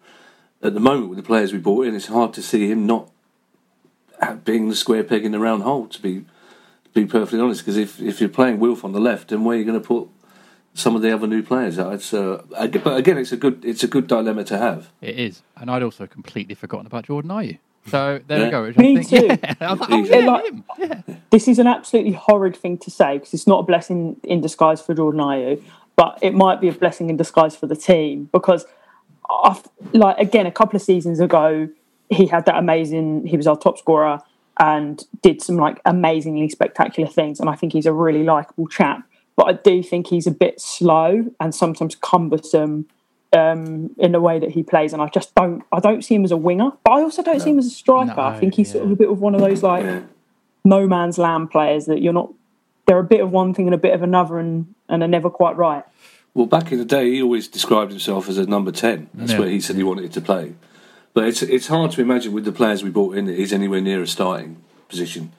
at 0.63 0.74
the 0.74 0.80
moment, 0.80 1.10
with 1.10 1.18
the 1.18 1.26
players 1.26 1.52
we 1.52 1.60
brought 1.60 1.86
in, 1.86 1.96
it's 1.96 2.06
hard 2.06 2.34
to 2.36 2.42
see 2.42 2.72
him 2.72 2.86
not 2.86 3.12
being 4.46 4.70
the 4.70 4.76
square 4.76 5.04
peg 5.04 5.26
in 5.26 5.34
the 5.34 5.40
round 5.40 5.63
hole. 5.63 5.88
To 5.88 6.02
be 6.02 6.20
to 6.86 6.90
be 6.94 7.06
perfectly 7.06 7.42
honest, 7.42 7.60
because 7.60 7.76
if 7.76 8.00
if 8.00 8.22
you're 8.22 8.30
playing 8.30 8.62
Wilf 8.62 8.86
on 8.86 8.94
the 8.94 9.02
left, 9.02 9.28
then 9.28 9.44
where 9.44 9.58
are 9.58 9.60
you 9.60 9.66
going 9.66 9.82
to 9.82 9.86
put 9.86 10.08
some 10.76 10.96
of 10.96 11.02
the 11.02 11.13
other 11.13 11.28
new 11.28 11.44
players? 11.44 11.78
It's 11.78 12.13
uh, 12.13 12.42
but 12.50 12.96
again, 12.96 13.18
it's 13.18 13.34
a 13.34 13.38
good 13.38 13.66
it's 13.66 13.84
a 13.84 13.90
good 13.90 14.08
dilemma 14.08 14.46
to 14.46 14.58
have. 14.58 14.92
It 15.02 15.20
is, 15.20 15.42
and 15.58 15.70
I'd 15.70 15.84
also 15.84 16.08
completely 16.08 16.56
forgotten 16.56 16.88
about 16.88 17.08
Jordan 17.08 17.32
Ayew. 17.32 17.58
So 17.88 18.19
there 18.28 18.39
Yeah. 18.39 18.45
we 18.45 18.52
go. 18.52 18.63
Which 18.63 18.78
Me 18.78 19.04
think, 19.04 19.10
too. 19.10 19.26
Yeah. 19.43 19.54
I 19.62 19.71
was 19.71 19.80
like, 19.80 19.89
oh, 19.91 20.04
Yeah, 20.04 20.15
yeah, 20.17 20.26
like- 20.32 20.54
Yeah. 20.78 21.02
this 21.30 21.47
is 21.47 21.60
an 21.60 21.67
absolutely 21.67 22.13
horrid 22.13 22.56
thing 22.56 22.78
to 22.80 22.91
say 22.91 23.17
because 23.17 23.34
it's 23.34 23.47
not 23.47 23.60
a 23.60 23.63
blessing 23.63 24.17
in 24.23 24.41
disguise 24.41 24.82
for 24.82 24.93
Jordan 24.93 25.21
Ayew, 25.21 25.62
but 25.95 26.19
it 26.21 26.34
might 26.34 26.60
be 26.62 26.67
a 26.67 26.71
blessing 26.73 27.10
in 27.10 27.17
disguise 27.17 27.56
for 27.56 27.67
the 27.67 27.76
team 27.76 28.30
because, 28.32 28.65
I, 29.30 29.60
like 29.93 30.17
again, 30.19 30.45
a 30.45 30.52
couple 30.52 30.76
of 30.76 30.82
seasons 30.82 31.19
ago, 31.19 31.67
he 32.10 32.26
had 32.28 32.45
that 32.45 32.56
amazing. 32.58 33.26
He 33.28 33.36
was 33.36 33.47
our 33.47 33.58
top 33.58 33.78
scorer 33.78 34.19
and 34.60 35.04
did 35.21 35.41
some 35.41 35.58
like 35.58 35.80
amazingly 35.86 36.50
spectacular 36.50 37.10
things, 37.10 37.39
and 37.39 37.50
I 37.50 37.56
think 37.56 37.73
he's 37.73 37.86
a 37.86 37.93
really 37.93 38.23
likable 38.23 38.67
chap. 38.67 39.04
But 39.36 39.43
I 39.47 39.54
do 39.54 39.84
think 39.84 40.08
he's 40.08 40.26
a 40.26 40.32
bit 40.32 40.60
slow 40.60 41.26
and 41.39 41.54
sometimes 41.54 41.95
cumbersome 41.95 42.88
um, 43.38 43.91
in 43.97 44.12
the 44.12 44.19
way 44.19 44.39
that 44.39 44.52
he 44.52 44.63
plays, 44.63 44.91
and 44.93 45.02
I 45.02 45.08
just 45.08 45.34
don't. 45.36 45.63
I 45.71 45.80
don't 45.80 46.04
see 46.04 46.15
him 46.15 46.23
as 46.26 46.32
a 46.32 46.38
winger, 46.38 46.71
but 46.84 46.91
I 46.91 47.02
also 47.02 47.21
don't 47.23 47.39
see 47.39 47.52
him 47.52 47.60
as 47.60 47.67
a 47.67 47.69
striker. 47.69 48.19
I 48.19 48.38
think 48.39 48.56
he's 48.56 48.71
sort 48.71 48.84
of 48.86 48.91
a 48.91 48.95
bit 48.95 49.10
of 49.10 49.19
one 49.21 49.36
of 49.36 49.41
those 49.41 49.63
like 49.63 49.86
no 50.65 50.88
man's 50.88 51.17
land 51.17 51.52
players 51.52 51.86
that 51.86 52.02
you're 52.02 52.13
not. 52.13 52.34
They're 52.86 53.00
a 53.00 53.04
bit 53.04 53.21
of 53.21 53.32
one 53.32 53.54
thing 53.54 53.67
and 53.67 53.76
a 53.76 53.78
bit 53.78 53.93
of 53.93 54.02
another, 54.02 54.39
and 54.39 54.73
and 54.89 55.04
are 55.04 55.08
never 55.08 55.30
quite 55.30 55.56
right. 55.58 55.84
Well, 56.34 56.45
back 56.45 56.71
in 56.71 56.78
the 56.78 56.86
day, 56.86 57.10
he 57.12 57.21
always 57.21 57.47
described 57.47 57.91
himself 57.91 58.30
as 58.30 58.38
a 58.38 58.45
number 58.45 58.71
ten. 58.71 59.10
That's 59.13 59.32
Yeah. 59.34 59.39
where 59.39 59.50
he 59.50 59.60
said 59.60 59.76
he 59.76 59.84
wanted 59.84 60.12
to 60.13 60.21
play. 60.21 60.54
But 61.13 61.23
it's 61.26 61.41
it's 61.41 61.67
hard 61.67 61.91
to 61.91 62.02
imagine 62.02 62.32
with 62.34 62.45
the 62.45 62.52
players 62.52 62.84
we 62.84 62.89
brought 62.91 63.15
in 63.17 63.26
that 63.26 63.38
he's 63.38 63.52
anywhere 63.54 63.82
near 63.82 64.02
a 64.02 64.08
starting 64.08 64.58
position. 64.88 65.32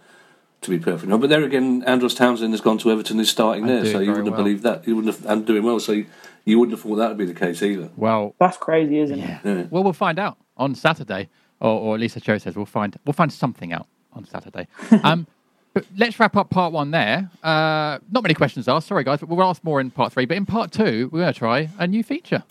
To 0.62 0.70
be 0.70 0.78
perfect. 0.80 1.08
But 1.20 1.30
there 1.30 1.44
again, 1.44 1.84
Andros 1.86 2.14
Townsend 2.16 2.52
has 2.52 2.60
gone 2.60 2.78
to 2.78 2.90
Everton. 2.90 3.20
Is 3.20 3.30
starting 3.30 3.62
And 3.62 3.70
there, 3.70 3.84
so 3.92 4.00
you 4.00 4.08
wouldn't 4.10 4.26
have 4.26 4.34
well. 4.34 4.42
believed 4.42 4.64
that. 4.64 4.88
You 4.88 4.96
wouldn't 4.96 5.14
have 5.14 5.24
and 5.30 5.46
doing 5.46 5.62
well. 5.62 5.78
So 5.78 5.92
you, 5.92 6.06
you 6.48 6.58
wouldn't 6.58 6.76
have 6.76 6.82
thought 6.82 6.96
that 6.96 7.08
would 7.08 7.18
be 7.18 7.26
the 7.26 7.34
case 7.34 7.62
either. 7.62 7.90
Well, 7.96 8.34
That's 8.38 8.56
crazy, 8.56 8.98
isn't 9.00 9.18
it? 9.20 9.40
yeah. 9.44 9.66
Well, 9.70 9.84
we'll 9.84 9.92
find 9.92 10.18
out 10.18 10.38
on 10.56 10.74
Saturday, 10.74 11.28
or, 11.60 11.70
or 11.70 11.94
at 11.94 12.00
least 12.00 12.14
the 12.14 12.20
show 12.20 12.38
says 12.38 12.56
we'll 12.56 12.64
find 12.66 12.98
we'll 13.04 13.12
find 13.12 13.32
something 13.32 13.72
out 13.72 13.86
on 14.14 14.24
Saturday. 14.24 14.66
um, 15.04 15.26
but 15.74 15.84
let's 15.96 16.18
wrap 16.18 16.36
up 16.36 16.48
part 16.48 16.72
one 16.72 16.90
there. 16.90 17.30
Uh, 17.42 17.98
not 18.10 18.22
many 18.22 18.34
questions 18.34 18.66
asked. 18.66 18.88
Sorry, 18.88 19.04
guys, 19.04 19.20
but 19.20 19.28
we'll 19.28 19.46
ask 19.46 19.62
more 19.62 19.80
in 19.80 19.90
part 19.90 20.12
three. 20.12 20.24
But 20.24 20.38
in 20.38 20.46
part 20.46 20.72
two, 20.72 21.10
we're 21.12 21.20
going 21.20 21.32
to 21.32 21.38
try 21.38 21.68
a 21.78 21.86
new 21.86 22.02
feature. 22.02 22.42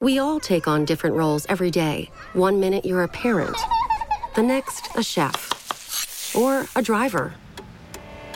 We 0.00 0.18
all 0.18 0.40
take 0.40 0.68
on 0.68 0.84
different 0.84 1.16
roles 1.16 1.46
every 1.48 1.70
day. 1.70 2.10
One 2.32 2.60
minute 2.60 2.84
you're 2.84 3.02
a 3.02 3.08
parent, 3.08 3.56
the 4.34 4.42
next, 4.42 4.94
a 4.94 5.02
chef, 5.02 5.50
or 6.36 6.66
a 6.76 6.82
driver. 6.82 7.34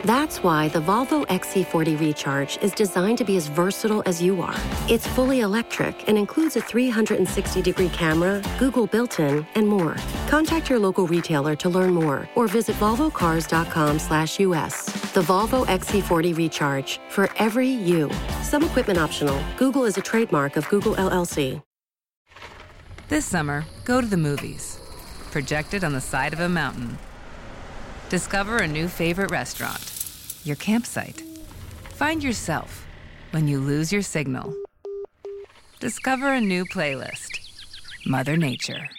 That's 0.04 0.42
why 0.42 0.68
the 0.68 0.80
Volvo 0.80 1.26
XC40 1.26 2.00
Recharge 2.00 2.56
is 2.62 2.72
designed 2.72 3.18
to 3.18 3.24
be 3.24 3.36
as 3.36 3.48
versatile 3.48 4.02
as 4.06 4.22
you 4.22 4.40
are. 4.40 4.56
It's 4.88 5.06
fully 5.06 5.40
electric 5.40 6.08
and 6.08 6.16
includes 6.16 6.56
a 6.56 6.62
360 6.62 7.60
degree 7.60 7.90
camera, 7.90 8.40
Google 8.58 8.86
built 8.86 9.20
in, 9.20 9.46
and 9.54 9.68
more. 9.68 9.94
Contact 10.28 10.70
your 10.70 10.78
local 10.78 11.06
retailer 11.06 11.54
to 11.56 11.68
learn 11.68 11.92
more 11.92 12.26
or 12.34 12.48
visit 12.48 12.76
volvocars.com/us. 12.76 14.84
The 15.12 15.22
Volvo 15.22 15.66
XC40 15.66 16.34
Recharge 16.34 16.98
for 17.10 17.28
every 17.36 17.68
you. 17.68 18.10
Some 18.42 18.64
equipment 18.64 18.98
optional. 18.98 19.38
Google 19.58 19.84
is 19.84 19.98
a 19.98 20.02
trademark 20.02 20.56
of 20.56 20.66
Google 20.70 20.96
LLC. 20.96 21.60
This 23.08 23.26
summer, 23.26 23.66
go 23.84 24.00
to 24.00 24.06
the 24.06 24.16
movies. 24.16 24.78
Projected 25.32 25.84
on 25.84 25.92
the 25.92 26.00
side 26.00 26.32
of 26.32 26.40
a 26.40 26.48
mountain. 26.48 26.96
Discover 28.10 28.56
a 28.56 28.66
new 28.66 28.88
favorite 28.88 29.30
restaurant. 29.30 29.92
Your 30.42 30.56
campsite. 30.56 31.22
Find 31.90 32.24
yourself 32.24 32.84
when 33.30 33.46
you 33.46 33.60
lose 33.60 33.92
your 33.92 34.02
signal. 34.02 34.52
Discover 35.78 36.32
a 36.32 36.40
new 36.40 36.64
playlist. 36.64 37.38
Mother 38.04 38.36
Nature. 38.36 38.90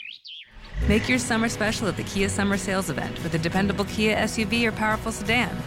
Make 0.88 1.10
your 1.10 1.20
summer 1.20 1.50
special 1.50 1.90
at 1.90 1.98
the 1.98 2.04
Kia 2.04 2.30
Summer 2.30 2.56
Sales 2.56 2.90
Event 2.90 3.22
with 3.22 3.34
a 3.34 3.38
dependable 3.38 3.84
Kia 3.84 4.16
SUV 4.16 4.64
or 4.64 4.72
powerful 4.72 5.12
sedan. 5.12 5.62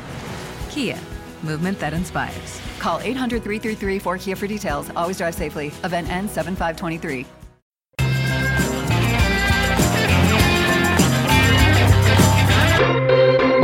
Kia, 0.71 0.99
movement 1.43 1.79
that 1.81 1.93
inspires. 1.93 2.63
Call 2.79 2.99
800 3.01 3.43
333 3.43 4.01
4KIA 4.01 4.39
for 4.39 4.47
details. 4.47 4.89
Always 4.97 5.19
drive 5.19 5.35
safely. 5.35 5.67
Event 5.85 6.09
ends 6.09 6.33
7523. 6.33 7.44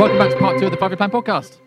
Welcome 0.01 0.17
back 0.17 0.31
to 0.31 0.37
part 0.37 0.57
two 0.57 0.65
of 0.65 0.71
the 0.71 0.77
Five 0.77 0.89
Year 0.89 0.97
Plan 0.97 1.11
podcast. 1.11 1.59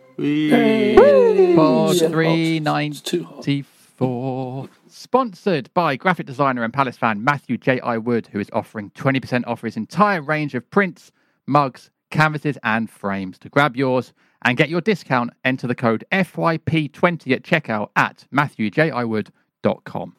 Pod 1.54 1.98
three 2.10 2.58
too 2.58 3.22
hot. 3.22 3.36
ninety 3.46 3.62
four. 3.62 4.68
Sponsored 4.88 5.72
by 5.72 5.94
graphic 5.94 6.26
designer 6.26 6.64
and 6.64 6.74
Palace 6.74 6.96
fan 6.96 7.22
Matthew 7.22 7.56
J. 7.56 7.78
I. 7.78 7.96
Wood, 7.96 8.26
who 8.32 8.40
is 8.40 8.50
offering 8.52 8.90
20% 8.90 9.44
off 9.46 9.62
his 9.62 9.76
entire 9.76 10.20
range 10.20 10.56
of 10.56 10.68
prints, 10.68 11.12
mugs, 11.46 11.92
canvases, 12.10 12.58
and 12.64 12.90
frames. 12.90 13.38
To 13.38 13.48
grab 13.48 13.76
yours 13.76 14.12
and 14.42 14.56
get 14.56 14.68
your 14.68 14.80
discount, 14.80 15.30
enter 15.44 15.68
the 15.68 15.76
code 15.76 16.04
FYP20 16.10 17.30
at 17.30 17.44
checkout 17.44 17.90
at 17.94 18.26
MatthewJIwood.com. 18.34 19.32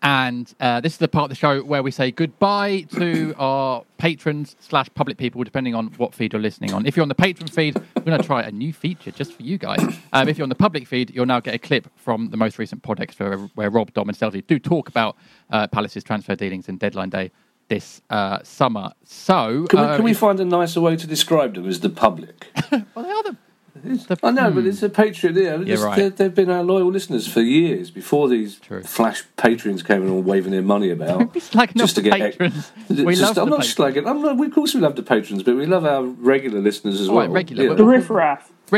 And 0.02 0.54
uh, 0.60 0.82
this 0.82 0.94
is 0.94 0.98
the 0.98 1.08
part 1.08 1.26
of 1.26 1.30
the 1.30 1.36
show 1.36 1.62
where 1.62 1.84
we 1.84 1.92
say 1.92 2.12
goodbye 2.12 2.88
to 2.96 3.34
our 3.40 3.84
patrons 3.98 4.56
slash 4.60 4.90
public 4.96 5.18
people, 5.18 5.44
depending 5.44 5.76
on 5.76 5.88
what 5.98 6.14
feed 6.14 6.34
you're 6.34 6.42
listening 6.42 6.74
on. 6.74 6.86
If 6.86 6.96
you're 6.98 7.04
on 7.04 7.10
the 7.10 7.16
patron 7.16 7.48
feed, 7.48 7.76
we're 7.96 8.04
going 8.04 8.20
to 8.20 8.26
try 8.26 8.42
a 8.42 8.52
new 8.52 8.74
feature 8.74 9.12
just 9.12 9.34
for 9.34 9.44
you 9.44 9.58
guys. 9.58 9.82
Um, 10.14 10.30
if 10.30 10.38
you're 10.38 10.44
on 10.44 10.50
the 10.50 10.56
public 10.56 10.88
feed, 10.88 11.14
you'll 11.14 11.26
now 11.26 11.42
get 11.42 11.54
a 11.54 11.60
clip 11.60 11.90
from 11.98 12.30
the 12.30 12.38
most 12.38 12.58
recent 12.58 12.82
Pod 12.84 13.02
Extra 13.02 13.28
where, 13.28 13.50
where 13.56 13.70
Rob, 13.70 13.94
Dom, 13.94 14.08
and 14.08 14.18
Selzy 14.18 14.46
do 14.48 14.58
talk 14.58 14.88
about 14.88 15.18
uh, 15.50 15.68
Palace's 15.68 16.06
transfer 16.06 16.36
dealings 16.36 16.70
and 16.70 16.80
deadline 16.80 17.10
day 17.10 17.32
this 17.68 18.02
uh, 18.10 18.40
summer. 18.44 18.92
So, 19.04 19.66
Can 19.68 19.80
we, 19.80 19.86
uh, 19.86 19.96
can 19.98 20.06
we 20.06 20.14
find 20.14 20.40
a 20.40 20.46
nicer 20.46 20.80
way 20.80 20.96
to 20.96 21.08
describe 21.08 21.56
them 21.56 21.68
as 21.68 21.82
the 21.82 21.90
public? 21.90 22.48
well, 22.72 22.84
they 22.96 23.12
are 23.12 23.24
the, 23.24 23.38
the- 23.86 24.20
I 24.24 24.32
know, 24.32 24.52
but 24.52 24.64
hmm. 24.64 24.70
it's 24.70 24.84
a 24.84 24.90
Patreon. 24.90 25.36
Yeah, 25.36 25.58
You're 25.76 25.86
right. 25.86 25.96
they- 25.98 26.10
They've 26.10 26.34
been 26.36 26.50
our 26.50 26.64
loyal 26.64 26.90
listeners 26.92 27.28
for 27.28 27.42
years 27.42 27.92
before 27.92 28.28
these 28.30 28.60
True. 28.60 28.82
flash 28.84 29.24
patrons 29.38 29.84
came 29.84 30.04
in 30.04 30.10
all 30.10 30.22
waving 30.22 30.52
their 30.52 30.62
money 30.62 30.90
about. 30.90 31.36
It's 31.40 31.54
like 31.56 31.74
just 31.74 31.96
to 31.96 32.02
the 32.02 32.10
get 32.10 32.22
ex- 32.22 32.38
patrons. 32.38 32.72
We 33.06 33.16
just- 33.16 33.22
love 33.22 33.38
I'm 33.38 33.50
the 33.50 33.58
not 33.58 33.66
slagging. 33.66 34.08
I'm 34.10 34.22
not, 34.22 34.40
of 34.40 34.54
course, 34.54 34.74
we 34.74 34.80
love 34.82 34.96
the 34.96 35.04
patrons, 35.04 35.44
but 35.44 35.56
we 35.56 35.66
love 35.66 35.86
our 35.86 36.04
regular 36.04 36.60
listeners 36.62 37.00
as 37.02 37.10
Oh, 37.10 37.14
well. 37.14 37.22
right, 37.28 37.32
regular, 37.32 37.64
Yeah. 37.64 37.70
but- 37.70 37.78
The 37.78 37.86
riffraff. 37.86 38.52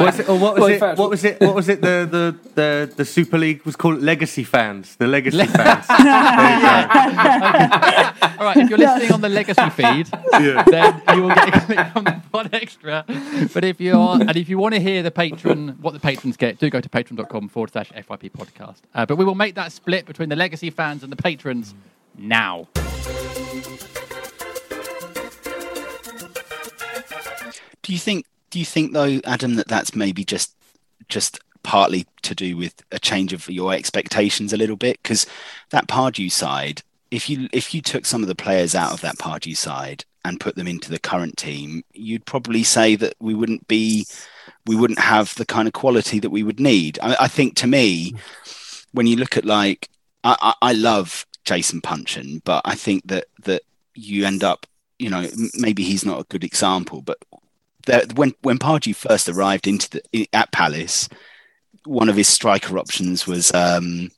riff 0.00 0.02
raff. 0.02 0.18
Was 0.18 0.20
it, 0.20 0.28
what 0.28 0.54
was 0.54 0.60
Well, 0.60 0.68
it? 0.70 0.78
fact- 0.80 0.98
what 0.98 1.10
was 1.10 1.24
it? 1.24 1.40
What 1.40 1.54
was 1.54 1.68
it? 1.68 1.80
The, 1.80 2.08
the 2.10 2.50
the 2.54 2.92
the 2.96 3.04
Super 3.04 3.38
League 3.38 3.62
was 3.64 3.76
called 3.76 4.00
Legacy 4.02 4.44
Fans. 4.44 4.96
The 4.96 5.06
Legacy 5.06 5.44
Fans. 5.46 5.86
All 8.38 8.46
right, 8.46 8.56
if 8.56 8.68
you're 8.68 8.78
listening 8.78 9.12
on 9.12 9.20
the 9.20 9.28
legacy 9.28 9.70
feed, 9.70 10.06
then 10.70 11.02
you 11.14 11.22
will 11.22 11.28
get 11.34 11.48
a 11.56 11.60
clip 11.60 11.86
from 11.92 12.04
the 12.04 12.20
pod 12.32 12.50
extra. 12.52 13.04
But 13.54 13.64
if 13.64 13.80
you're 13.80 13.94
and 14.20 14.36
if 14.36 14.48
you 14.48 14.58
want 14.58 14.74
to 14.74 14.80
hear 14.80 15.02
the 15.02 15.10
patron, 15.10 15.76
what 15.80 15.92
the 15.94 16.00
patrons 16.00 16.36
get, 16.36 16.58
do 16.58 16.68
go 16.70 16.80
to 16.80 16.88
patreon.com 16.88 17.48
forward 17.48 17.70
slash 17.72 17.90
FYP 17.92 18.32
podcast. 18.32 18.78
Uh, 18.94 19.06
but 19.06 19.16
we 19.16 19.24
will 19.24 19.34
make 19.34 19.54
that 19.54 19.72
split 19.72 20.04
between 20.06 20.28
the 20.28 20.36
legacy 20.36 20.70
fans 20.70 21.02
and 21.02 21.10
the 21.12 21.16
patrons 21.16 21.74
now. 22.18 22.68
Do 27.82 27.92
you 27.92 27.98
think? 27.98 28.24
Do 28.54 28.60
you 28.60 28.64
think 28.64 28.92
though, 28.92 29.18
Adam, 29.24 29.56
that 29.56 29.66
that's 29.66 29.96
maybe 29.96 30.24
just 30.24 30.54
just 31.08 31.40
partly 31.64 32.06
to 32.22 32.36
do 32.36 32.56
with 32.56 32.84
a 32.92 33.00
change 33.00 33.32
of 33.32 33.50
your 33.50 33.74
expectations 33.74 34.52
a 34.52 34.56
little 34.56 34.76
bit? 34.76 35.02
Because 35.02 35.26
that 35.70 35.88
Pardew 35.88 36.30
side, 36.30 36.82
if 37.10 37.28
you 37.28 37.48
if 37.52 37.74
you 37.74 37.82
took 37.82 38.06
some 38.06 38.22
of 38.22 38.28
the 38.28 38.36
players 38.36 38.76
out 38.76 38.92
of 38.92 39.00
that 39.00 39.18
Pardew 39.18 39.56
side 39.56 40.04
and 40.24 40.38
put 40.38 40.54
them 40.54 40.68
into 40.68 40.88
the 40.88 41.00
current 41.00 41.36
team, 41.36 41.82
you'd 41.94 42.26
probably 42.26 42.62
say 42.62 42.94
that 42.94 43.14
we 43.18 43.34
wouldn't 43.34 43.66
be 43.66 44.06
we 44.66 44.76
wouldn't 44.76 45.00
have 45.00 45.34
the 45.34 45.46
kind 45.46 45.66
of 45.66 45.74
quality 45.74 46.20
that 46.20 46.30
we 46.30 46.44
would 46.44 46.60
need. 46.60 46.96
I, 47.02 47.16
I 47.22 47.26
think 47.26 47.56
to 47.56 47.66
me, 47.66 48.14
when 48.92 49.08
you 49.08 49.16
look 49.16 49.36
at 49.36 49.44
like 49.44 49.88
I, 50.22 50.36
I, 50.40 50.54
I 50.62 50.72
love 50.74 51.26
Jason 51.44 51.80
Puncheon, 51.80 52.40
but 52.44 52.62
I 52.64 52.76
think 52.76 53.08
that 53.08 53.24
that 53.42 53.62
you 53.96 54.24
end 54.24 54.44
up, 54.44 54.64
you 55.00 55.10
know, 55.10 55.26
maybe 55.54 55.82
he's 55.82 56.06
not 56.06 56.20
a 56.20 56.26
good 56.28 56.44
example, 56.44 57.02
but 57.02 57.18
there, 57.84 58.02
when 58.14 58.34
when 58.42 58.58
Pardew 58.58 58.94
first 58.94 59.28
arrived 59.28 59.66
into 59.66 59.90
the 59.90 60.28
at 60.32 60.52
Palace, 60.52 61.08
one 61.84 62.08
of 62.08 62.16
his 62.16 62.28
striker 62.28 62.78
options 62.78 63.26
was 63.26 63.52
um, 63.54 64.10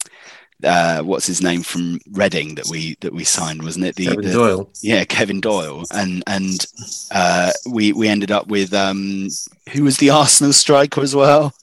uh, 0.64 1.02
what's 1.02 1.26
his 1.26 1.42
name 1.42 1.62
from 1.62 2.00
Reading 2.12 2.54
that 2.54 2.68
we 2.68 2.96
that 3.00 3.12
we 3.12 3.24
signed, 3.24 3.62
wasn't 3.62 3.86
it? 3.86 3.96
The, 3.96 4.06
Kevin 4.06 4.24
the, 4.24 4.32
Doyle. 4.32 4.70
Yeah, 4.82 5.04
Kevin 5.04 5.40
Doyle, 5.40 5.84
and 5.92 6.22
and 6.26 6.66
uh, 7.10 7.52
we 7.70 7.92
we 7.92 8.08
ended 8.08 8.30
up 8.30 8.48
with 8.48 8.72
um, 8.72 9.28
who 9.72 9.84
was 9.84 9.98
the 9.98 10.10
Arsenal 10.10 10.52
striker 10.52 11.02
as 11.02 11.14
well. 11.14 11.54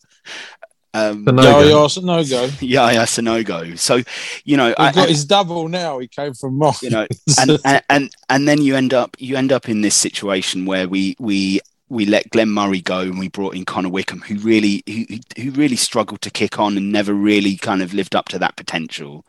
Um, 0.95 1.25
Yaya 1.25 1.87
Sanogo. 1.87 2.55
Yaya 2.61 3.01
Sanogo. 3.01 3.77
So, 3.79 4.01
you 4.43 4.57
know, 4.57 4.75
I 4.77 4.91
got 4.91 5.09
his 5.09 5.25
double 5.25 5.67
now. 5.67 5.97
He 5.97 6.07
came 6.07 6.35
from 6.35 6.59
Moss. 6.59 6.83
You 6.83 6.91
know, 6.91 7.07
and, 7.39 7.59
and, 7.65 7.83
and 7.89 8.15
and 8.29 8.47
then 8.47 8.61
you 8.61 8.75
end 8.75 8.93
up 8.93 9.17
you 9.17 9.35
end 9.35 9.51
up 9.51 9.67
in 9.69 9.81
this 9.81 9.95
situation 9.95 10.65
where 10.65 10.87
we 10.87 11.15
we 11.19 11.61
we 11.93 12.05
let 12.05 12.29
Glenn 12.31 12.49
Murray 12.49 12.81
go 12.81 13.01
and 13.01 13.19
we 13.19 13.29
brought 13.29 13.55
in 13.55 13.65
Connor 13.65 13.89
Wickham, 13.89 14.21
who 14.21 14.35
really 14.35 14.83
who, 14.87 15.05
who 15.41 15.51
really 15.51 15.75
struggled 15.75 16.21
to 16.21 16.31
kick 16.31 16.59
on 16.59 16.75
and 16.75 16.91
never 16.91 17.13
really 17.13 17.55
kind 17.55 17.81
of 17.81 17.93
lived 17.93 18.15
up 18.15 18.27
to 18.29 18.39
that 18.39 18.55
potential. 18.55 19.25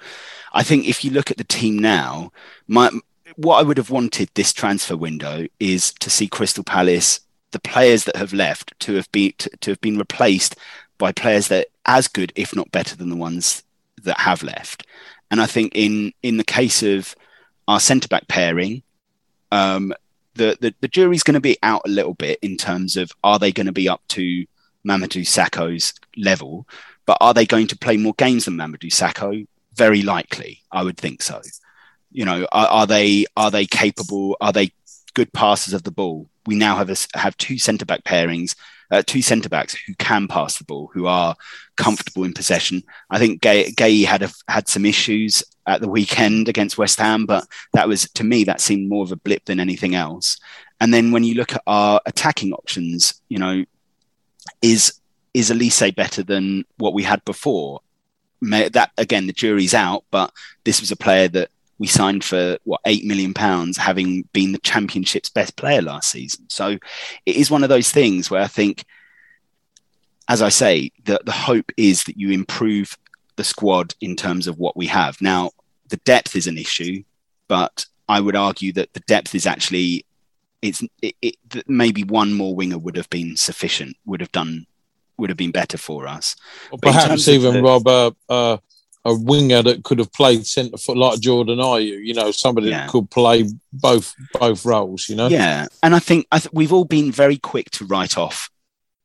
I 0.52 0.62
think 0.62 0.86
if 0.86 1.04
you 1.04 1.10
look 1.10 1.30
at 1.30 1.36
the 1.36 1.44
team 1.44 1.78
now, 1.78 2.32
my 2.66 2.90
what 3.36 3.58
I 3.58 3.62
would 3.62 3.76
have 3.76 3.90
wanted 3.90 4.30
this 4.34 4.52
transfer 4.52 4.96
window 4.96 5.46
is 5.60 5.92
to 5.94 6.08
see 6.08 6.26
Crystal 6.26 6.64
Palace, 6.64 7.20
the 7.50 7.58
players 7.58 8.04
that 8.04 8.16
have 8.16 8.32
left, 8.32 8.78
to 8.80 8.94
have 8.94 9.10
been 9.12 9.32
to, 9.38 9.50
to 9.60 9.70
have 9.70 9.80
been 9.80 9.98
replaced 9.98 10.56
by 10.96 11.12
players 11.12 11.48
that 11.48 11.66
are 11.86 11.96
as 11.96 12.08
good, 12.08 12.32
if 12.34 12.56
not 12.56 12.72
better, 12.72 12.96
than 12.96 13.10
the 13.10 13.16
ones 13.16 13.62
that 14.02 14.20
have 14.20 14.42
left. 14.42 14.86
And 15.30 15.40
I 15.40 15.46
think 15.46 15.72
in 15.74 16.12
in 16.22 16.38
the 16.38 16.44
case 16.44 16.82
of 16.82 17.14
our 17.68 17.80
centre 17.80 18.08
back 18.08 18.28
pairing, 18.28 18.82
um, 19.52 19.92
the, 20.34 20.56
the, 20.60 20.74
the 20.80 20.88
jury's 20.88 21.22
going 21.22 21.34
to 21.34 21.40
be 21.40 21.58
out 21.62 21.82
a 21.84 21.90
little 21.90 22.14
bit 22.14 22.38
in 22.42 22.56
terms 22.56 22.96
of 22.96 23.12
are 23.22 23.38
they 23.38 23.52
going 23.52 23.66
to 23.66 23.72
be 23.72 23.88
up 23.88 24.02
to 24.08 24.44
Mamadou 24.86 25.22
Sakho's 25.22 25.94
level, 26.16 26.66
but 27.06 27.18
are 27.20 27.34
they 27.34 27.46
going 27.46 27.66
to 27.68 27.78
play 27.78 27.96
more 27.96 28.14
games 28.14 28.44
than 28.44 28.56
Mamadou 28.56 28.90
Sakho? 28.90 29.46
Very 29.74 30.02
likely, 30.02 30.62
I 30.70 30.82
would 30.82 30.96
think 30.96 31.22
so. 31.22 31.40
You 32.12 32.24
know, 32.24 32.46
are, 32.52 32.66
are 32.66 32.86
they 32.86 33.26
are 33.36 33.50
they 33.50 33.66
capable? 33.66 34.36
Are 34.40 34.52
they 34.52 34.72
good 35.14 35.32
passers 35.32 35.74
of 35.74 35.82
the 35.82 35.90
ball? 35.90 36.28
We 36.46 36.54
now 36.54 36.76
have 36.76 36.90
a, 36.90 36.96
have 37.18 37.36
two 37.38 37.58
centre 37.58 37.84
back 37.84 38.04
pairings, 38.04 38.54
uh, 38.90 39.02
two 39.04 39.22
centre 39.22 39.48
backs 39.48 39.74
who 39.74 39.94
can 39.94 40.28
pass 40.28 40.58
the 40.58 40.64
ball, 40.64 40.90
who 40.92 41.06
are 41.06 41.34
comfortable 41.76 42.24
in 42.24 42.34
possession. 42.34 42.82
I 43.10 43.18
think 43.18 43.42
Gehi, 43.42 43.74
Gehi 43.74 44.04
had 44.04 44.22
a, 44.22 44.30
had 44.48 44.68
some 44.68 44.84
issues 44.84 45.42
at 45.66 45.80
the 45.80 45.88
weekend 45.88 46.48
against 46.48 46.78
West 46.78 46.98
Ham, 46.98 47.26
but 47.26 47.46
that 47.72 47.88
was 47.88 48.08
to 48.10 48.24
me 48.24 48.44
that 48.44 48.60
seemed 48.60 48.88
more 48.88 49.04
of 49.04 49.12
a 49.12 49.16
blip 49.16 49.44
than 49.46 49.60
anything 49.60 49.94
else. 49.94 50.38
And 50.80 50.92
then 50.92 51.12
when 51.12 51.24
you 51.24 51.34
look 51.34 51.54
at 51.54 51.62
our 51.66 52.00
attacking 52.06 52.52
options, 52.52 53.20
you 53.28 53.38
know, 53.38 53.64
is 54.62 55.00
is 55.32 55.50
Olise 55.50 55.94
better 55.94 56.22
than 56.22 56.64
what 56.76 56.94
we 56.94 57.02
had 57.02 57.24
before? 57.24 57.80
That 58.42 58.90
again, 58.98 59.26
the 59.26 59.32
jury's 59.32 59.74
out, 59.74 60.04
but 60.10 60.32
this 60.64 60.80
was 60.80 60.90
a 60.90 60.96
player 60.96 61.28
that 61.28 61.50
we 61.78 61.86
signed 61.86 62.24
for 62.24 62.58
what 62.64 62.80
eight 62.84 63.04
million 63.04 63.34
pounds, 63.34 63.76
having 63.76 64.22
been 64.32 64.52
the 64.52 64.58
championship's 64.58 65.30
best 65.30 65.56
player 65.56 65.82
last 65.82 66.10
season. 66.10 66.44
So 66.48 66.78
it 67.26 67.36
is 67.36 67.50
one 67.50 67.62
of 67.62 67.68
those 67.68 67.90
things 67.90 68.30
where 68.30 68.42
I 68.42 68.46
think, 68.46 68.84
as 70.28 70.42
I 70.42 70.50
say, 70.50 70.92
the 71.04 71.20
the 71.24 71.32
hope 71.32 71.72
is 71.76 72.04
that 72.04 72.18
you 72.18 72.30
improve 72.30 72.96
the 73.36 73.44
squad 73.44 73.94
in 74.00 74.16
terms 74.16 74.46
of 74.46 74.58
what 74.58 74.76
we 74.76 74.86
have. 74.86 75.20
Now, 75.20 75.50
the 75.88 75.96
depth 75.98 76.36
is 76.36 76.46
an 76.46 76.58
issue, 76.58 77.02
but 77.48 77.86
I 78.08 78.20
would 78.20 78.36
argue 78.36 78.72
that 78.74 78.92
the 78.92 79.00
depth 79.00 79.34
is 79.34 79.46
actually 79.46 80.06
it's 80.62 80.82
it, 81.02 81.14
it, 81.20 81.36
maybe 81.66 82.04
one 82.04 82.32
more 82.32 82.54
winger 82.54 82.78
would 82.78 82.96
have 82.96 83.10
been 83.10 83.36
sufficient, 83.36 83.96
would 84.06 84.20
have 84.20 84.32
done 84.32 84.66
would 85.18 85.30
have 85.30 85.36
been 85.36 85.52
better 85.52 85.78
for 85.78 86.06
us. 86.06 86.34
Or 86.72 86.78
perhaps 86.78 87.28
even 87.28 87.54
the, 87.54 87.62
Rob 87.62 87.86
uh, 87.86 88.10
uh, 88.28 88.56
a 89.04 89.14
winger 89.14 89.62
that 89.62 89.84
could 89.84 89.98
have 89.98 90.12
played 90.12 90.46
centre 90.46 90.78
foot 90.78 90.96
like 90.96 91.20
Jordan 91.20 91.58
Ayew, 91.58 92.02
you 92.02 92.14
know, 92.14 92.30
somebody 92.30 92.68
yeah. 92.68 92.80
that 92.80 92.90
could 92.90 93.10
play 93.10 93.44
both 93.72 94.14
both 94.32 94.64
roles, 94.64 95.08
you 95.08 95.16
know. 95.16 95.28
Yeah, 95.28 95.66
and 95.82 95.94
I 95.94 95.98
think 95.98 96.26
I 96.32 96.38
th- 96.38 96.52
we've 96.52 96.72
all 96.72 96.86
been 96.86 97.12
very 97.12 97.36
quick 97.36 97.70
to 97.72 97.84
write 97.84 98.16
off 98.16 98.50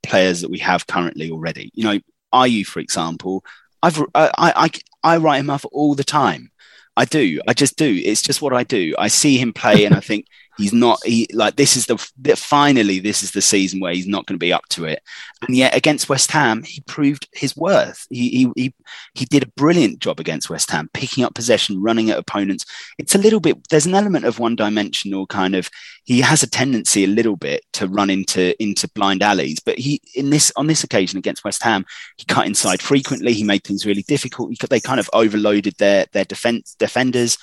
players 0.01 0.41
that 0.41 0.49
we 0.49 0.59
have 0.59 0.87
currently 0.87 1.29
already. 1.29 1.71
You 1.73 1.83
know, 1.83 1.99
Ayew, 2.33 2.65
for 2.65 2.79
example, 2.79 3.43
I've 3.81 3.99
uh, 3.99 4.29
I, 4.37 4.69
I 5.03 5.13
I 5.13 5.17
write 5.17 5.39
him 5.39 5.49
off 5.49 5.65
all 5.71 5.95
the 5.95 6.03
time. 6.03 6.51
I 6.97 7.05
do. 7.05 7.39
I 7.47 7.53
just 7.53 7.77
do. 7.77 8.01
It's 8.03 8.21
just 8.21 8.41
what 8.41 8.53
I 8.53 8.63
do. 8.63 8.93
I 8.97 9.07
see 9.07 9.37
him 9.37 9.53
play 9.53 9.85
and 9.85 9.95
I 9.95 10.01
think 10.01 10.25
He's 10.59 10.73
not. 10.73 10.99
He 11.05 11.25
like 11.31 11.55
this 11.55 11.77
is 11.77 11.85
the 11.85 11.97
finally 12.35 12.99
this 12.99 13.23
is 13.23 13.31
the 13.31 13.41
season 13.41 13.79
where 13.79 13.93
he's 13.93 14.07
not 14.07 14.25
going 14.25 14.35
to 14.35 14.45
be 14.45 14.51
up 14.51 14.67
to 14.71 14.83
it. 14.83 15.01
And 15.47 15.55
yet 15.55 15.73
against 15.73 16.09
West 16.09 16.31
Ham, 16.31 16.63
he 16.63 16.81
proved 16.81 17.29
his 17.31 17.55
worth. 17.55 18.05
He 18.09 18.29
he 18.29 18.51
he, 18.55 18.73
he 19.13 19.25
did 19.25 19.43
a 19.43 19.51
brilliant 19.55 19.99
job 19.99 20.19
against 20.19 20.49
West 20.49 20.69
Ham, 20.71 20.89
picking 20.93 21.23
up 21.23 21.33
possession, 21.33 21.81
running 21.81 22.09
at 22.09 22.17
opponents. 22.17 22.65
It's 22.97 23.15
a 23.15 23.19
little 23.19 23.39
bit. 23.39 23.69
There's 23.69 23.85
an 23.85 23.95
element 23.95 24.25
of 24.25 24.39
one 24.39 24.57
dimensional 24.57 25.27
kind 25.27 25.55
of. 25.55 25.69
He 26.03 26.19
has 26.19 26.43
a 26.43 26.49
tendency 26.49 27.05
a 27.05 27.07
little 27.07 27.37
bit 27.37 27.63
to 27.73 27.87
run 27.87 28.09
into 28.09 28.61
into 28.61 28.89
blind 28.89 29.23
alleys, 29.23 29.61
but 29.61 29.79
he 29.79 30.01
in 30.13 30.29
this 30.29 30.51
on 30.57 30.67
this 30.67 30.83
occasion 30.83 31.17
against 31.17 31.45
West 31.45 31.63
Ham, 31.63 31.85
he 32.17 32.25
cut 32.25 32.47
inside 32.47 32.81
frequently. 32.81 33.31
He 33.31 33.45
made 33.45 33.63
things 33.63 33.85
really 33.85 34.03
difficult. 34.03 34.51
He, 34.51 34.57
they 34.69 34.81
kind 34.81 34.99
of 34.99 35.09
overloaded 35.13 35.75
their 35.77 36.05
their 36.11 36.25
defense 36.25 36.75
defenders 36.77 37.37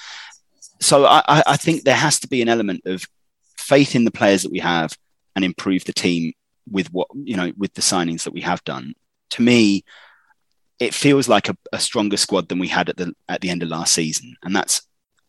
so 0.81 1.07
I, 1.07 1.43
I 1.47 1.57
think 1.57 1.83
there 1.83 1.95
has 1.95 2.21
to 2.21 2.29
be 2.29 2.43
an 2.43 2.49
element 2.49 2.83
of 2.87 3.05
faith 3.57 3.95
in 3.95 4.05
the 4.05 4.11
players 4.11 4.43
that 4.43 4.53
we 4.53 4.59
have 4.59 4.97
and 5.35 5.45
improve 5.45 5.85
the 5.85 5.93
team 5.93 6.33
with 6.71 6.93
what 6.93 7.09
you 7.15 7.37
know 7.37 7.53
with 7.57 7.75
the 7.75 7.83
signings 7.83 8.25
that 8.25 8.35
we 8.35 8.41
have 8.41 8.63
done. 8.65 8.95
To 9.31 9.43
me, 9.43 9.85
it 10.79 10.95
feels 10.95 11.29
like 11.29 11.49
a, 11.49 11.57
a, 11.73 11.79
stronger 11.79 12.17
squad 12.17 12.49
than 12.49 12.59
we 12.59 12.69
had 12.69 12.89
at 12.89 12.97
the 12.97 13.15
at 13.29 13.41
the 13.41 13.51
end 13.51 13.63
of 13.63 13.69
last 13.69 13.95
season, 13.95 14.35
and 14.43 14.55
that's 14.55 14.83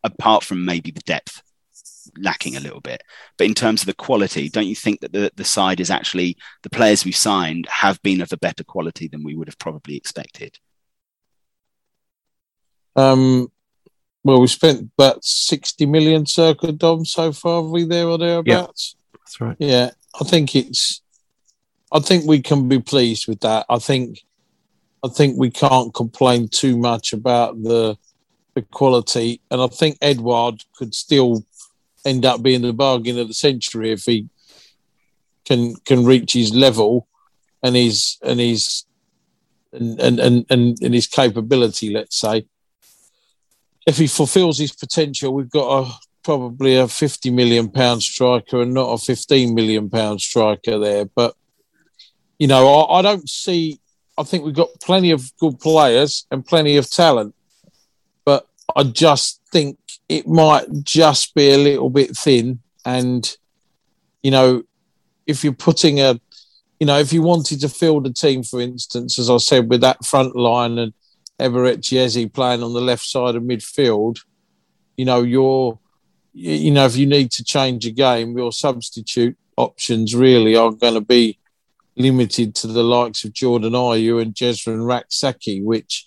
apart 0.03 0.43
from 0.43 0.65
maybe 0.65 0.91
the 0.91 1.01
depth 1.01 1.41
lacking 2.17 2.55
a 2.55 2.59
little 2.61 2.81
bit. 2.81 3.03
But 3.37 3.47
in 3.47 3.53
terms 3.53 3.81
of 3.81 3.87
the 3.87 3.93
quality, 3.93 4.49
don't 4.49 4.67
you 4.67 4.75
think 4.75 5.01
that 5.01 5.11
the, 5.11 5.31
the 5.35 5.43
side 5.43 5.79
is 5.79 5.91
actually 5.91 6.37
the 6.63 6.69
players 6.69 7.03
we've 7.03 7.15
signed 7.15 7.67
have 7.69 8.01
been 8.01 8.21
of 8.21 8.31
a 8.31 8.37
better 8.37 8.63
quality 8.63 9.07
than 9.07 9.23
we 9.23 9.35
would 9.35 9.47
have 9.47 9.59
probably 9.59 9.97
expected? 9.97 10.57
Um, 12.95 13.51
well, 14.27 14.41
we 14.41 14.47
spent 14.47 14.91
about 14.97 15.23
60 15.23 15.85
million 15.85 16.25
circa 16.25 16.73
Dom 16.73 17.05
so 17.05 17.31
far, 17.31 17.61
are 17.61 17.69
we 17.69 17.85
there 17.85 18.07
or 18.07 18.17
thereabouts? 18.17 18.97
Yeah, 18.97 19.17
that's 19.17 19.41
right. 19.41 19.55
Yeah, 19.57 19.91
I 20.19 20.25
think 20.25 20.53
it's, 20.53 21.01
I 21.93 21.99
think 21.99 22.25
we 22.25 22.41
can 22.41 22.67
be 22.67 22.79
pleased 22.79 23.29
with 23.29 23.39
that. 23.39 23.65
I 23.69 23.79
think, 23.79 24.25
I 25.01 25.07
think 25.07 25.37
we 25.37 25.49
can't 25.49 25.93
complain 25.93 26.49
too 26.49 26.77
much 26.77 27.13
about 27.13 27.63
the, 27.63 27.97
the 28.53 28.63
quality. 28.63 29.39
And 29.49 29.61
I 29.61 29.67
think 29.67 29.97
Edouard 30.01 30.61
could 30.75 30.93
still 30.93 31.45
end 32.03 32.25
up 32.25 32.43
being 32.43 32.63
the 32.63 32.73
bargain 32.73 33.17
of 33.17 33.29
the 33.29 33.33
century 33.33 33.93
if 33.93 34.03
he 34.03 34.27
can 35.45 35.73
can 35.85 36.03
reach 36.03 36.33
his 36.33 36.53
level 36.53 37.07
and 37.63 37.77
his 37.77 38.17
and 38.21 38.41
his 38.41 38.83
and 39.71 39.97
and 40.01 40.19
and, 40.19 40.45
and, 40.49 40.77
and 40.81 40.93
his 40.93 41.07
capability, 41.07 41.91
let's 41.91 42.19
say 42.19 42.45
if 43.87 43.97
he 43.97 44.05
fulfills 44.05 44.59
his 44.59 44.73
potential, 44.73 45.33
we've 45.33 45.49
got 45.49 45.85
a 45.85 45.91
probably 46.23 46.75
a 46.75 46.89
50 46.89 47.31
million 47.31 47.71
pound 47.71 48.03
striker 48.03 48.61
and 48.61 48.73
not 48.73 48.91
a 48.91 48.97
15 48.97 49.55
million 49.55 49.89
pound 49.89 50.19
striker 50.19 50.77
there. 50.77 51.05
But, 51.05 51.35
you 52.37 52.47
know, 52.47 52.67
I, 52.67 52.99
I, 52.99 53.01
don't 53.01 53.29
see, 53.29 53.79
I 54.17 54.23
think 54.23 54.43
we've 54.43 54.53
got 54.53 54.81
plenty 54.81 55.11
of 55.11 55.31
good 55.37 55.57
players 55.61 56.27
and 56.29 56.45
plenty 56.45 56.75
of 56.75 56.91
talent. 56.91 57.33
But 58.25 58.45
I 58.75 58.83
just 58.83 59.41
think 59.53 59.79
it 60.09 60.27
might 60.27 60.65
just 60.83 61.33
be 61.33 61.51
a 61.51 61.57
little 61.57 61.89
bit 61.89 62.17
thin. 62.17 62.59
And, 62.83 63.37
you 64.21 64.31
know, 64.31 64.63
if 65.25 65.45
you're 65.45 65.53
putting 65.53 66.01
a, 66.01 66.19
you 66.77 66.87
know, 66.87 66.99
if 66.99 67.13
you 67.13 67.21
wanted 67.21 67.61
to 67.61 67.69
field 67.69 68.05
a 68.05 68.11
team, 68.11 68.43
for 68.43 68.59
instance, 68.59 69.17
as 69.17 69.29
I 69.29 69.37
said, 69.37 69.69
with 69.69 69.79
that 69.79 70.03
front 70.03 70.35
line 70.35 70.77
and 70.77 70.93
Eberechi 71.39 71.97
Eze 71.97 72.29
playing 72.31 72.63
on 72.63 72.73
the 72.73 72.81
left 72.81 73.05
side 73.05 73.35
of 73.35 73.43
midfield, 73.43 74.19
you 74.95 75.05
know, 75.05 75.21
you're 75.23 75.79
you 76.33 76.69
know, 76.69 76.85
if 76.85 76.95
you 76.95 77.07
need 77.07 77.31
to 77.31 77.43
change 77.43 77.85
a 77.87 77.91
game, 77.91 78.37
your 78.37 78.51
substitute 78.51 79.35
options 79.55 80.15
really 80.15 80.55
are 80.55 80.71
going 80.71 80.93
to 80.93 81.01
be 81.01 81.39
limited 81.95 82.53
to 82.53 82.67
the 82.67 82.83
likes 82.83 83.23
of 83.23 83.33
Jordan 83.33 83.73
Ayew 83.73 84.21
and 84.21 84.35
Jesurun 84.35 84.85
Rak-Sakyi, 84.85 85.63
which 85.63 86.05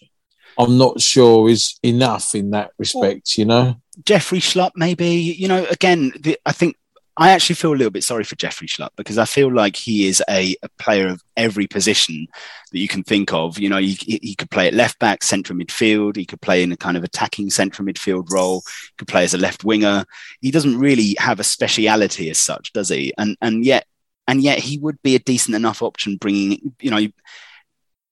I'm 0.56 0.78
not 0.78 1.00
sure 1.00 1.50
is 1.50 1.78
enough 1.82 2.34
in 2.36 2.50
that 2.50 2.70
respect, 2.78 3.36
you 3.38 3.44
know. 3.44 3.80
Jeffrey 4.04 4.38
Schlupp, 4.38 4.72
maybe. 4.76 5.08
You 5.08 5.48
know, 5.48 5.66
again, 5.68 6.12
the, 6.20 6.38
I 6.46 6.52
think 6.52 6.76
I 7.16 7.30
actually 7.30 7.56
feel 7.56 7.72
a 7.72 7.76
little 7.76 7.90
bit 7.90 8.04
sorry 8.04 8.24
for 8.24 8.36
Jeffrey 8.36 8.68
Schlupp 8.68 8.90
because 8.96 9.18
I 9.18 9.24
feel 9.24 9.52
like 9.52 9.76
he 9.76 10.06
is 10.06 10.22
a, 10.28 10.54
a 10.62 10.68
player 10.78 11.08
of 11.08 11.22
every 11.36 11.66
position 11.66 12.26
that 12.70 12.78
you 12.78 12.88
can 12.88 13.02
think 13.02 13.32
of. 13.32 13.58
You 13.58 13.68
know, 13.68 13.78
he, 13.78 14.20
he 14.22 14.34
could 14.34 14.50
play 14.50 14.68
at 14.68 14.74
left 14.74 14.98
back, 15.00 15.22
central 15.22 15.58
midfield. 15.58 16.16
He 16.16 16.24
could 16.24 16.40
play 16.40 16.62
in 16.62 16.72
a 16.72 16.76
kind 16.76 16.96
of 16.96 17.04
attacking 17.04 17.50
central 17.50 17.86
midfield 17.86 18.30
role. 18.32 18.62
He 18.62 18.94
could 18.98 19.08
play 19.08 19.24
as 19.24 19.34
a 19.34 19.38
left 19.38 19.64
winger. 19.64 20.04
He 20.40 20.50
doesn't 20.50 20.78
really 20.78 21.16
have 21.18 21.40
a 21.40 21.44
speciality 21.44 22.30
as 22.30 22.38
such, 22.38 22.72
does 22.72 22.88
he? 22.88 23.12
And 23.18 23.36
and 23.40 23.64
yet 23.64 23.86
and 24.28 24.40
yet 24.40 24.60
he 24.60 24.78
would 24.78 25.02
be 25.02 25.16
a 25.16 25.20
decent 25.20 25.56
enough 25.56 25.82
option. 25.82 26.16
Bringing 26.16 26.74
you 26.80 26.90
know 26.90 27.06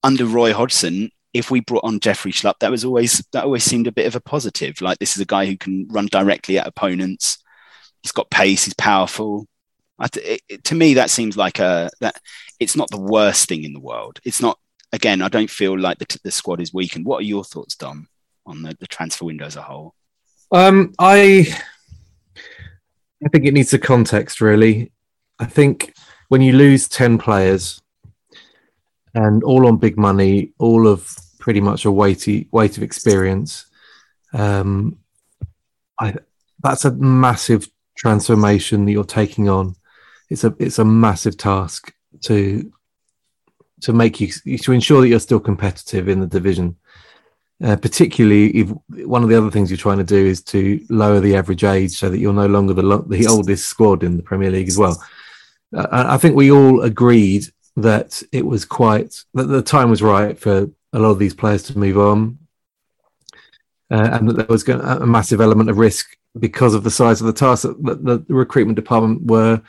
under 0.03 0.25
Roy 0.25 0.53
Hodgson, 0.53 1.09
if 1.33 1.49
we 1.49 1.61
brought 1.61 1.85
on 1.85 1.99
Jeffrey 1.99 2.31
Schlupp, 2.31 2.59
that 2.59 2.71
was 2.71 2.83
always 2.83 3.25
that 3.31 3.45
always 3.45 3.63
seemed 3.63 3.87
a 3.87 3.93
bit 3.93 4.07
of 4.07 4.15
a 4.15 4.21
positive. 4.21 4.81
Like 4.81 4.99
this 4.99 5.15
is 5.15 5.21
a 5.21 5.25
guy 5.25 5.45
who 5.45 5.57
can 5.57 5.87
run 5.89 6.07
directly 6.07 6.59
at 6.59 6.67
opponents 6.67 7.39
he's 8.01 8.11
got 8.11 8.29
pace, 8.29 8.65
he's 8.65 8.73
powerful. 8.73 9.47
Th- 10.11 10.41
it, 10.47 10.63
to 10.65 10.75
me, 10.75 10.93
that 10.93 11.09
seems 11.09 11.35
like 11.35 11.59
a 11.59 11.89
that 11.99 12.15
it's 12.59 12.75
not 12.75 12.89
the 12.89 12.99
worst 12.99 13.49
thing 13.49 13.63
in 13.63 13.73
the 13.73 13.79
world. 13.79 14.19
It's 14.23 14.41
not. 14.41 14.57
Again, 14.91 15.21
I 15.21 15.27
don't 15.27 15.49
feel 15.51 15.77
like 15.77 15.99
the, 15.99 16.19
the 16.23 16.31
squad 16.31 16.59
is 16.59 16.73
weakened. 16.73 17.05
What 17.05 17.19
are 17.19 17.25
your 17.25 17.43
thoughts, 17.43 17.75
Dom, 17.75 18.07
on 18.45 18.63
the, 18.63 18.75
the 18.79 18.87
transfer 18.87 19.25
window 19.25 19.45
as 19.45 19.55
a 19.55 19.61
whole? 19.61 19.93
Um, 20.51 20.93
I 20.97 21.47
I 23.23 23.29
think 23.29 23.45
it 23.45 23.53
needs 23.53 23.73
a 23.73 23.79
context. 23.79 24.41
Really, 24.41 24.91
I 25.37 25.45
think 25.45 25.93
when 26.29 26.41
you 26.41 26.53
lose 26.53 26.87
ten 26.87 27.17
players 27.17 27.81
and 29.13 29.43
all 29.43 29.67
on 29.67 29.77
big 29.77 29.97
money, 29.97 30.53
all 30.59 30.87
of 30.87 31.13
pretty 31.39 31.61
much 31.61 31.85
a 31.85 31.91
weighty 31.91 32.47
weight 32.51 32.77
of 32.77 32.83
experience, 32.83 33.65
um, 34.33 34.97
I 35.99 36.15
that's 36.63 36.85
a 36.85 36.91
massive 36.91 37.69
transformation 37.99 38.85
that 38.85 38.91
you're 38.91 39.03
taking 39.03 39.49
on. 39.49 39.75
It's 40.29 40.43
a 40.43 40.55
it's 40.57 40.79
a 40.79 40.85
massive 40.85 41.37
task 41.37 41.93
to 42.21 42.71
to 43.81 43.93
make 43.93 44.19
you 44.19 44.57
to 44.57 44.71
ensure 44.71 45.01
that 45.01 45.09
you're 45.09 45.19
still 45.19 45.39
competitive 45.39 46.07
in 46.07 46.19
the 46.19 46.27
division. 46.27 46.77
Uh, 47.61 47.75
particularly 47.75 48.51
if 48.51 48.69
one 49.05 49.21
of 49.21 49.27
the 49.27 49.37
other 49.37 49.51
things 49.51 49.69
you're 49.69 49.77
trying 49.77 49.97
to 49.97 50.03
do 50.05 50.25
is 50.25 50.41
to 50.41 50.79
lower 50.89 51.19
the 51.19 51.35
average 51.35 51.65
age 51.65 51.91
so 51.91 52.09
that 52.09 52.19
you're 52.19 52.31
no 52.31 52.47
longer 52.47 52.73
the 52.73 53.03
the 53.07 53.27
oldest 53.27 53.67
squad 53.67 54.01
in 54.01 54.15
the 54.15 54.23
Premier 54.23 54.49
League 54.49 54.69
as 54.69 54.77
well. 54.77 55.03
Uh, 55.75 55.85
I 55.91 56.17
think 56.17 56.35
we 56.35 56.51
all 56.51 56.81
agreed 56.81 57.43
that 57.75 58.23
it 58.31 58.45
was 58.45 58.63
quite 58.63 59.23
that 59.33 59.47
the 59.47 59.61
time 59.61 59.89
was 59.89 60.01
right 60.01 60.39
for 60.39 60.69
a 60.93 60.99
lot 60.99 61.11
of 61.11 61.19
these 61.19 61.33
players 61.33 61.63
to 61.63 61.77
move 61.77 61.97
on, 61.97 62.37
uh, 63.91 64.09
and 64.13 64.29
that 64.29 64.37
there 64.37 64.47
was 64.47 64.65
a 64.69 65.05
massive 65.05 65.41
element 65.41 65.69
of 65.69 65.77
risk 65.77 66.15
because 66.37 66.73
of 66.73 66.83
the 66.83 66.91
size 66.91 67.21
of 67.21 67.27
the 67.27 67.33
task 67.33 67.63
that 67.63 68.03
the, 68.03 68.23
recruitment 68.33 68.75
department 68.75 69.25
were 69.25 69.61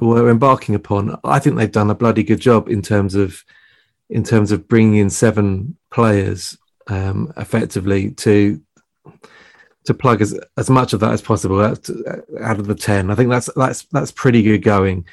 were 0.00 0.30
embarking 0.30 0.74
upon. 0.74 1.18
I 1.24 1.38
think 1.38 1.56
they've 1.56 1.70
done 1.70 1.90
a 1.90 1.94
bloody 1.94 2.22
good 2.22 2.40
job 2.40 2.68
in 2.68 2.80
terms 2.82 3.14
of 3.14 3.44
in 4.08 4.24
terms 4.24 4.50
of 4.50 4.66
bringing 4.66 4.96
in 4.96 5.10
seven 5.10 5.76
players 5.90 6.56
um, 6.86 7.32
effectively 7.36 8.10
to 8.12 8.60
to 9.84 9.94
plug 9.94 10.20
as 10.22 10.38
as 10.56 10.70
much 10.70 10.92
of 10.92 11.00
that 11.00 11.12
as 11.12 11.22
possible 11.22 11.60
out, 11.60 11.88
out 12.40 12.58
of 12.58 12.66
the 12.66 12.74
ten. 12.74 13.10
I 13.10 13.14
think 13.14 13.30
that's 13.30 13.50
that's 13.54 13.82
that's 13.92 14.12
pretty 14.12 14.42
good 14.42 14.62
going. 14.62 15.06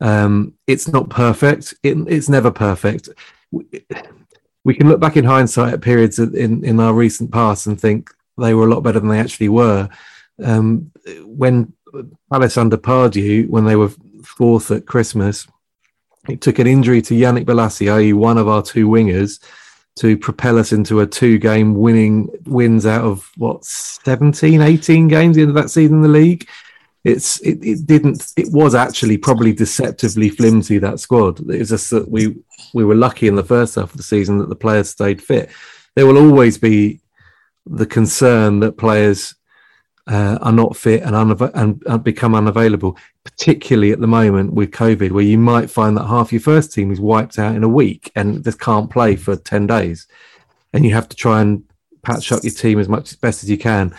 Um, 0.00 0.54
it's 0.66 0.88
not 0.88 1.10
perfect. 1.10 1.74
It, 1.82 1.96
it's 2.08 2.28
never 2.28 2.50
perfect. 2.50 3.08
We, 3.50 3.64
we 4.64 4.74
can 4.74 4.88
look 4.88 5.00
back 5.00 5.16
in 5.16 5.24
hindsight 5.24 5.74
at 5.74 5.82
periods 5.82 6.18
in 6.18 6.64
in 6.64 6.80
our 6.80 6.92
recent 6.92 7.32
past 7.32 7.66
and 7.66 7.80
think 7.80 8.10
they 8.40 8.54
were 8.54 8.66
a 8.66 8.70
lot 8.70 8.82
better 8.82 9.00
than 9.00 9.08
they 9.08 9.20
actually 9.20 9.48
were. 9.48 9.88
Um, 10.42 10.90
when 11.24 11.72
Palace 12.30 12.56
under 12.56 12.76
Pardew, 12.76 13.48
when 13.48 13.64
they 13.64 13.76
were 13.76 13.90
fourth 14.24 14.70
at 14.70 14.86
Christmas, 14.86 15.46
it 16.28 16.40
took 16.40 16.58
an 16.58 16.66
injury 16.66 17.02
to 17.02 17.14
Yannick 17.14 17.44
Bolasie, 17.44 17.92
i.e., 17.92 18.12
one 18.12 18.38
of 18.38 18.48
our 18.48 18.62
two 18.62 18.88
wingers, 18.88 19.40
to 19.96 20.16
propel 20.16 20.58
us 20.58 20.72
into 20.72 21.00
a 21.00 21.06
two 21.06 21.38
game 21.38 21.74
winning 21.74 22.28
wins 22.46 22.86
out 22.86 23.04
of 23.04 23.30
what 23.36 23.64
17, 23.64 24.60
18 24.60 25.08
games 25.08 25.36
into 25.36 25.52
that 25.52 25.70
season 25.70 25.96
in 25.96 26.02
the 26.02 26.08
league. 26.08 26.48
It's 27.02 27.40
it, 27.40 27.64
it 27.64 27.86
didn't 27.86 28.32
it 28.36 28.52
was 28.52 28.74
actually 28.74 29.16
probably 29.16 29.54
deceptively 29.54 30.28
flimsy 30.28 30.78
that 30.78 31.00
squad. 31.00 31.40
It 31.40 31.58
was 31.58 31.70
just 31.70 31.90
that 31.90 32.10
we 32.10 32.36
we 32.74 32.84
were 32.84 32.94
lucky 32.94 33.26
in 33.26 33.36
the 33.36 33.44
first 33.44 33.76
half 33.76 33.90
of 33.90 33.96
the 33.96 34.02
season 34.02 34.38
that 34.38 34.50
the 34.50 34.54
players 34.54 34.90
stayed 34.90 35.22
fit. 35.22 35.50
There 35.96 36.06
will 36.06 36.18
always 36.18 36.58
be 36.58 37.00
the 37.66 37.86
concern 37.86 38.60
that 38.60 38.78
players 38.78 39.34
uh, 40.06 40.38
are 40.40 40.52
not 40.52 40.76
fit 40.76 41.02
and, 41.02 41.12
unav- 41.12 41.52
and, 41.54 41.82
and 41.86 42.02
become 42.02 42.34
unavailable, 42.34 42.96
particularly 43.24 43.92
at 43.92 44.00
the 44.00 44.06
moment 44.06 44.52
with 44.52 44.70
COVID, 44.70 45.12
where 45.12 45.24
you 45.24 45.38
might 45.38 45.70
find 45.70 45.96
that 45.96 46.06
half 46.06 46.32
your 46.32 46.40
first 46.40 46.72
team 46.72 46.90
is 46.90 47.00
wiped 47.00 47.38
out 47.38 47.54
in 47.54 47.62
a 47.62 47.68
week 47.68 48.10
and 48.16 48.42
just 48.42 48.60
can't 48.60 48.90
play 48.90 49.14
for 49.16 49.36
10 49.36 49.66
days. 49.66 50.06
And 50.72 50.84
you 50.84 50.94
have 50.94 51.08
to 51.10 51.16
try 51.16 51.40
and 51.40 51.64
patch 52.02 52.32
up 52.32 52.42
your 52.42 52.52
team 52.52 52.78
as 52.78 52.88
much 52.88 53.12
as 53.12 53.16
best 53.16 53.42
as 53.42 53.50
you 53.50 53.58
can. 53.58 53.94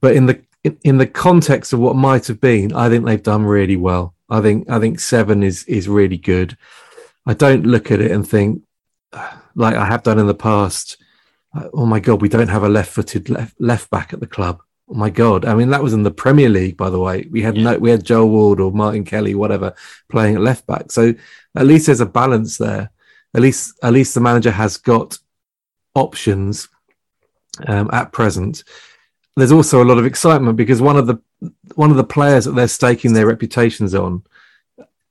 But 0.00 0.16
in 0.16 0.26
the 0.26 0.42
in, 0.62 0.78
in 0.84 0.98
the 0.98 1.06
context 1.06 1.72
of 1.72 1.80
what 1.80 1.96
might 1.96 2.26
have 2.26 2.40
been, 2.40 2.72
I 2.74 2.88
think 2.88 3.04
they've 3.04 3.22
done 3.22 3.44
really 3.44 3.76
well. 3.76 4.14
I 4.28 4.40
think 4.40 4.68
I 4.70 4.78
think 4.78 5.00
seven 5.00 5.42
is 5.42 5.64
is 5.64 5.88
really 5.88 6.18
good. 6.18 6.56
I 7.26 7.34
don't 7.34 7.66
look 7.66 7.90
at 7.90 8.00
it 8.00 8.10
and 8.10 8.26
think 8.26 8.62
like 9.54 9.74
I 9.74 9.86
have 9.86 10.02
done 10.02 10.18
in 10.18 10.26
the 10.26 10.34
past 10.34 10.96
oh 11.54 11.86
my 11.86 12.00
god, 12.00 12.22
we 12.22 12.28
don't 12.28 12.48
have 12.48 12.62
a 12.62 12.68
left-footed 12.68 13.28
left, 13.28 13.60
left 13.60 13.90
back 13.90 14.12
at 14.12 14.20
the 14.20 14.26
club. 14.26 14.62
Oh 14.88 14.94
my 14.94 15.10
god! 15.10 15.44
I 15.44 15.54
mean, 15.54 15.70
that 15.70 15.82
was 15.82 15.92
in 15.92 16.02
the 16.02 16.10
Premier 16.10 16.48
League, 16.48 16.76
by 16.76 16.90
the 16.90 16.98
way. 16.98 17.26
We 17.30 17.42
had 17.42 17.56
yeah. 17.56 17.62
no, 17.64 17.78
we 17.78 17.90
had 17.90 18.04
Joel 18.04 18.28
Ward 18.28 18.60
or 18.60 18.72
Martin 18.72 19.04
Kelly, 19.04 19.34
whatever, 19.34 19.74
playing 20.10 20.36
at 20.36 20.42
left 20.42 20.66
back. 20.66 20.90
So 20.90 21.14
at 21.54 21.66
least 21.66 21.86
there's 21.86 22.00
a 22.00 22.06
balance 22.06 22.58
there. 22.58 22.90
At 23.34 23.42
least, 23.42 23.78
at 23.82 23.92
least 23.92 24.14
the 24.14 24.20
manager 24.20 24.50
has 24.50 24.76
got 24.76 25.18
options 25.94 26.68
um, 27.68 27.88
at 27.92 28.10
present. 28.12 28.64
There's 29.36 29.52
also 29.52 29.82
a 29.82 29.86
lot 29.86 29.98
of 29.98 30.06
excitement 30.06 30.56
because 30.56 30.82
one 30.82 30.96
of 30.96 31.06
the 31.06 31.18
one 31.76 31.92
of 31.92 31.96
the 31.96 32.04
players 32.04 32.44
that 32.44 32.52
they're 32.52 32.68
staking 32.68 33.12
their 33.12 33.26
reputations 33.26 33.94
on, 33.94 34.24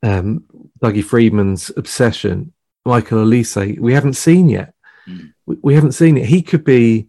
um, 0.03 0.43
Dougie 0.81 1.03
Freedman's 1.03 1.71
obsession, 1.77 2.51
Michael 2.85 3.25
Olise, 3.25 3.79
we 3.79 3.93
haven't 3.93 4.13
seen 4.15 4.49
yet. 4.49 4.73
Mm 5.07 5.33
we, 5.61 5.73
haven't 5.73 5.93
seen 5.93 6.17
it. 6.17 6.25
He 6.25 6.41
could 6.41 6.63
be 6.63 7.07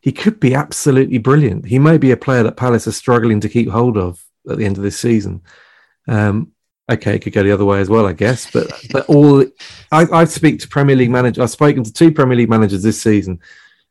he 0.00 0.12
could 0.12 0.38
be 0.38 0.54
absolutely 0.54 1.18
brilliant. 1.18 1.66
He 1.66 1.78
may 1.78 1.98
be 1.98 2.12
a 2.12 2.16
player 2.16 2.42
that 2.44 2.56
Palace 2.56 2.86
are 2.86 2.92
struggling 2.92 3.40
to 3.40 3.48
keep 3.48 3.68
hold 3.68 3.96
of 3.96 4.24
at 4.48 4.56
the 4.58 4.64
end 4.64 4.76
of 4.76 4.82
this 4.82 4.98
season. 4.98 5.42
Um, 6.06 6.52
okay, 6.90 7.16
it 7.16 7.20
could 7.20 7.32
go 7.32 7.42
the 7.42 7.52
other 7.52 7.64
way 7.64 7.80
as 7.80 7.88
well, 7.88 8.06
I 8.06 8.12
guess. 8.12 8.50
But 8.50 8.70
but 8.92 9.06
all 9.06 9.44
I, 9.90 10.06
I 10.12 10.24
speak 10.24 10.60
to 10.60 10.68
Premier 10.68 10.96
League 10.96 11.10
managers. 11.10 11.42
I've 11.42 11.50
spoken 11.50 11.82
to 11.84 11.92
two 11.92 12.12
Premier 12.12 12.36
League 12.36 12.48
managers 12.48 12.82
this 12.82 13.00
season, 13.00 13.40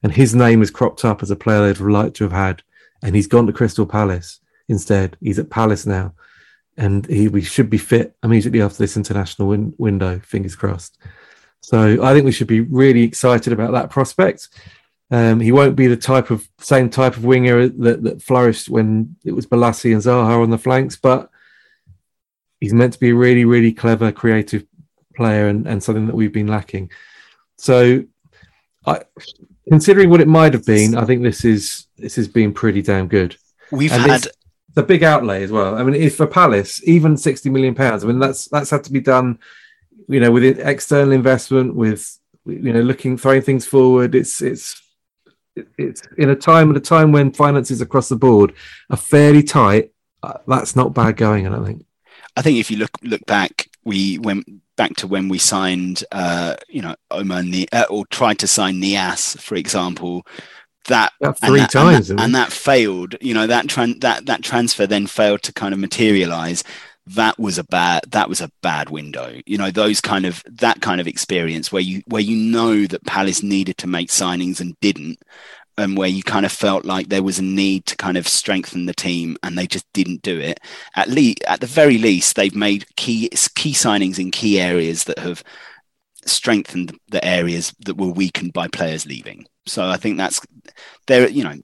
and 0.04 0.12
his 0.12 0.34
name 0.34 0.60
has 0.60 0.72
cropped 0.72 1.04
up 1.06 1.22
as 1.22 1.32
a 1.32 1.36
player 1.36 1.74
they'd 1.74 1.84
like 1.84 2.14
to 2.16 2.24
have 2.24 2.34
had, 2.34 2.64
and 3.04 3.16
he's 3.16 3.28
gone 3.28 3.48
to 3.48 3.54
Crystal 3.54 3.86
Palace 3.86 4.40
instead. 4.70 5.18
He's 5.22 5.40
at 5.40 5.50
Palace 5.50 5.86
now, 5.86 6.14
and 6.78 7.06
he 7.08 7.28
we 7.28 7.42
should 7.42 7.70
be 7.70 7.78
fit 7.78 8.16
immediately 8.24 8.62
after 8.62 8.78
this 8.78 8.98
international 8.98 9.50
win- 9.50 9.74
window. 9.78 10.20
Fingers 10.20 10.56
crossed. 10.56 10.98
So 11.62 12.04
I 12.04 12.14
think 12.14 12.26
we 12.26 12.32
should 12.32 12.48
be 12.48 12.62
really 12.62 13.04
excited 13.04 13.52
about 13.52 13.74
that 13.74 13.90
prospect. 13.90 14.50
Um, 15.10 15.40
he 15.40 15.52
won't 15.52 15.76
be 15.76 15.88
the 15.88 15.98
type 15.98 16.32
of 16.32 16.48
same 16.60 16.90
type 16.90 17.16
of 17.16 17.24
winger 17.24 17.68
that, 17.68 18.04
that 18.04 18.22
flourished 18.22 18.70
when 18.70 19.16
it 19.24 19.32
was 19.32 19.48
Bolasie 19.48 19.94
and 19.94 20.02
Zaha 20.02 20.42
on 20.42 20.50
the 20.50 20.58
flanks, 20.58 20.98
but 20.98 21.30
he's 22.60 22.74
meant 22.74 22.94
to 22.94 23.00
be 23.00 23.10
a 23.10 23.16
really, 23.16 23.46
really 23.46 23.72
clever, 23.72 24.12
creative 24.12 24.66
player 25.16 25.48
and, 25.48 25.66
and 25.68 25.82
something 25.82 26.08
that 26.08 26.16
we've 26.16 26.34
been 26.34 26.48
lacking. 26.48 26.92
So, 27.58 28.04
I, 28.86 29.02
considering 29.70 30.10
what 30.10 30.22
it 30.22 30.28
might 30.28 30.54
have 30.54 30.66
been, 30.66 30.96
I 30.96 31.06
think 31.06 31.24
this 31.24 31.46
is 31.46 31.88
this 31.98 32.16
has 32.16 32.28
been 32.28 32.54
pretty 32.54 32.82
damn 32.82 33.08
good. 33.08 33.36
We've 33.72 33.92
and 33.92 34.04
had 34.04 34.28
the 34.74 34.84
big 34.84 35.04
outlay 35.04 35.44
as 35.44 35.52
well. 35.52 35.76
I 35.76 35.84
mean, 35.84 35.96
if 35.96 36.18
for 36.18 36.28
Palace, 36.28 36.82
even 36.88 37.18
sixty 37.18 37.50
million 37.50 37.76
pounds, 37.76 38.04
I 38.04 38.08
mean 38.08 38.20
that's 38.20 38.48
that's 38.50 38.70
had 38.70 38.84
to 38.86 38.92
be 38.92 39.02
done 39.02 39.40
you 40.08 40.20
know, 40.20 40.32
with 40.32 40.60
external 40.60 41.12
investment, 41.12 41.76
with 41.76 42.18
you 42.46 42.72
know, 42.74 42.82
looking 42.82 43.18
throwing 43.18 43.42
things 43.42 43.66
forward. 43.66 44.16
It's 44.16 44.42
it's 44.42 44.82
it's 45.78 46.02
in 46.18 46.30
a 46.30 46.36
time 46.36 46.70
at 46.72 46.78
a 46.78 46.82
time 46.82 47.12
when 47.12 47.32
finances 47.32 47.82
across 47.82 48.10
the 48.10 48.16
board 48.16 48.54
are 48.90 48.98
fairly 48.98 49.44
tight. 49.44 49.92
Uh, 50.24 50.38
that's 50.48 50.76
not 50.76 50.94
bad 50.94 51.18
going, 51.18 51.46
I 51.48 51.50
don't 51.52 51.66
think. 51.66 51.86
I 52.36 52.42
think 52.42 52.58
if 52.60 52.70
you 52.72 52.78
look 52.78 52.92
look 53.04 53.26
back, 53.26 53.68
we 53.84 54.18
went 54.20 54.48
back 54.76 54.96
to 54.98 55.08
when 55.08 55.28
we 55.28 55.40
signed, 55.40 56.04
uh, 56.12 56.56
you 56.70 56.82
know, 56.84 56.96
Omar 57.10 57.42
Ni- 57.44 57.68
uh, 57.72 57.86
or 57.90 58.06
tried 58.08 58.38
to 58.40 58.48
sign 58.48 58.80
Nias, 58.80 59.40
for 59.42 59.56
example, 59.56 60.26
that 60.88 61.14
About 61.20 61.38
and 61.42 61.50
three 61.50 61.60
that- 61.62 61.72
times, 61.72 62.10
and 62.12 62.20
that, 62.20 62.24
and 62.26 62.36
that 62.36 62.52
failed. 62.52 63.16
You 63.22 63.34
know 63.34 63.48
that 63.48 63.66
tran- 63.68 64.02
that 64.02 64.26
that 64.28 64.44
transfer 64.44 64.86
then 64.88 65.08
failed 65.08 65.42
to 65.44 65.54
kind 65.54 65.74
of 65.74 65.80
materialize. 65.80 66.64
That 67.16 67.40
was 67.40 67.58
a 67.58 67.64
bad 67.64 68.04
that 68.12 68.30
was 68.30 68.42
a 68.42 68.52
bad 68.62 68.90
window. 68.90 69.40
You 69.46 69.58
know 69.58 69.72
those 69.72 70.02
kind 70.02 70.26
of 70.26 70.44
that 70.46 70.82
kind 70.82 71.00
of 71.00 71.08
experience 71.08 71.72
where 71.72 71.82
you 71.82 72.02
where 72.08 72.22
you 72.22 72.36
know 72.36 72.86
that 72.86 73.06
Palace 73.06 73.42
needed 73.42 73.78
to 73.80 73.88
make 73.88 74.10
signings 74.10 74.60
and 74.60 74.76
didn't, 74.82 75.20
and 75.78 75.98
where 75.98 76.10
you 76.10 76.24
kind 76.24 76.46
of 76.46 76.52
felt 76.52 76.86
like 76.86 77.08
there 77.08 77.24
was 77.24 77.40
a 77.40 77.44
need 77.44 77.86
to 77.86 77.96
kind 77.96 78.18
of 78.18 78.28
strengthen 78.28 78.88
the 78.88 78.94
team 78.94 79.38
and 79.44 79.58
they 79.58 79.68
just 79.68 79.86
didn't 79.94 80.22
do 80.22 80.40
it. 80.40 80.60
At 80.96 81.10
least 81.10 81.44
at 81.48 81.62
the 81.62 81.68
very 81.68 81.98
least 81.98 82.36
they've 82.36 82.56
made 82.56 82.86
key 82.96 83.30
key 83.56 83.74
signings 83.74 84.20
in 84.20 84.32
key 84.32 84.60
areas 84.60 85.06
that 85.06 85.20
have 85.20 85.44
strengthened 86.26 86.98
the 87.10 87.24
areas 87.24 87.74
that 87.86 87.98
were 87.98 88.08
weakened 88.12 88.54
by 88.54 88.68
players 88.68 89.06
leaving. 89.06 89.46
So 89.66 89.88
I 89.88 89.98
think 89.98 90.18
that's 90.18 90.42
there. 91.06 91.30
You 91.30 91.44
know, 91.44 91.56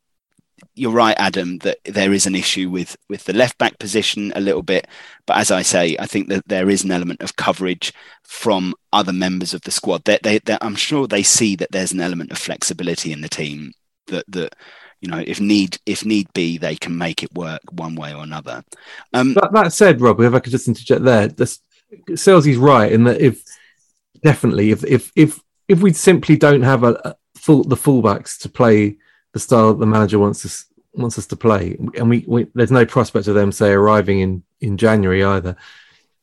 you're 0.75 0.91
right, 0.91 1.15
Adam, 1.19 1.59
that 1.59 1.77
there 1.85 2.13
is 2.13 2.25
an 2.25 2.35
issue 2.35 2.69
with 2.69 2.97
with 3.09 3.25
the 3.25 3.33
left 3.33 3.57
back 3.57 3.77
position 3.79 4.33
a 4.35 4.41
little 4.41 4.63
bit. 4.63 4.87
But 5.27 5.37
as 5.37 5.51
I 5.51 5.61
say, 5.61 5.95
I 5.99 6.07
think 6.07 6.29
that 6.29 6.47
there 6.47 6.69
is 6.69 6.83
an 6.83 6.91
element 6.91 7.21
of 7.21 7.35
coverage 7.35 7.93
from 8.23 8.73
other 8.91 9.13
members 9.13 9.53
of 9.53 9.61
the 9.61 9.71
squad. 9.71 10.03
That 10.05 10.23
they, 10.23 10.39
they, 10.39 10.57
I'm 10.61 10.75
sure 10.75 11.07
they 11.07 11.23
see 11.23 11.55
that 11.57 11.71
there's 11.71 11.91
an 11.91 12.01
element 12.01 12.31
of 12.31 12.37
flexibility 12.37 13.11
in 13.11 13.21
the 13.21 13.29
team 13.29 13.73
that 14.07 14.25
that 14.29 14.55
you 14.99 15.09
know 15.09 15.23
if 15.25 15.39
need 15.39 15.77
if 15.85 16.05
need 16.05 16.27
be 16.33 16.57
they 16.57 16.75
can 16.75 16.97
make 16.97 17.23
it 17.23 17.33
work 17.33 17.61
one 17.71 17.95
way 17.95 18.13
or 18.13 18.23
another. 18.23 18.63
Um, 19.13 19.35
That, 19.35 19.53
that 19.53 19.73
said, 19.73 20.01
Rob, 20.01 20.21
if 20.21 20.33
I 20.33 20.39
could 20.39 20.51
just 20.51 20.67
interject 20.67 21.03
there, 21.03 21.27
this, 21.27 21.59
Selsy's 22.09 22.57
right 22.57 22.91
in 22.91 23.03
that 23.03 23.21
if 23.21 23.43
definitely 24.23 24.71
if 24.71 24.83
if 24.85 25.11
if 25.15 25.39
if 25.67 25.81
we 25.81 25.93
simply 25.93 26.35
don't 26.35 26.63
have 26.63 26.83
a, 26.83 26.93
a 27.05 27.15
full 27.35 27.63
the 27.63 27.75
fullbacks 27.75 28.39
to 28.39 28.49
play 28.49 28.97
the 29.33 29.39
style 29.39 29.73
the 29.73 29.85
manager 29.85 30.19
wants 30.19 30.45
us 30.45 30.65
wants 30.93 31.17
us 31.17 31.25
to 31.27 31.35
play, 31.35 31.75
and 31.97 32.09
we, 32.09 32.23
we 32.27 32.47
there's 32.53 32.71
no 32.71 32.85
prospect 32.85 33.27
of 33.27 33.35
them 33.35 33.51
say 33.51 33.71
arriving 33.71 34.19
in 34.19 34.43
in 34.61 34.77
January 34.77 35.23
either, 35.23 35.55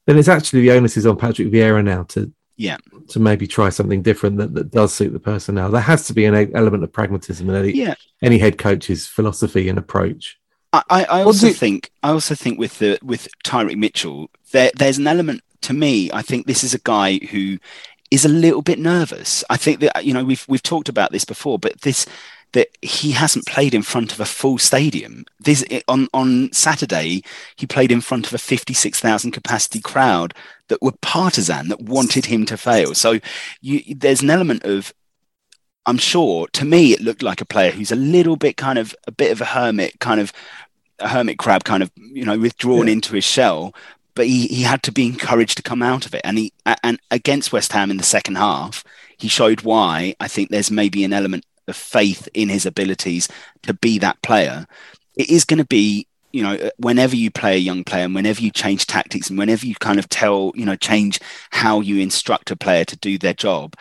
then 0.07 0.17
it's 0.19 0.29
actually 0.29 0.63
the 0.63 0.71
onus 0.73 0.97
is 0.97 1.07
on 1.07 1.17
Patrick 1.17 1.49
Vieira 1.49 1.85
now 1.85 2.05
to 2.05 2.33
yeah, 2.57 2.77
to 3.09 3.19
maybe 3.19 3.47
try 3.47 3.71
something 3.71 4.03
different 4.03 4.37
that, 4.37 4.55
that 4.55 4.71
does 4.71 4.93
suit 4.95 5.13
the 5.13 5.19
personnel. 5.19 5.71
There 5.71 5.81
has 5.81 6.07
to 6.09 6.13
be 6.13 6.27
an 6.27 6.55
element 6.55 6.85
of 6.85 6.93
pragmatism 6.93 7.49
in 7.49 7.57
any, 7.57 7.73
Yeah. 7.73 7.95
any 8.23 8.37
head 8.39 8.59
coach's 8.59 9.07
philosophy 9.07 9.69
and 9.71 9.79
approach. 9.79 10.39
I, 10.73 10.83
I 10.91 11.05
I 11.05 11.23
also 11.23 11.49
do- 11.49 11.53
think 11.55 11.91
I 12.03 12.11
also 12.11 12.35
think 12.35 12.59
with 12.59 12.79
the 12.79 12.99
with 13.03 13.29
Tyrick 13.45 13.77
Mitchell, 13.79 14.31
there 14.53 14.71
there's 14.77 14.99
an 14.99 15.07
element 15.07 15.41
to 15.63 15.73
me. 15.73 16.11
I 16.13 16.23
think 16.23 16.47
this 16.47 16.63
is 16.63 16.75
a 16.75 16.79
guy 16.81 17.19
who 17.31 17.59
is 18.11 18.25
a 18.25 18.29
little 18.29 18.63
bit 18.63 18.79
nervous. 18.79 19.43
I 19.51 19.57
think 19.57 19.81
that 19.81 20.05
you 20.05 20.13
know 20.15 20.23
we've 20.25 20.45
we've 20.49 20.63
talked 20.63 20.89
about 20.89 21.13
this 21.13 21.25
before, 21.25 21.59
but 21.59 21.81
this 21.81 22.07
that 22.53 22.69
he 22.83 23.13
hasn't 23.13 23.47
played 23.47 23.75
in 23.75 23.83
front 23.83 24.13
of 24.13 24.21
a 24.21 24.25
full 24.25 24.59
stadium. 24.59 25.25
This 25.39 25.65
eh, 25.71 25.81
on 25.89 26.09
on 26.13 26.53
Saturday 26.53 27.23
he 27.57 27.67
played 27.67 27.93
in 27.93 28.01
front 28.01 28.27
of 28.27 28.35
a 28.35 28.39
fifty 28.39 28.75
six 28.75 29.01
thousand 29.01 29.33
capacity 29.33 29.81
crowd 29.81 30.35
that 30.69 30.83
were 30.83 30.93
partisan 31.01 31.69
that 31.69 31.83
wanted 31.83 32.27
him 32.27 32.47
to 32.47 32.57
fail. 32.57 32.95
So 32.95 33.19
you, 33.61 33.95
there's 33.95 34.23
an 34.23 34.31
element 34.31 34.65
of 34.65 34.93
I'm 35.87 35.99
sure 35.99 36.47
to 36.53 36.65
me 36.65 36.93
it 36.93 37.01
looked 37.01 37.23
like 37.23 37.41
a 37.41 37.47
player 37.47 37.71
who's 37.71 37.93
a 37.93 37.97
little 37.97 38.37
bit 38.37 38.57
kind 38.57 38.79
of 38.79 38.95
a 39.07 39.13
bit 39.13 39.33
of 39.33 39.41
a 39.41 39.47
hermit, 39.47 39.99
kind 40.01 40.21
of 40.21 40.33
a 40.99 41.09
hermit 41.09 41.39
crab, 41.39 41.65
kind 41.65 41.83
of 41.83 41.91
you 41.97 42.25
know 42.25 42.39
withdrawn 42.39 42.89
into 42.89 43.15
his 43.15 43.25
shell. 43.25 43.75
But 44.15 44.27
he, 44.27 44.49
he 44.49 44.63
had 44.63 44.83
to 44.83 44.93
be 44.93 45.07
encouraged 45.07 45.57
to 45.57 45.63
come 45.63 45.83
out 45.83 46.05
of 46.05 46.15
it, 46.15 46.21
and 46.25 46.37
he 46.37 46.53
and 46.83 47.01
against 47.11 47.53
West 47.53 47.73
Ham 47.73 47.91
in 47.91 47.97
the 47.97 48.03
second 48.03 48.37
half, 48.37 48.85
he 49.17 49.29
showed 49.29 49.63
why. 49.63 50.15
I 50.21 50.29
think 50.29 50.51
there's 50.51 50.71
maybe 50.71 51.05
an 51.05 51.13
element 51.13 51.45
of 51.71 51.77
faith 51.77 52.29
in 52.35 52.49
his 52.49 52.67
abilities 52.67 53.29
to 53.63 53.73
be 53.73 53.99
that 53.99 54.21
player. 54.23 54.67
It 55.17 55.31
is 55.31 55.45
going 55.45 55.59
to 55.59 55.67
be 55.67 56.07
you 56.33 56.45
know 56.45 56.71
whenever 56.77 57.17
you 57.17 57.29
play 57.31 57.57
a 57.57 57.59
young 57.59 57.83
player 57.83 58.05
and 58.05 58.15
whenever 58.15 58.41
you 58.41 58.53
change 58.53 58.87
tactics 58.87 59.31
and 59.31 59.39
whenever 59.39 59.67
you 59.67 59.75
kind 59.75 59.99
of 59.99 60.09
tell 60.09 60.53
you 60.55 60.65
know 60.65 60.77
change 60.77 61.19
how 61.51 61.81
you 61.81 61.99
instruct 61.99 62.53
a 62.53 62.57
player 62.57 62.85
to 62.85 62.97
do 62.97 63.19
their 63.19 63.35
job 63.35 63.75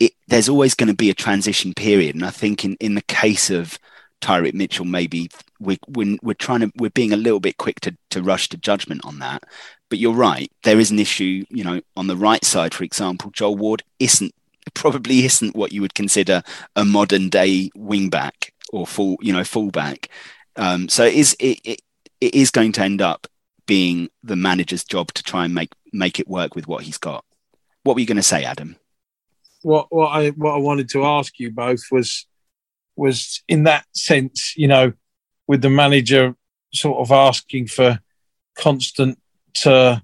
it, 0.00 0.12
there's 0.28 0.48
always 0.48 0.74
going 0.74 0.88
to 0.88 0.94
be 0.94 1.10
a 1.10 1.14
transition 1.14 1.74
period. 1.74 2.14
And 2.14 2.24
I 2.24 2.30
think 2.30 2.64
in, 2.64 2.76
in 2.80 2.94
the 2.94 3.02
case 3.02 3.50
of 3.50 3.78
Tyrick 4.20 4.54
Mitchell, 4.54 4.84
maybe 4.84 5.30
we, 5.60 5.78
we're, 5.88 6.16
we're 6.22 6.34
trying 6.34 6.60
to, 6.60 6.72
we're 6.76 6.90
being 6.90 7.12
a 7.12 7.18
little 7.18 7.40
bit 7.40 7.56
quick 7.58 7.80
to, 7.80 7.96
to 8.10 8.22
rush 8.22 8.48
to 8.50 8.56
judgment 8.56 9.04
on 9.04 9.18
that. 9.20 9.44
But 9.90 9.98
you're 9.98 10.12
right. 10.12 10.50
There 10.62 10.80
is 10.80 10.90
an 10.90 10.98
issue, 10.98 11.44
you 11.48 11.64
know, 11.64 11.80
on 11.96 12.06
the 12.06 12.16
right 12.16 12.44
side, 12.44 12.74
for 12.74 12.84
example, 12.84 13.30
Joel 13.30 13.56
Ward 13.56 13.82
isn't, 13.98 14.34
probably 14.72 15.24
isn't 15.24 15.54
what 15.54 15.72
you 15.72 15.82
would 15.82 15.94
consider 15.94 16.42
a 16.74 16.84
modern 16.84 17.28
day 17.28 17.70
wing 17.74 18.08
back 18.08 18.54
or 18.72 18.86
full, 18.86 19.16
you 19.20 19.32
know, 19.32 19.44
fullback. 19.44 20.08
Um, 20.56 20.88
so 20.88 21.04
it 21.04 21.14
is, 21.14 21.36
it, 21.38 21.60
it, 21.64 21.82
it 22.20 22.34
is 22.34 22.50
going 22.50 22.72
to 22.72 22.82
end 22.82 23.02
up 23.02 23.26
being 23.66 24.08
the 24.22 24.36
manager's 24.36 24.84
job 24.84 25.12
to 25.14 25.22
try 25.22 25.44
and 25.44 25.54
make, 25.54 25.72
make 25.92 26.18
it 26.18 26.28
work 26.28 26.54
with 26.54 26.66
what 26.66 26.84
he's 26.84 26.98
got. 26.98 27.24
What 27.82 27.94
were 27.94 28.00
you 28.00 28.06
going 28.06 28.16
to 28.16 28.22
say, 28.22 28.44
Adam? 28.44 28.76
what 29.64 29.86
what 29.90 30.08
I 30.08 30.28
what 30.30 30.54
I 30.54 30.58
wanted 30.58 30.88
to 30.90 31.04
ask 31.04 31.38
you 31.40 31.50
both 31.50 31.84
was 31.90 32.26
was 32.96 33.42
in 33.48 33.64
that 33.64 33.86
sense, 33.92 34.56
you 34.56 34.68
know, 34.68 34.92
with 35.48 35.62
the 35.62 35.70
manager 35.70 36.36
sort 36.72 36.98
of 36.98 37.10
asking 37.10 37.66
for 37.66 37.98
constant 38.56 39.18
uh, 39.66 39.98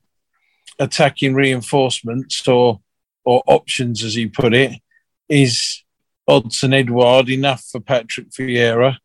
attacking 0.79 1.35
reinforcements 1.35 2.49
or 2.49 2.81
or 3.25 3.43
options, 3.47 4.03
as 4.05 4.14
he 4.14 4.27
put 4.27 4.55
it, 4.55 4.81
is 5.29 5.83
Odsonne 6.29 6.75
Edouard 6.75 7.29
enough 7.29 7.64
for 7.71 7.81
Patrick 7.81 8.31
Vieira, 8.31 8.97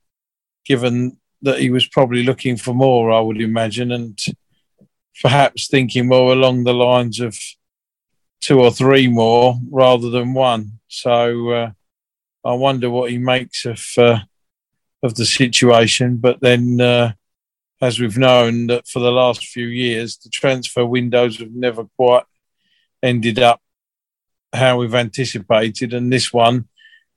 given 0.65 1.17
that 1.41 1.59
he 1.59 1.69
was 1.69 1.87
probably 1.87 2.23
looking 2.23 2.57
for 2.57 2.73
more, 2.73 3.11
I 3.11 3.19
would 3.19 3.41
imagine, 3.41 3.91
and 3.91 4.19
perhaps 5.21 5.67
thinking 5.67 6.07
more 6.07 6.33
along 6.33 6.63
the 6.63 6.73
lines 6.73 7.19
of 7.19 7.37
two 8.41 8.59
or 8.59 8.71
three 8.71 9.07
more 9.07 9.57
rather 9.69 10.09
than 10.09 10.33
one. 10.33 10.79
So 10.87 11.49
uh, 11.49 11.71
I 12.43 12.53
wonder 12.53 12.89
what 12.89 13.11
he 13.11 13.17
makes 13.17 13.65
of 13.65 13.83
uh, 13.97 14.19
of 15.01 15.15
the 15.15 15.25
situation. 15.25 16.17
But 16.17 16.41
then, 16.41 16.81
uh, 16.81 17.13
as 17.81 17.99
we've 17.99 18.17
known, 18.17 18.67
that 18.67 18.87
for 18.87 18.99
the 18.99 19.11
last 19.11 19.45
few 19.45 19.67
years, 19.67 20.17
the 20.17 20.29
transfer 20.29 20.85
windows 20.85 21.37
have 21.37 21.51
never 21.51 21.85
quite 21.97 22.23
ended 23.01 23.39
up 23.39 23.61
how 24.55 24.77
we've 24.77 24.95
anticipated, 24.95 25.93
and 25.93 26.11
this 26.11 26.33
one 26.33 26.67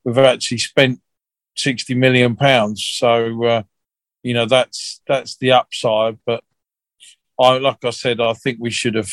we've 0.05 0.18
actually 0.18 0.59
spent 0.59 1.01
sixty 1.57 1.95
million 1.95 2.36
pounds. 2.36 2.84
So 2.84 3.45
uh, 3.45 3.62
you 4.22 4.34
know 4.34 4.47
that's 4.47 5.01
that's 5.07 5.36
the 5.36 5.53
upside. 5.53 6.18
But 6.24 6.43
I, 7.39 7.59
like 7.59 7.84
I 7.84 7.91
said, 7.91 8.20
I 8.20 8.32
think 8.32 8.59
we 8.61 8.70
should 8.70 8.95
have 8.95 9.12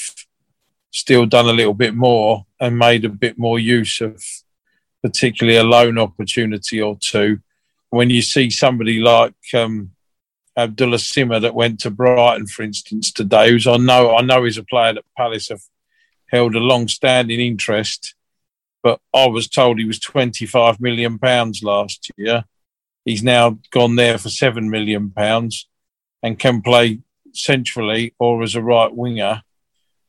still 0.91 1.25
done 1.25 1.47
a 1.47 1.53
little 1.53 1.73
bit 1.73 1.93
more 1.93 2.45
and 2.59 2.77
made 2.77 3.03
a 3.03 3.09
bit 3.09 3.37
more 3.37 3.59
use 3.59 3.99
of 4.01 4.23
particularly 5.03 5.57
a 5.57 5.63
loan 5.63 5.99
opportunity 5.99 6.81
or 6.81 6.97
two. 6.99 7.39
When 7.89 8.09
you 8.09 8.21
see 8.21 8.49
somebody 8.49 8.99
like 8.99 9.35
um, 9.53 9.91
Abdallah 10.57 10.97
Sima 10.97 11.41
that 11.41 11.53
went 11.53 11.81
to 11.81 11.91
Brighton, 11.91 12.47
for 12.47 12.63
instance, 12.63 13.11
today, 13.11 13.51
who's 13.51 13.67
I 13.67 13.77
know 13.77 14.15
I 14.15 14.21
know 14.21 14.45
is 14.45 14.57
a 14.57 14.63
player 14.63 14.93
that 14.93 15.05
Palace 15.17 15.49
have 15.49 15.61
held 16.27 16.55
a 16.55 16.59
long-standing 16.59 17.39
interest, 17.39 18.15
but 18.83 18.99
I 19.13 19.27
was 19.27 19.47
told 19.47 19.79
he 19.79 19.85
was 19.85 19.99
25 19.99 20.79
million 20.79 21.19
pounds 21.19 21.63
last 21.63 22.11
year. 22.17 22.45
He's 23.03 23.23
now 23.23 23.59
gone 23.71 23.95
there 23.95 24.17
for 24.17 24.29
seven 24.29 24.69
million 24.69 25.11
pounds 25.11 25.67
and 26.23 26.39
can 26.39 26.61
play 26.61 26.99
centrally 27.33 28.13
or 28.19 28.41
as 28.43 28.55
a 28.55 28.61
right 28.61 28.93
winger 28.93 29.43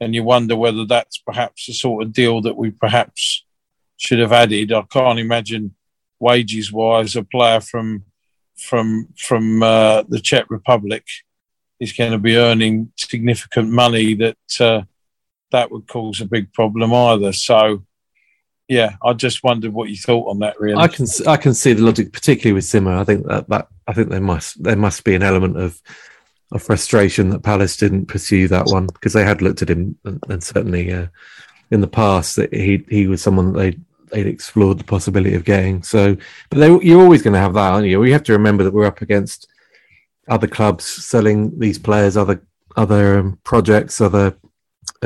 and 0.01 0.15
you 0.15 0.23
wonder 0.23 0.57
whether 0.57 0.85
that's 0.85 1.19
perhaps 1.19 1.67
the 1.67 1.73
sort 1.73 2.05
of 2.05 2.13
deal 2.13 2.41
that 2.43 2.57
we 2.57 2.71
perhaps 2.71 3.45
should 3.97 4.19
have 4.19 4.33
added. 4.33 4.73
I 4.73 4.83
can't 4.83 5.19
imagine 5.19 5.75
wages 6.19 6.73
wise 6.73 7.17
a 7.17 7.23
player 7.23 7.61
from 7.61 8.05
from 8.57 9.09
from 9.19 9.63
uh, 9.63 10.03
the 10.09 10.21
Czech 10.21 10.47
Republic 10.51 11.05
is 11.79 11.93
going 11.93 12.13
to 12.13 12.19
be 12.19 12.37
earning 12.37 12.93
significant 12.97 13.71
money 13.71 14.15
that 14.15 14.61
uh, 14.61 14.83
that 15.53 15.71
would 15.71 15.87
cause 15.87 16.21
a 16.21 16.27
big 16.27 16.53
problem 16.53 16.93
either. 16.93 17.33
So 17.33 17.85
yeah, 18.69 18.97
I 19.03 19.13
just 19.13 19.45
wondered 19.45 19.73
what 19.73 19.89
you 19.89 19.97
thought 19.97 20.29
on 20.29 20.41
that. 20.41 20.59
Really, 20.61 20.81
I 20.81 20.89
can 20.89 21.07
I 21.27 21.37
can 21.37 21.55
see 21.55 21.73
the 21.73 21.83
logic, 21.83 22.13
particularly 22.13 22.55
with 22.55 22.65
Sima. 22.65 22.99
I 22.99 23.05
think 23.05 23.27
that, 23.27 23.49
that 23.49 23.69
I 23.87 23.93
think 23.93 24.09
there 24.09 24.21
must 24.21 24.63
there 24.63 24.77
must 24.77 25.05
be 25.05 25.15
an 25.15 25.23
element 25.23 25.57
of 25.57 25.81
of 26.53 26.63
frustration 26.63 27.31
that 27.31 27.43
Palace 27.43 27.77
didn't 27.77 28.07
pursue 28.07 28.49
that 28.49 28.67
one 28.67 28.87
because 28.87 29.13
they 29.13 29.25
had 29.25 29.43
looked 29.43 29.63
at 29.63 29.71
him 29.71 29.99
and, 30.05 30.23
and 30.29 30.43
certainly 30.43 30.93
uh, 30.93 31.07
in 31.71 31.81
the 31.81 31.87
past 31.87 32.37
that 32.37 32.53
he 32.53 32.85
he 32.89 33.07
was 33.07 33.23
someone 33.23 33.53
that 33.53 33.59
they 33.59 33.79
they'd 34.11 34.27
explored 34.31 34.79
the 34.79 34.85
possibility 34.85 35.35
of 35.35 35.45
getting. 35.45 35.83
So, 35.83 36.17
but 36.51 36.59
they, 36.59 36.69
you're 36.81 37.03
always 37.03 37.23
going 37.23 37.35
to 37.35 37.41
have 37.41 37.55
that, 37.55 37.73
aren't 37.73 37.87
you? 37.87 38.03
You 38.03 38.13
have 38.13 38.23
to 38.25 38.33
remember 38.33 38.65
that 38.65 38.73
we're 38.75 38.87
up 38.87 39.03
against 39.03 39.49
other 40.29 40.47
clubs 40.47 40.85
selling 40.85 41.57
these 41.59 41.79
players, 41.79 42.17
other 42.17 42.43
other 42.77 43.21
um, 43.21 43.39
projects, 43.45 44.01
other 44.01 44.37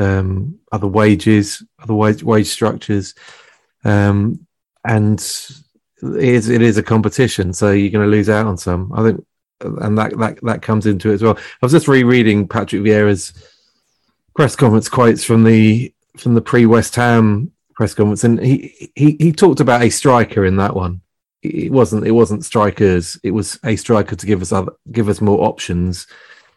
um, 0.01 0.59
other 0.71 0.87
wages, 0.87 1.63
other 1.81 1.93
wage, 1.93 2.23
wage 2.23 2.47
structures, 2.47 3.13
um, 3.83 4.45
and 4.83 5.19
it 6.01 6.23
is 6.23 6.49
it 6.49 6.61
is 6.61 6.77
a 6.77 6.83
competition, 6.83 7.53
so 7.53 7.71
you're 7.71 7.91
going 7.91 8.05
to 8.05 8.11
lose 8.11 8.29
out 8.29 8.47
on 8.47 8.57
some. 8.57 8.91
I 8.93 9.03
think, 9.03 9.25
and 9.59 9.97
that 9.97 10.17
that 10.17 10.39
that 10.43 10.61
comes 10.61 10.85
into 10.85 11.11
it 11.11 11.15
as 11.15 11.23
well. 11.23 11.37
I 11.37 11.65
was 11.65 11.71
just 11.71 11.87
rereading 11.87 12.47
Patrick 12.47 12.81
Vieira's 12.81 13.33
press 14.35 14.55
conference 14.55 14.89
quotes 14.89 15.23
from 15.23 15.43
the 15.43 15.93
from 16.17 16.33
the 16.33 16.41
pre 16.41 16.65
West 16.65 16.95
Ham 16.95 17.51
press 17.75 17.93
conference, 17.93 18.23
and 18.23 18.39
he 18.43 18.91
he 18.95 19.17
he 19.19 19.31
talked 19.31 19.59
about 19.59 19.83
a 19.83 19.89
striker 19.89 20.45
in 20.45 20.57
that 20.57 20.75
one. 20.75 21.01
It 21.43 21.71
wasn't 21.71 22.07
it 22.07 22.11
wasn't 22.11 22.45
strikers. 22.45 23.19
It 23.23 23.31
was 23.31 23.59
a 23.63 23.75
striker 23.75 24.15
to 24.15 24.25
give 24.25 24.41
us 24.41 24.51
other 24.51 24.71
give 24.91 25.09
us 25.09 25.21
more 25.21 25.43
options. 25.43 26.07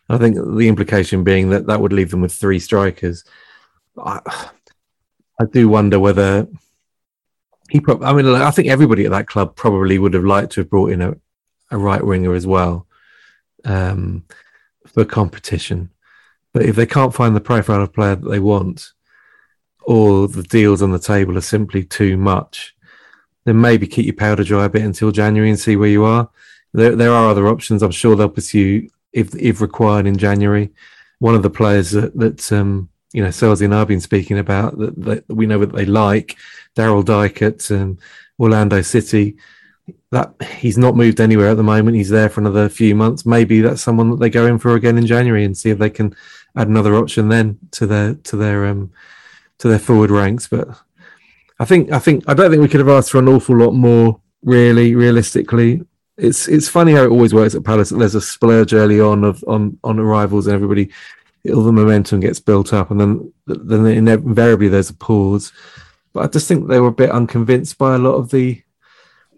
I 0.09 0.19
think 0.19 0.37
the 0.37 0.69
implication 0.69 1.25
being 1.25 1.51
that 1.51 1.67
that 1.67 1.81
would 1.81 1.93
leave 1.93 2.11
them 2.11 2.21
with 2.21 2.33
three 2.33 2.59
strikers. 2.59 3.25
I, 3.97 4.21
I 5.41 5.45
do 5.51 5.69
wonder 5.69 5.99
whether 5.99 6.47
he. 7.71 7.81
Pro- 7.81 8.03
I 8.03 8.13
mean, 8.13 8.27
I 8.27 8.51
think 8.51 8.69
everybody 8.69 9.05
at 9.05 9.11
that 9.13 9.27
club 9.27 9.57
probably 9.57 9.99
would 9.99 10.15
have 10.15 10.25
liked 10.25 10.53
to 10.53 10.61
have 10.61 10.71
brought 10.71 10.93
in 10.93 11.01
a, 11.01 11.17
a 11.71 11.79
right 11.79 12.05
winger 12.05 12.35
as 12.35 12.47
well 12.47 12.87
um, 13.65 14.25
for 14.87 15.05
competition. 15.05 15.91
But 16.53 16.67
if 16.67 16.77
they 16.77 16.87
can't 16.87 17.15
find 17.15 17.35
the 17.35 17.41
profile 17.41 17.83
of 17.83 17.93
player 17.93 18.17
that 18.17 18.29
they 18.29 18.39
want, 18.39 18.93
or 19.83 20.29
the 20.29 20.43
deals 20.43 20.83
on 20.83 20.93
the 20.93 20.99
table 20.99 21.37
are 21.37 21.43
simply 21.43 21.83
too 21.83 22.17
much, 22.17 22.75
then 23.45 23.61
maybe 23.61 23.87
keep 23.87 24.07
your 24.07 24.15
powder 24.15 24.45
dry 24.45 24.67
a 24.67 24.69
bit 24.69 24.83
until 24.83 25.11
January 25.11 25.51
and 25.51 25.59
see 25.59 25.77
where 25.77 25.89
you 25.89 26.05
are. 26.05 26.31
There, 26.73 26.97
there 26.97 27.13
are 27.13 27.29
other 27.29 27.49
options. 27.49 27.83
I'm 27.83 27.91
sure 27.91 28.17
they'll 28.17 28.29
pursue 28.29 28.89
if 29.15 29.35
if 29.37 29.61
required 29.63 30.07
in 30.07 30.19
January. 30.19 30.71
One 31.21 31.35
of 31.35 31.43
the 31.43 31.51
players 31.51 31.93
that, 31.93 32.15
that 32.19 32.53
um, 32.53 32.91
you 33.15 33.23
know, 33.23 33.31
Selzy 33.31 33.65
and 33.65 33.75
I've 33.75 33.89
been 33.89 34.01
speaking 34.01 34.39
about 34.39 34.77
that, 34.79 35.01
that 35.05 35.29
we 35.29 35.47
know 35.47 35.61
that 35.61 35.73
they 35.73 35.87
like, 35.87 36.37
Daryl 36.77 37.05
Dike 37.05 37.41
at 37.41 37.71
um, 37.71 37.99
Orlando 38.39 38.83
City. 38.83 39.37
That 40.11 40.35
he's 40.59 40.79
not 40.79 40.97
moved 40.97 41.21
anywhere 41.21 41.51
at 41.51 41.57
the 41.57 41.63
moment. 41.63 41.97
He's 41.97 42.09
there 42.09 42.29
for 42.29 42.41
another 42.41 42.69
few 42.69 42.95
months. 42.95 43.25
Maybe 43.25 43.61
that's 43.61 43.83
someone 43.83 44.11
that 44.11 44.17
they 44.17 44.31
go 44.31 44.47
in 44.47 44.59
for 44.59 44.75
again 44.75 44.99
in 44.99 45.07
January 45.07 45.45
and 45.45 45.57
see 45.57 45.71
if 45.71 45.79
they 45.79 45.91
can 45.91 46.15
add 46.57 46.69
another 46.69 46.95
option 46.95 47.29
then 47.29 47.59
to 47.73 47.87
their 47.87 48.15
to 48.15 48.37
their 48.37 48.67
um 48.67 48.91
to 49.59 49.69
their 49.69 49.79
forward 49.79 50.11
ranks. 50.11 50.49
But 50.49 50.69
I 51.61 51.65
think 51.65 51.93
I 51.93 51.99
think 51.99 52.25
I 52.27 52.35
don't 52.35 52.51
think 52.51 52.63
we 52.63 52.69
could 52.69 52.81
have 52.81 52.89
asked 52.89 53.11
for 53.11 53.19
an 53.19 53.29
awful 53.29 53.57
lot 53.57 53.73
more. 53.73 54.21
Really, 54.43 54.95
realistically, 54.95 55.83
it's 56.17 56.49
it's 56.49 56.69
funny 56.69 56.93
how 56.93 57.05
it 57.05 57.11
always 57.11 57.35
works 57.35 57.55
at 57.55 57.65
Palace. 57.65 57.91
There's 57.91 58.15
a 58.15 58.21
splurge 58.21 58.73
early 58.73 59.01
on 59.01 59.25
of 59.25 59.45
on 59.49 59.79
on 59.83 59.99
arrivals, 59.99 60.47
and 60.47 60.55
everybody 60.55 60.91
all 61.53 61.63
the 61.63 61.73
momentum 61.73 62.21
gets 62.21 62.41
built 62.41 62.73
up, 62.73 62.91
and 62.91 63.01
then 63.01 63.33
then 63.47 63.87
invariably 63.87 64.69
there's 64.69 64.91
a 64.91 64.95
pause. 64.95 65.53
But 66.13 66.25
I 66.25 66.27
just 66.29 66.47
think 66.47 66.69
they 66.69 66.81
were 66.81 66.89
a 66.89 66.93
bit 66.93 67.11
unconvinced 67.11 67.77
by 67.79 67.95
a 67.95 67.99
lot 67.99 68.15
of 68.15 68.31
the 68.31 68.63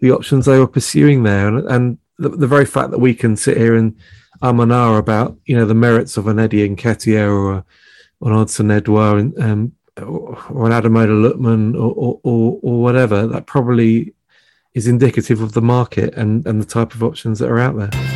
the 0.01 0.13
options 0.13 0.45
they 0.45 0.59
were 0.59 0.67
pursuing 0.67 1.23
there, 1.23 1.49
and, 1.49 1.67
and 1.69 1.99
the, 2.19 2.29
the, 2.29 2.47
very 2.47 2.67
fact 2.67 2.91
that 2.91 2.99
we 2.99 3.15
can 3.15 3.37
sit 3.37 3.57
here 3.57 3.77
and 3.77 3.97
um 4.43 4.61
and 4.61 4.73
ah 4.73 4.97
about 4.97 5.37
you 5.47 5.57
know 5.57 5.65
the 5.65 5.75
merits 5.75 6.17
of 6.17 6.27
an 6.27 6.39
Eddie 6.39 6.69
Nketiah 6.69 7.29
or 7.29 7.53
a, 7.55 7.65
an 8.23 8.33
Odsonne 8.33 8.71
Edouard 8.71 9.37
and 9.39 9.39
um, 9.39 9.73
or 10.51 10.67
an 10.67 10.73
Ademola 10.73 11.33
Lookman 11.33 11.75
or, 11.75 11.93
or, 11.95 12.21
or, 12.23 12.61
or 12.63 12.83
whatever, 12.83 13.27
that 13.27 13.47
probably 13.47 14.13
is 14.77 14.87
indicative 14.87 15.41
of 15.41 15.53
the 15.55 15.63
market 15.63 16.13
and, 16.15 16.47
and 16.47 16.61
the 16.61 16.67
type 16.67 16.95
of 16.95 17.03
options 17.03 17.39
that 17.39 17.51
are 17.51 17.59
out 17.59 17.77
there. 17.77 18.16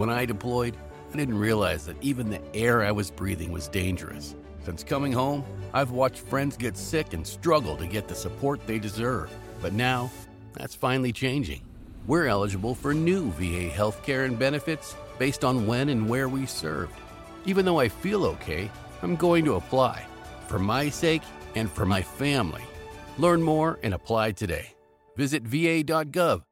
When 0.00 0.08
I 0.08 0.24
deployed, 0.24 0.78
I 1.12 1.16
didn't 1.18 1.38
realize 1.38 1.84
that 1.84 2.02
even 2.02 2.30
the 2.30 2.40
air 2.56 2.82
I 2.82 2.90
was 2.90 3.10
breathing 3.10 3.52
was 3.52 3.68
dangerous. 3.68 4.34
Since 4.64 4.82
coming 4.82 5.12
home, 5.12 5.44
I've 5.74 5.90
watched 5.90 6.20
friends 6.20 6.56
get 6.56 6.78
sick 6.78 7.12
and 7.12 7.26
struggle 7.26 7.76
to 7.76 7.86
get 7.86 8.08
the 8.08 8.14
support 8.14 8.66
they 8.66 8.78
deserve. 8.78 9.30
But 9.60 9.74
now, 9.74 10.10
that's 10.54 10.74
finally 10.74 11.12
changing. 11.12 11.60
We're 12.06 12.28
eligible 12.28 12.74
for 12.74 12.94
new 12.94 13.30
VA 13.32 13.68
healthcare 13.68 14.24
and 14.24 14.38
benefits 14.38 14.96
based 15.18 15.44
on 15.44 15.66
when 15.66 15.90
and 15.90 16.08
where 16.08 16.30
we 16.30 16.46
served. 16.46 16.98
Even 17.44 17.66
though 17.66 17.78
I 17.78 17.90
feel 17.90 18.24
okay, 18.24 18.70
I'm 19.02 19.16
going 19.16 19.44
to 19.44 19.56
apply 19.56 20.06
for 20.46 20.58
my 20.58 20.88
sake 20.88 21.24
and 21.54 21.70
for 21.70 21.84
my 21.84 22.00
family. 22.00 22.64
Learn 23.18 23.42
more 23.42 23.78
and 23.82 23.92
apply 23.92 24.32
today. 24.32 24.72
Visit 25.18 25.42
va.gov/pact. 25.42 26.42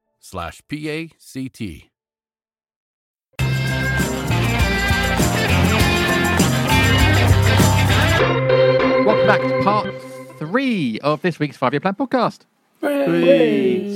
back 9.29 9.43
to 9.43 9.63
part 9.63 9.95
three 10.39 10.99
of 11.01 11.21
this 11.21 11.39
week's 11.39 11.55
five 11.55 11.75
year 11.75 11.81
plan 11.81 11.95
podcast. 11.95 12.47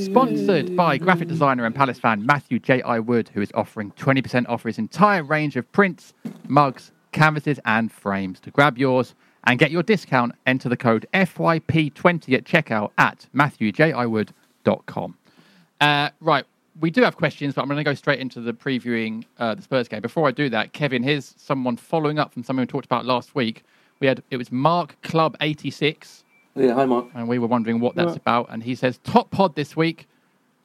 Sponsored 0.05 0.77
by 0.77 0.99
graphic 0.99 1.27
designer 1.27 1.65
and 1.65 1.75
Palace 1.75 1.99
fan 1.99 2.27
Matthew 2.27 2.59
J.I. 2.59 2.99
Wood, 2.99 3.31
who 3.33 3.41
is 3.41 3.51
offering 3.55 3.93
20% 3.93 4.47
off 4.51 4.65
his 4.65 4.77
entire 4.77 5.23
range 5.23 5.57
of 5.57 5.73
prints, 5.73 6.13
mugs, 6.49 6.93
canvases, 7.13 7.59
and 7.65 7.91
frames. 7.91 8.41
To 8.41 8.51
grab 8.51 8.77
yours 8.77 9.15
and 9.45 9.59
get 9.59 9.71
your 9.71 9.83
discount, 9.83 10.35
enter 10.47 10.69
the 10.69 10.77
code 10.77 11.07
FYP20 11.15 12.35
at 12.35 12.45
checkout 12.45 12.91
at 12.99 13.27
MatthewJIwood.com. 13.35 15.17
Uh, 15.81 16.11
right, 16.21 16.45
we 16.79 16.91
do 16.91 17.01
have 17.01 17.17
questions, 17.17 17.55
but 17.55 17.63
I'm 17.63 17.69
going 17.69 17.79
to 17.79 17.85
go 17.85 17.95
straight 17.95 18.21
into 18.21 18.43
the 18.43 18.53
previewing 18.53 19.25
uh, 19.39 19.55
the 19.55 19.63
Spurs 19.63 19.89
game. 19.89 20.03
Before 20.03 20.29
I 20.29 20.31
do 20.31 20.51
that, 20.51 20.75
Kevin, 20.75 21.03
here's 21.03 21.35
someone 21.39 21.79
following 21.79 22.19
up 22.19 22.35
from 22.35 22.45
something 22.45 22.61
we 22.61 22.67
talked 22.67 22.85
about 22.85 23.07
last 23.07 23.35
week 23.35 23.65
we 24.03 24.09
had 24.09 24.23
it 24.31 24.37
was 24.37 24.51
Mark 24.51 25.01
Club 25.03 25.37
eighty 25.41 25.71
six. 25.71 26.25
Yeah, 26.55 26.75
hi 26.75 26.85
Mark. 26.85 27.07
And 27.15 27.29
we 27.29 27.39
were 27.39 27.47
wondering 27.47 27.81
what 27.81 27.95
that's 27.95 28.17
about. 28.17 28.49
And 28.51 28.63
he 28.63 28.75
says 28.75 28.99
top 29.05 29.31
pod 29.31 29.55
this 29.55 29.75
week. 29.77 30.09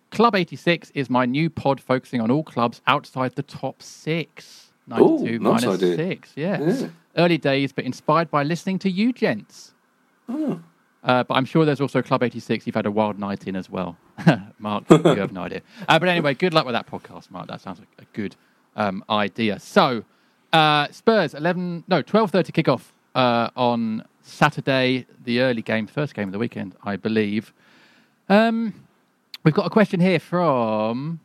Club 0.09 0.35
eighty 0.35 0.55
six 0.55 0.91
is 0.95 1.09
my 1.09 1.25
new 1.25 1.49
pod 1.49 1.79
focusing 1.79 2.19
on 2.19 2.31
all 2.31 2.43
clubs 2.43 2.81
outside 2.87 3.35
the 3.35 3.43
top 3.43 3.81
six. 3.81 4.71
Ninety 4.87 5.25
two 5.25 5.39
nice 5.39 5.63
minus 5.63 5.83
idea. 5.83 5.95
six. 5.95 6.31
Yeah. 6.35 6.61
yeah. 6.61 6.87
Early 7.15 7.37
days, 7.37 7.71
but 7.71 7.85
inspired 7.85 8.31
by 8.31 8.43
listening 8.43 8.79
to 8.79 8.89
you 8.89 9.13
gents. 9.13 9.73
Oh. 10.27 10.59
Uh, 11.03 11.23
but 11.23 11.35
I'm 11.35 11.45
sure 11.45 11.63
there's 11.63 11.79
also 11.79 12.01
Club 12.01 12.21
86. 12.21 12.67
You've 12.67 12.75
had 12.75 12.85
a 12.85 12.91
wild 12.91 13.17
night 13.17 13.47
in 13.47 13.55
as 13.55 13.69
well, 13.69 13.97
Mark. 14.59 14.83
you 14.89 14.97
have 14.97 15.31
no 15.31 15.43
idea. 15.43 15.61
Uh, 15.87 15.97
but 15.99 16.09
anyway, 16.09 16.33
good 16.33 16.53
luck 16.53 16.65
with 16.65 16.73
that 16.73 16.85
podcast, 16.85 17.31
Mark. 17.31 17.47
That 17.47 17.61
sounds 17.61 17.79
like 17.79 17.87
a 17.97 18.05
good 18.13 18.35
um, 18.75 19.05
idea. 19.09 19.57
So, 19.59 20.03
uh, 20.51 20.87
Spurs 20.91 21.33
11, 21.33 21.85
no 21.87 22.03
12:30 22.03 22.51
kickoff 22.51 22.91
uh, 23.17 23.49
on 23.55 24.03
Saturday, 24.21 25.05
the 25.25 25.41
early 25.41 25.63
game, 25.63 25.87
first 25.87 26.13
game 26.13 26.29
of 26.29 26.31
the 26.31 26.39
weekend, 26.39 26.75
I 26.83 26.95
believe. 26.95 27.51
Um, 28.29 28.73
we've 29.43 29.53
got 29.53 29.65
a 29.65 29.69
question 29.69 29.99
here 29.99 30.19
from. 30.19 31.19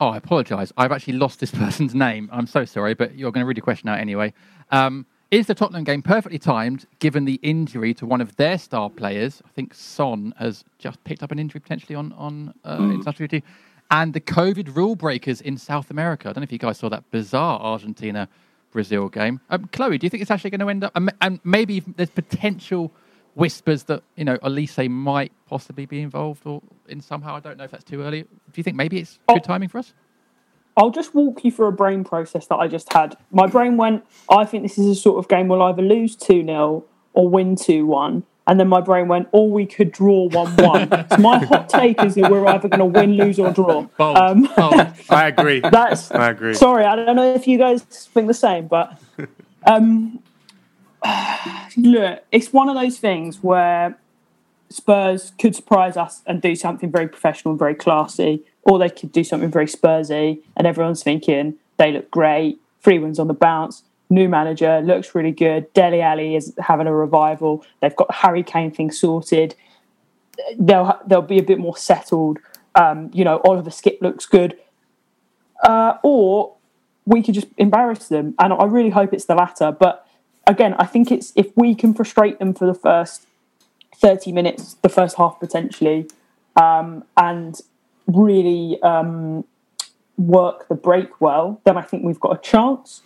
Oh, 0.00 0.10
I 0.10 0.16
apologise. 0.16 0.72
I've 0.76 0.92
actually 0.92 1.14
lost 1.14 1.40
this 1.40 1.50
person's 1.64 1.94
name. 1.94 2.30
I'm 2.32 2.46
so 2.46 2.64
sorry, 2.64 2.94
but 2.94 3.16
you're 3.16 3.32
going 3.32 3.42
to 3.42 3.48
read 3.48 3.56
the 3.56 3.62
question 3.62 3.88
out 3.88 3.98
anyway. 3.98 4.32
Um, 4.70 5.06
is 5.32 5.46
the 5.46 5.54
Tottenham 5.54 5.84
game 5.84 6.02
perfectly 6.02 6.38
timed 6.38 6.86
given 7.00 7.24
the 7.24 7.38
injury 7.42 7.92
to 7.94 8.06
one 8.06 8.20
of 8.20 8.36
their 8.36 8.56
star 8.56 8.88
players? 8.88 9.42
I 9.44 9.48
think 9.48 9.74
Son 9.74 10.32
has 10.38 10.64
just 10.78 11.02
picked 11.02 11.24
up 11.24 11.32
an 11.32 11.38
injury 11.38 11.60
potentially 11.60 11.96
on, 11.96 12.12
on 12.12 12.54
uh, 12.64 12.78
mm. 12.78 12.94
international 12.94 13.26
duty. 13.26 13.44
And 13.90 14.14
the 14.14 14.20
COVID 14.20 14.74
rule 14.76 14.94
breakers 14.94 15.40
in 15.40 15.58
South 15.58 15.90
America. 15.90 16.28
I 16.28 16.32
don't 16.32 16.42
know 16.42 16.44
if 16.44 16.52
you 16.52 16.58
guys 16.58 16.78
saw 16.78 16.88
that 16.90 17.10
bizarre 17.10 17.58
Argentina 17.60 18.28
Brazil 18.70 19.08
game. 19.08 19.40
Um, 19.50 19.68
Chloe, 19.72 19.98
do 19.98 20.06
you 20.06 20.10
think 20.10 20.22
it's 20.22 20.30
actually 20.30 20.50
going 20.50 20.60
to 20.60 20.68
end 20.68 20.84
up, 20.84 20.92
um, 20.94 21.10
and 21.20 21.40
maybe 21.44 21.80
there's 21.80 22.10
potential 22.10 22.92
whispers 23.34 23.84
that 23.84 24.02
you 24.16 24.24
know 24.24 24.36
Olise 24.38 24.90
might 24.90 25.32
possibly 25.46 25.86
be 25.86 26.00
involved 26.00 26.42
or 26.44 26.60
in 26.88 27.00
somehow. 27.00 27.36
I 27.36 27.40
don't 27.40 27.56
know 27.56 27.64
if 27.64 27.70
that's 27.70 27.84
too 27.84 28.02
early. 28.02 28.22
Do 28.22 28.28
you 28.56 28.64
think 28.64 28.76
maybe 28.76 28.98
it's 28.98 29.18
good 29.28 29.38
oh. 29.38 29.46
timing 29.46 29.68
for 29.68 29.78
us? 29.78 29.94
I'll 30.76 30.90
just 30.90 31.14
walk 31.14 31.44
you 31.44 31.50
through 31.50 31.66
a 31.66 31.72
brain 31.72 32.04
process 32.04 32.46
that 32.46 32.56
I 32.56 32.68
just 32.68 32.92
had. 32.92 33.16
My 33.32 33.48
brain 33.48 33.76
went, 33.76 34.04
I 34.30 34.44
think 34.44 34.62
this 34.62 34.78
is 34.78 34.86
a 34.86 34.94
sort 34.94 35.18
of 35.18 35.28
game 35.28 35.48
we'll 35.48 35.62
either 35.62 35.82
lose 35.82 36.14
2 36.14 36.44
0 36.44 36.84
or 37.14 37.28
win 37.28 37.56
2 37.56 37.84
1. 37.86 38.22
And 38.48 38.58
then 38.58 38.66
my 38.66 38.80
brain 38.80 39.06
went, 39.06 39.28
or 39.30 39.48
we 39.48 39.66
could 39.66 39.92
draw 39.92 40.28
1 40.28 40.56
1. 40.56 41.06
so 41.10 41.16
my 41.18 41.38
hot 41.38 41.68
take 41.68 42.02
is 42.02 42.16
that 42.16 42.30
we're 42.30 42.46
either 42.46 42.68
going 42.68 42.80
to 42.80 42.86
win, 42.86 43.12
lose, 43.12 43.38
or 43.38 43.52
draw. 43.52 43.82
Bold. 43.96 44.16
Um, 44.16 44.48
Bold. 44.56 44.86
I 45.10 45.28
agree. 45.28 45.60
That's, 45.60 46.10
I 46.10 46.30
agree. 46.30 46.54
Sorry, 46.54 46.84
I 46.84 46.96
don't 46.96 47.14
know 47.14 47.34
if 47.34 47.46
you 47.46 47.58
guys 47.58 47.82
think 47.82 48.26
the 48.26 48.34
same, 48.34 48.66
but 48.66 48.98
Um, 49.68 50.22
look, 51.76 52.24
it's 52.32 52.52
one 52.52 52.68
of 52.68 52.74
those 52.74 52.98
things 52.98 53.42
where 53.42 53.98
Spurs 54.70 55.32
could 55.38 55.54
surprise 55.54 55.96
us 55.96 56.22
and 56.26 56.42
do 56.42 56.54
something 56.54 56.90
very 56.90 57.08
professional 57.08 57.52
and 57.52 57.58
very 57.58 57.74
classy, 57.74 58.44
or 58.62 58.78
they 58.78 58.90
could 58.90 59.12
do 59.12 59.24
something 59.24 59.50
very 59.50 59.66
Spursy, 59.66 60.40
and 60.56 60.66
everyone's 60.66 61.02
thinking 61.02 61.54
they 61.76 61.92
look 61.92 62.10
great. 62.10 62.58
Three 62.82 62.98
wins 62.98 63.18
on 63.18 63.28
the 63.28 63.34
bounce. 63.34 63.82
New 64.10 64.28
manager 64.28 64.80
looks 64.80 65.14
really 65.14 65.32
good. 65.32 65.72
Dele 65.74 66.00
Alli 66.00 66.34
is 66.34 66.54
having 66.58 66.86
a 66.86 66.94
revival. 66.94 67.64
They've 67.80 67.94
got 67.94 68.12
Harry 68.14 68.42
Kane 68.42 68.70
thing 68.70 68.90
sorted. 68.90 69.54
They'll 70.58 70.98
they'll 71.06 71.22
be 71.22 71.38
a 71.38 71.42
bit 71.42 71.58
more 71.58 71.76
settled. 71.76 72.38
Um, 72.74 73.10
you 73.12 73.24
know, 73.24 73.40
Oliver 73.44 73.70
Skipp 73.70 74.00
looks 74.00 74.24
good. 74.24 74.56
Uh, 75.62 75.94
or 76.02 76.54
we 77.04 77.22
could 77.22 77.34
just 77.34 77.48
embarrass 77.58 78.08
them, 78.08 78.34
and 78.38 78.52
I 78.52 78.64
really 78.64 78.90
hope 78.90 79.12
it's 79.12 79.24
the 79.24 79.34
latter. 79.34 79.72
But 79.72 80.06
again, 80.46 80.74
I 80.78 80.86
think 80.86 81.10
it's 81.10 81.32
if 81.36 81.54
we 81.56 81.74
can 81.74 81.92
frustrate 81.92 82.38
them 82.38 82.54
for 82.54 82.66
the 82.66 82.74
first 82.74 83.26
30 83.96 84.32
minutes, 84.32 84.74
the 84.82 84.88
first 84.88 85.16
half 85.16 85.38
potentially, 85.40 86.08
um, 86.56 87.04
and 87.16 87.60
really 88.06 88.80
um, 88.82 89.44
work 90.16 90.68
the 90.68 90.74
break 90.74 91.20
well, 91.20 91.60
then 91.64 91.76
I 91.76 91.82
think 91.82 92.04
we've 92.04 92.20
got 92.20 92.38
a 92.38 92.40
chance. 92.40 93.02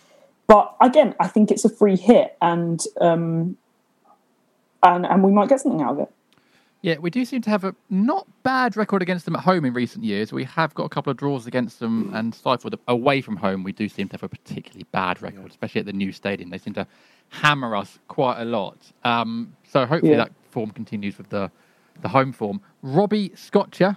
But 0.47 0.75
again, 0.81 1.15
I 1.19 1.27
think 1.27 1.51
it's 1.51 1.65
a 1.65 1.69
free 1.69 1.95
hit, 1.95 2.35
and 2.41 2.81
um, 3.01 3.57
and 4.81 5.05
and 5.05 5.23
we 5.23 5.31
might 5.31 5.49
get 5.49 5.61
something 5.61 5.81
out 5.81 5.93
of 5.93 5.99
it. 5.99 6.11
Yeah, 6.81 6.97
we 6.97 7.09
do 7.09 7.23
seem 7.23 7.41
to 7.43 7.49
have 7.49 7.63
a 7.63 7.73
not 7.89 8.27
bad 8.43 8.75
record 8.75 9.01
against 9.01 9.23
them 9.23 9.37
at 9.37 9.43
home 9.43 9.63
in 9.63 9.73
recent 9.73 10.03
years. 10.03 10.33
We 10.33 10.43
have 10.43 10.73
got 10.73 10.83
a 10.83 10.89
couple 10.89 11.11
of 11.11 11.17
draws 11.17 11.47
against 11.47 11.79
them, 11.79 12.11
and 12.13 12.35
Stifled 12.35 12.75
away 12.89 13.21
from 13.21 13.37
home, 13.37 13.63
we 13.63 13.71
do 13.71 13.87
seem 13.87 14.09
to 14.09 14.13
have 14.15 14.23
a 14.23 14.27
particularly 14.27 14.85
bad 14.91 15.21
record, 15.21 15.49
especially 15.49 15.79
at 15.79 15.85
the 15.85 15.93
new 15.93 16.11
stadium. 16.11 16.49
They 16.49 16.57
seem 16.57 16.73
to 16.73 16.85
hammer 17.29 17.73
us 17.73 17.99
quite 18.09 18.41
a 18.41 18.45
lot. 18.45 18.75
Um, 19.05 19.55
so 19.63 19.85
hopefully 19.85 20.11
Yeah. 20.11 20.17
that 20.25 20.31
form 20.51 20.71
continues 20.71 21.17
with 21.17 21.29
the 21.29 21.49
the 22.01 22.09
home 22.09 22.33
form. 22.33 22.59
Robbie 22.81 23.31
Scotcher, 23.35 23.95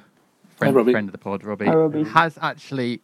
friend, 0.57 0.77
Robbie. 0.77 0.93
friend 0.93 1.09
of 1.09 1.13
the 1.13 1.19
pod, 1.19 1.43
Robbie, 1.43 1.65
Hi, 1.67 1.75
Robbie. 1.75 2.05
has 2.05 2.39
actually 2.41 3.01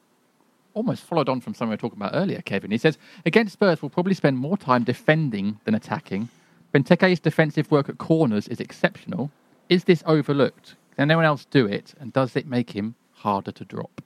almost 0.75 1.05
followed 1.05 1.29
on 1.29 1.41
from 1.41 1.55
something 1.55 1.69
we 1.69 1.75
were 1.75 1.79
talking 1.79 1.99
about 1.99 2.15
earlier, 2.15 2.41
Kevin. 2.43 2.71
He 2.71 2.79
says, 2.79 2.99
against 3.27 3.55
Spurs, 3.55 3.83
we'll 3.83 3.91
probably 3.91 4.15
spend 4.15 4.39
more 4.39 4.57
time 4.57 4.85
defending 4.85 5.59
than 5.65 5.75
attacking. 5.75 6.29
Benteke's 6.73 7.21
defensive 7.21 7.71
work 7.71 7.89
at 7.89 7.99
corners 7.99 8.49
is 8.49 8.61
exceptional. 8.61 9.31
Is 9.69 9.85
this 9.85 10.03
overlooked? 10.07 10.75
Can 10.97 11.11
anyone 11.11 11.25
else 11.25 11.45
do 11.45 11.67
it? 11.67 11.95
And 12.01 12.13
does 12.13 12.37
it 12.37 12.47
make 12.47 12.71
him 12.71 12.95
harder 13.15 13.53
to 13.53 13.65
drop? 13.65 14.03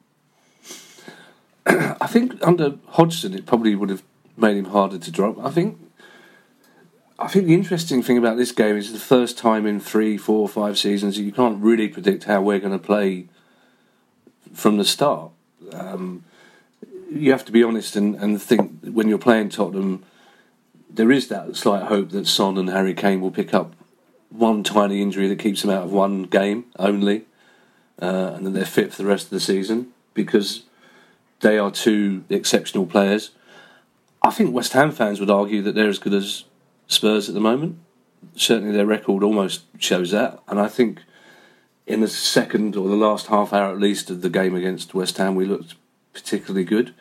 I 1.67 2.07
think 2.07 2.35
under 2.47 2.79
Hodgson, 2.89 3.35
it 3.35 3.47
probably 3.47 3.75
would 3.75 3.91
have 3.91 4.03
made 4.37 4.57
him 4.57 4.67
harder 4.67 4.99
to 4.99 5.11
drop. 5.11 5.39
I 5.45 5.51
think. 5.51 5.79
I 7.19 7.29
think 7.29 7.47
the 7.47 7.55
interesting 7.55 8.03
thing 8.03 8.19
about 8.19 8.37
this 8.37 8.53
game 8.53 8.77
is 8.77 8.93
the 8.93 8.99
first 8.99 9.39
time 9.39 9.67
in 9.67 9.81
three, 9.81 10.19
four, 10.19 10.47
five 10.47 10.77
seasons 10.77 11.19
you 11.19 11.33
can't 11.33 11.62
really 11.62 11.89
predict 11.89 12.25
how 12.25 12.43
we're 12.43 12.59
going 12.59 12.79
to 12.79 12.79
play 12.79 13.29
from 14.53 14.77
the 14.77 14.85
start. 14.85 15.31
Um, 15.73 16.25
you 17.11 17.31
have 17.33 17.45
to 17.45 17.53
be 17.53 17.63
honest 17.63 17.97
and, 17.97 18.15
and 18.17 18.41
think 18.41 18.85
when 18.85 19.09
you're 19.09 19.19
playing 19.19 19.49
Tottenham, 19.49 20.05
there 20.91 21.11
is 21.11 21.29
that 21.29 21.57
slight 21.57 21.85
hope 21.85 22.11
that 22.11 22.27
Son 22.27 22.59
and 22.59 22.71
Harry 22.71 22.95
Kane 22.95 23.21
will 23.21 23.31
pick 23.31 23.53
up 23.53 23.75
one 24.31 24.63
tiny 24.63 25.03
injury 25.03 25.29
that 25.29 25.39
keeps 25.39 25.63
them 25.63 25.71
out 25.71 25.85
of 25.85 25.93
one 25.93 26.25
game 26.25 26.67
only, 26.79 27.25
uh, 28.01 28.33
and 28.35 28.47
then 28.47 28.53
they're 28.53 28.65
fit 28.65 28.93
for 28.93 29.03
the 29.03 29.09
rest 29.09 29.25
of 29.25 29.31
the 29.31 29.41
season 29.41 29.93
because 30.15 30.65
they 31.41 31.59
are 31.59 31.71
two 31.71 32.25
exceptional 32.29 32.87
players. 32.87 33.31
I 34.23 34.31
think 34.31 34.55
West 34.55 34.73
Ham 34.73 34.91
fans 34.91 35.21
would 35.21 35.31
argue 35.31 35.63
that 35.63 35.75
they're 35.75 35.89
as 35.89 35.99
good 35.99 36.15
as 36.15 36.45
Spurs 36.89 37.29
at 37.29 37.35
the 37.35 37.41
moment. 37.41 37.79
Certainly, 38.35 38.73
their 38.77 38.87
record 38.87 39.23
almost 39.23 39.65
shows 39.79 40.11
that, 40.11 40.41
and 40.49 40.59
I 40.59 40.69
think 40.69 41.03
in 41.87 42.01
the 42.01 42.09
second 42.09 42.75
or 42.75 42.89
the 42.89 42.97
last 42.97 43.29
half 43.29 43.53
hour 43.53 43.73
at 43.73 43.79
least 43.79 44.11
of 44.11 44.23
the 44.23 44.31
game 44.31 44.55
against 44.55 44.95
West 44.95 45.19
Ham, 45.19 45.37
we 45.37 45.45
looked 45.45 45.75
particularly 46.17 46.64
good. 46.64 46.95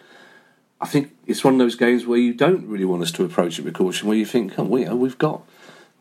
I 0.81 0.87
think 0.87 1.15
it's 1.25 1.43
one 1.43 1.53
of 1.53 1.59
those 1.59 1.75
games 1.75 2.05
where 2.05 2.19
you 2.19 2.33
don't 2.33 2.67
really 2.67 2.85
want 2.85 3.01
us 3.01 3.11
to 3.13 3.23
approach 3.23 3.57
it 3.57 3.65
with 3.65 3.73
caution, 3.73 4.07
where 4.07 4.17
you 4.17 4.25
think, 4.25 4.59
oh, 4.59 4.63
we, 4.63 4.85
uh, 4.85 4.93
we've 4.93 5.17
got 5.17 5.41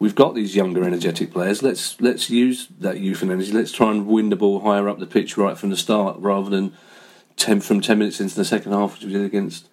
we've 0.01 0.17
got 0.17 0.35
these 0.35 0.57
younger, 0.57 0.83
energetic 0.85 1.33
players. 1.33 1.63
Let's 1.63 2.01
let's 2.01 2.29
use 2.29 2.69
that 2.81 2.99
youth 2.99 3.23
and 3.23 3.31
energy. 3.31 3.53
Let's 3.53 3.73
try 3.73 3.93
and 3.93 4.07
win 4.07 4.31
the 4.31 4.37
ball 4.37 4.61
higher 4.61 4.89
up 4.89 4.99
the 4.99 5.07
pitch 5.07 5.37
right 5.37 5.57
from 5.57 5.71
the 5.71 5.77
start, 5.77 6.19
rather 6.19 6.51
than 6.51 6.73
ten 7.37 7.61
from 7.61 7.81
ten 7.81 7.99
minutes 7.99 8.21
into 8.21 8.35
the 8.35 8.45
second 8.45 8.73
half, 8.73 8.95
which 8.95 9.05
we 9.05 9.13
did 9.13 9.25
against 9.25 9.69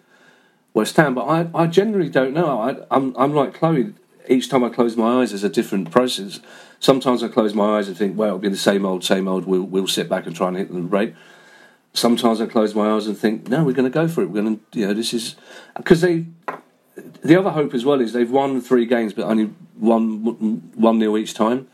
West 0.76 0.96
Ham. 0.98 1.16
But 1.16 1.26
I, 1.26 1.64
I 1.64 1.66
generally 1.66 2.10
don't 2.10 2.34
know. 2.34 2.60
I, 2.62 2.96
I'm 2.96 3.16
I'm 3.18 3.34
like 3.34 3.56
Chloe. 3.56 3.94
Each 4.30 4.50
time 4.50 4.64
I 4.64 4.70
close 4.70 4.96
my 4.96 5.20
eyes, 5.20 5.32
there's 5.32 5.44
a 5.44 5.50
different 5.50 5.90
process. 5.90 6.40
Sometimes 6.80 7.24
I 7.24 7.28
close 7.28 7.56
my 7.56 7.78
eyes 7.78 7.88
and 7.88 7.98
think, 7.98 8.16
well, 8.16 8.30
it'll 8.30 8.40
be 8.40 8.50
the 8.50 8.56
same 8.70 8.86
old, 8.86 9.04
same 9.04 9.28
old. 9.28 9.46
We'll 9.46 9.64
we'll 9.64 9.88
sit 9.88 10.08
back 10.08 10.28
and 10.28 10.36
try 10.36 10.48
and 10.50 10.58
hit 10.58 10.68
them 10.72 10.88
break. 10.88 11.16
Sometimes 11.94 12.40
I 12.40 12.46
close 12.46 12.74
my 12.74 12.92
eyes 12.92 13.08
and 13.08 13.18
think, 13.18 13.50
no, 13.50 13.64
we're 13.64 13.74
going 13.74 13.92
to 13.92 13.94
go 13.94 14.08
for 14.08 14.22
it. 14.22 14.28
We're 14.28 14.42
going 14.42 14.58
to, 14.72 14.80
you 14.80 14.88
know, 14.88 14.94
this 14.94 15.14
is 15.14 15.36
because 15.76 16.02
they. 16.02 16.26
The 17.24 17.38
other 17.40 17.52
hope 17.52 17.74
as 17.74 17.86
well 17.86 18.02
is 18.02 18.14
they've 18.14 18.30
won 18.30 18.62
three 18.62 18.86
games, 18.86 19.14
but 19.14 19.26
only 19.26 19.46
one 19.76 20.24
one 20.76 21.00
nil 21.00 21.18
each 21.18 21.34
time. 21.34 21.68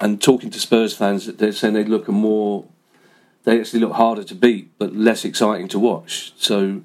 And 0.00 0.20
talking 0.20 0.50
to 0.50 0.60
Spurs 0.60 0.94
fans, 0.96 1.26
they're 1.26 1.52
saying 1.52 1.74
they 1.74 1.84
look 1.84 2.08
a 2.08 2.12
more, 2.12 2.64
they 3.44 3.60
actually 3.60 3.80
look 3.80 3.92
harder 3.92 4.24
to 4.24 4.34
beat, 4.34 4.76
but 4.78 4.94
less 4.94 5.24
exciting 5.24 5.68
to 5.68 5.78
watch. 5.78 6.32
So, 6.36 6.82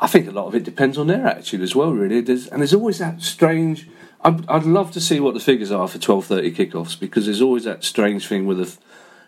I 0.00 0.08
think 0.08 0.26
a 0.26 0.32
lot 0.32 0.46
of 0.46 0.54
it 0.54 0.64
depends 0.64 0.98
on 0.98 1.06
their 1.06 1.24
attitude 1.26 1.60
as 1.60 1.76
well. 1.76 1.92
Really, 1.92 2.20
there's, 2.20 2.48
and 2.48 2.60
there's 2.60 2.74
always 2.74 2.98
that 2.98 3.22
strange. 3.22 3.88
I'd, 4.24 4.48
I'd 4.48 4.64
love 4.64 4.90
to 4.92 5.00
see 5.00 5.20
what 5.20 5.34
the 5.34 5.40
figures 5.40 5.70
are 5.70 5.86
for 5.86 5.98
twelve 5.98 6.26
thirty 6.26 6.52
kickoffs 6.52 6.98
because 6.98 7.26
there's 7.26 7.42
always 7.42 7.64
that 7.64 7.84
strange 7.84 8.26
thing 8.26 8.46
with 8.46 8.58
the 8.58 8.76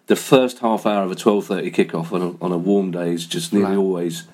the 0.06 0.16
first 0.16 0.58
half 0.58 0.86
hour 0.86 1.04
of 1.04 1.10
a 1.10 1.14
twelve 1.14 1.46
thirty 1.46 1.70
kickoff 1.70 2.12
on 2.12 2.22
a, 2.22 2.44
on 2.44 2.52
a 2.52 2.58
warm 2.58 2.90
day 2.90 3.12
is 3.12 3.26
just 3.26 3.52
nearly 3.52 3.70
Right. 3.70 3.76
always 3.78 4.24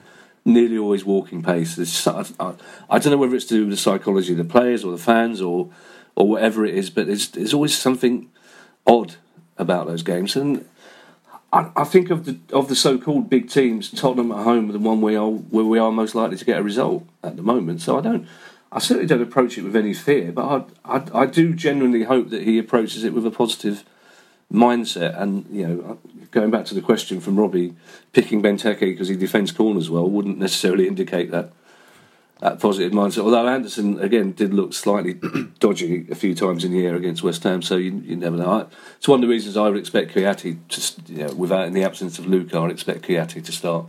nearly 0.44 0.78
always 0.78 1.04
walking 1.04 1.42
pace. 1.42 1.76
So- 1.88 2.24
I, 2.40 2.54
I 2.88 2.98
don't 2.98 3.12
know 3.12 3.18
whether 3.18 3.34
it's 3.36 3.44
to 3.46 3.54
do 3.54 3.60
with 3.62 3.70
the 3.70 3.76
psychology 3.76 4.32
of 4.32 4.38
the 4.38 4.44
players 4.44 4.84
or 4.84 4.92
the 4.92 4.98
fans 4.98 5.40
or 5.40 5.70
or 6.16 6.26
whatever 6.28 6.64
it 6.66 6.74
is, 6.74 6.90
but 6.90 7.06
there's 7.06 7.28
there's 7.28 7.54
always 7.54 7.76
something 7.76 8.28
odd 8.86 9.14
about 9.58 9.86
those 9.86 10.02
games. 10.02 10.34
And 10.36 10.64
I, 11.52 11.70
I 11.76 11.84
think 11.84 12.10
of 12.10 12.24
the 12.24 12.38
of 12.52 12.68
the 12.68 12.74
so-called 12.74 13.30
big 13.30 13.48
teams, 13.48 13.90
Tottenham 13.90 14.32
at 14.32 14.44
home 14.44 14.70
are 14.70 14.72
the 14.72 14.78
one 14.78 15.00
we 15.00 15.14
are 15.16 15.28
where 15.28 15.64
we 15.64 15.78
are 15.78 15.92
most 15.92 16.14
likely 16.14 16.36
to 16.36 16.44
get 16.44 16.58
a 16.58 16.62
result 16.62 17.06
at 17.22 17.36
the 17.36 17.42
moment. 17.42 17.80
So 17.82 17.98
I 17.98 18.00
don't. 18.00 18.26
I 18.72 18.78
certainly 18.78 19.06
don't 19.08 19.20
approach 19.22 19.58
it 19.58 19.62
with 19.62 19.74
any 19.74 19.92
fear, 19.92 20.30
but 20.30 20.70
I, 20.84 20.96
I, 20.98 21.22
I 21.22 21.26
do 21.26 21.54
genuinely 21.54 22.04
hope 22.04 22.30
that 22.30 22.42
he 22.42 22.56
approaches 22.56 23.02
it 23.02 23.12
with 23.12 23.26
a 23.26 23.30
positive 23.32 23.84
mindset. 24.52 25.20
And 25.20 25.46
you 25.50 25.66
know, 25.66 25.98
going 26.30 26.50
back 26.50 26.64
to 26.66 26.74
the 26.74 26.82
question 26.82 27.20
from 27.20 27.38
Robbie, 27.38 27.74
picking 28.12 28.42
Benteke 28.42 28.80
because 28.80 29.08
he 29.08 29.16
defends 29.16 29.52
corners 29.52 29.90
well 29.90 30.08
wouldn't 30.08 30.38
necessarily 30.38 30.86
indicate 30.86 31.30
that 31.30 31.52
that 32.40 32.58
positive 32.58 32.92
mindset. 32.92 33.24
Although 33.24 33.46
Anderson 33.46 34.00
again 34.00 34.32
did 34.32 34.54
look 34.54 34.72
slightly 34.72 35.14
dodgy 35.58 36.06
a 36.10 36.14
few 36.14 36.34
times 36.34 36.64
in 36.64 36.72
the 36.72 36.86
air 36.86 36.94
against 36.94 37.22
West 37.22 37.42
Ham, 37.44 37.62
so 37.62 37.76
you, 37.76 38.02
you 38.04 38.16
never 38.16 38.36
know. 38.36 38.68
It's 38.96 39.06
one 39.06 39.18
of 39.18 39.22
the 39.22 39.32
reasons 39.32 39.56
I 39.56 39.68
would 39.68 39.78
expect 39.78 40.14
Kouyate 40.14 40.58
to, 40.68 41.12
you 41.12 41.26
know, 41.26 41.34
without 41.34 41.66
in 41.66 41.74
the 41.74 41.84
absence 41.84 42.18
of 42.18 42.26
Luka, 42.26 42.58
I'd 42.58 42.70
expect 42.70 43.02
Kouyate 43.02 43.44
to 43.44 43.52
start, 43.52 43.86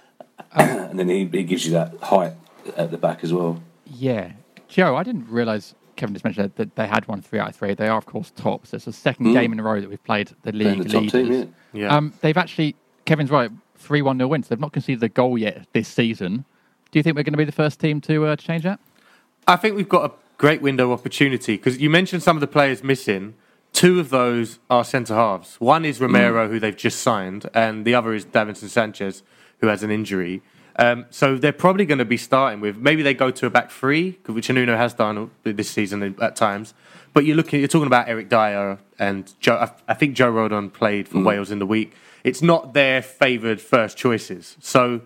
and 0.52 0.98
then 0.98 1.08
he, 1.08 1.26
he 1.26 1.42
gives 1.42 1.66
you 1.66 1.72
that 1.72 1.94
height 2.02 2.32
at 2.76 2.90
the 2.90 2.98
back 2.98 3.22
as 3.22 3.32
well. 3.32 3.62
Yeah. 3.84 4.32
Joe, 4.68 4.96
I 4.96 5.02
didn't 5.02 5.28
realise 5.28 5.74
Kevin 6.00 6.14
just 6.14 6.24
mentioned 6.24 6.52
that 6.56 6.76
they 6.76 6.86
had 6.86 7.06
won 7.06 7.20
three 7.20 7.38
out 7.38 7.50
of 7.50 7.56
three. 7.56 7.74
They 7.74 7.86
are, 7.88 7.98
of 7.98 8.06
course, 8.06 8.30
tops. 8.30 8.72
It's 8.72 8.86
the 8.86 8.92
second 8.92 9.26
Mm. 9.26 9.32
game 9.34 9.52
in 9.52 9.60
a 9.60 9.62
row 9.62 9.80
that 9.80 9.88
we've 9.90 10.02
played 10.02 10.30
the 10.42 10.52
league 10.52 10.82
the 10.82 10.98
leaders. 10.98 11.12
team, 11.12 11.32
yeah. 11.32 11.44
Yeah. 11.72 11.96
Um, 11.96 12.14
they've 12.22 12.36
actually, 12.36 12.74
Kevin's 13.04 13.30
right, 13.30 13.50
3 13.76 14.00
1 14.02 14.16
0 14.18 14.28
wins. 14.28 14.48
They've 14.48 14.58
not 14.58 14.72
conceded 14.72 15.02
a 15.02 15.08
goal 15.10 15.36
yet 15.38 15.66
this 15.74 15.88
season. 15.88 16.44
Do 16.90 16.98
you 16.98 17.02
think 17.02 17.16
we're 17.16 17.22
going 17.22 17.34
to 17.34 17.38
be 17.38 17.44
the 17.44 17.52
first 17.52 17.78
team 17.78 18.00
to 18.02 18.26
uh, 18.26 18.36
change 18.36 18.64
that? 18.64 18.80
I 19.46 19.56
think 19.56 19.76
we've 19.76 19.88
got 19.88 20.10
a 20.10 20.14
great 20.38 20.62
window 20.62 20.90
of 20.90 20.98
opportunity 21.00 21.56
because 21.56 21.78
you 21.78 21.90
mentioned 21.90 22.22
some 22.22 22.36
of 22.36 22.40
the 22.40 22.46
players 22.46 22.82
missing. 22.82 23.34
Two 23.72 24.00
of 24.00 24.10
those 24.10 24.58
are 24.68 24.84
centre 24.84 25.14
halves. 25.14 25.56
One 25.60 25.84
is 25.84 26.00
Romero, 26.00 26.48
who 26.48 26.58
they've 26.58 26.76
just 26.76 27.00
signed, 27.00 27.48
and 27.54 27.84
the 27.84 27.94
other 27.94 28.12
is 28.14 28.24
Davinson 28.24 28.68
Sanchez, 28.68 29.22
who 29.60 29.68
has 29.68 29.82
an 29.82 29.90
injury. 29.90 30.42
Um, 30.76 31.06
so 31.10 31.36
they're 31.36 31.52
probably 31.52 31.84
going 31.84 31.98
to 31.98 32.04
be 32.04 32.16
starting 32.16 32.60
with 32.60 32.76
maybe 32.76 33.02
they 33.02 33.14
go 33.14 33.30
to 33.30 33.46
a 33.46 33.50
back 33.50 33.70
three, 33.70 34.18
which 34.26 34.48
Nuno 34.50 34.76
has 34.76 34.94
done 34.94 35.30
this 35.44 35.70
season 35.70 36.16
at 36.20 36.36
times. 36.36 36.74
But 37.12 37.24
you're 37.24 37.36
looking, 37.36 37.60
you're 37.60 37.68
talking 37.68 37.88
about 37.88 38.08
Eric 38.08 38.28
Dier 38.28 38.78
and 38.98 39.32
Joe. 39.40 39.56
I, 39.56 39.72
I 39.88 39.94
think 39.94 40.14
Joe 40.14 40.32
Rodon 40.32 40.72
played 40.72 41.08
for 41.08 41.22
Wales 41.22 41.50
in 41.50 41.58
the 41.58 41.66
week. 41.66 41.92
It's 42.22 42.42
not 42.42 42.72
their 42.74 43.02
favoured 43.02 43.60
first 43.60 43.96
choices. 43.96 44.56
So 44.60 45.02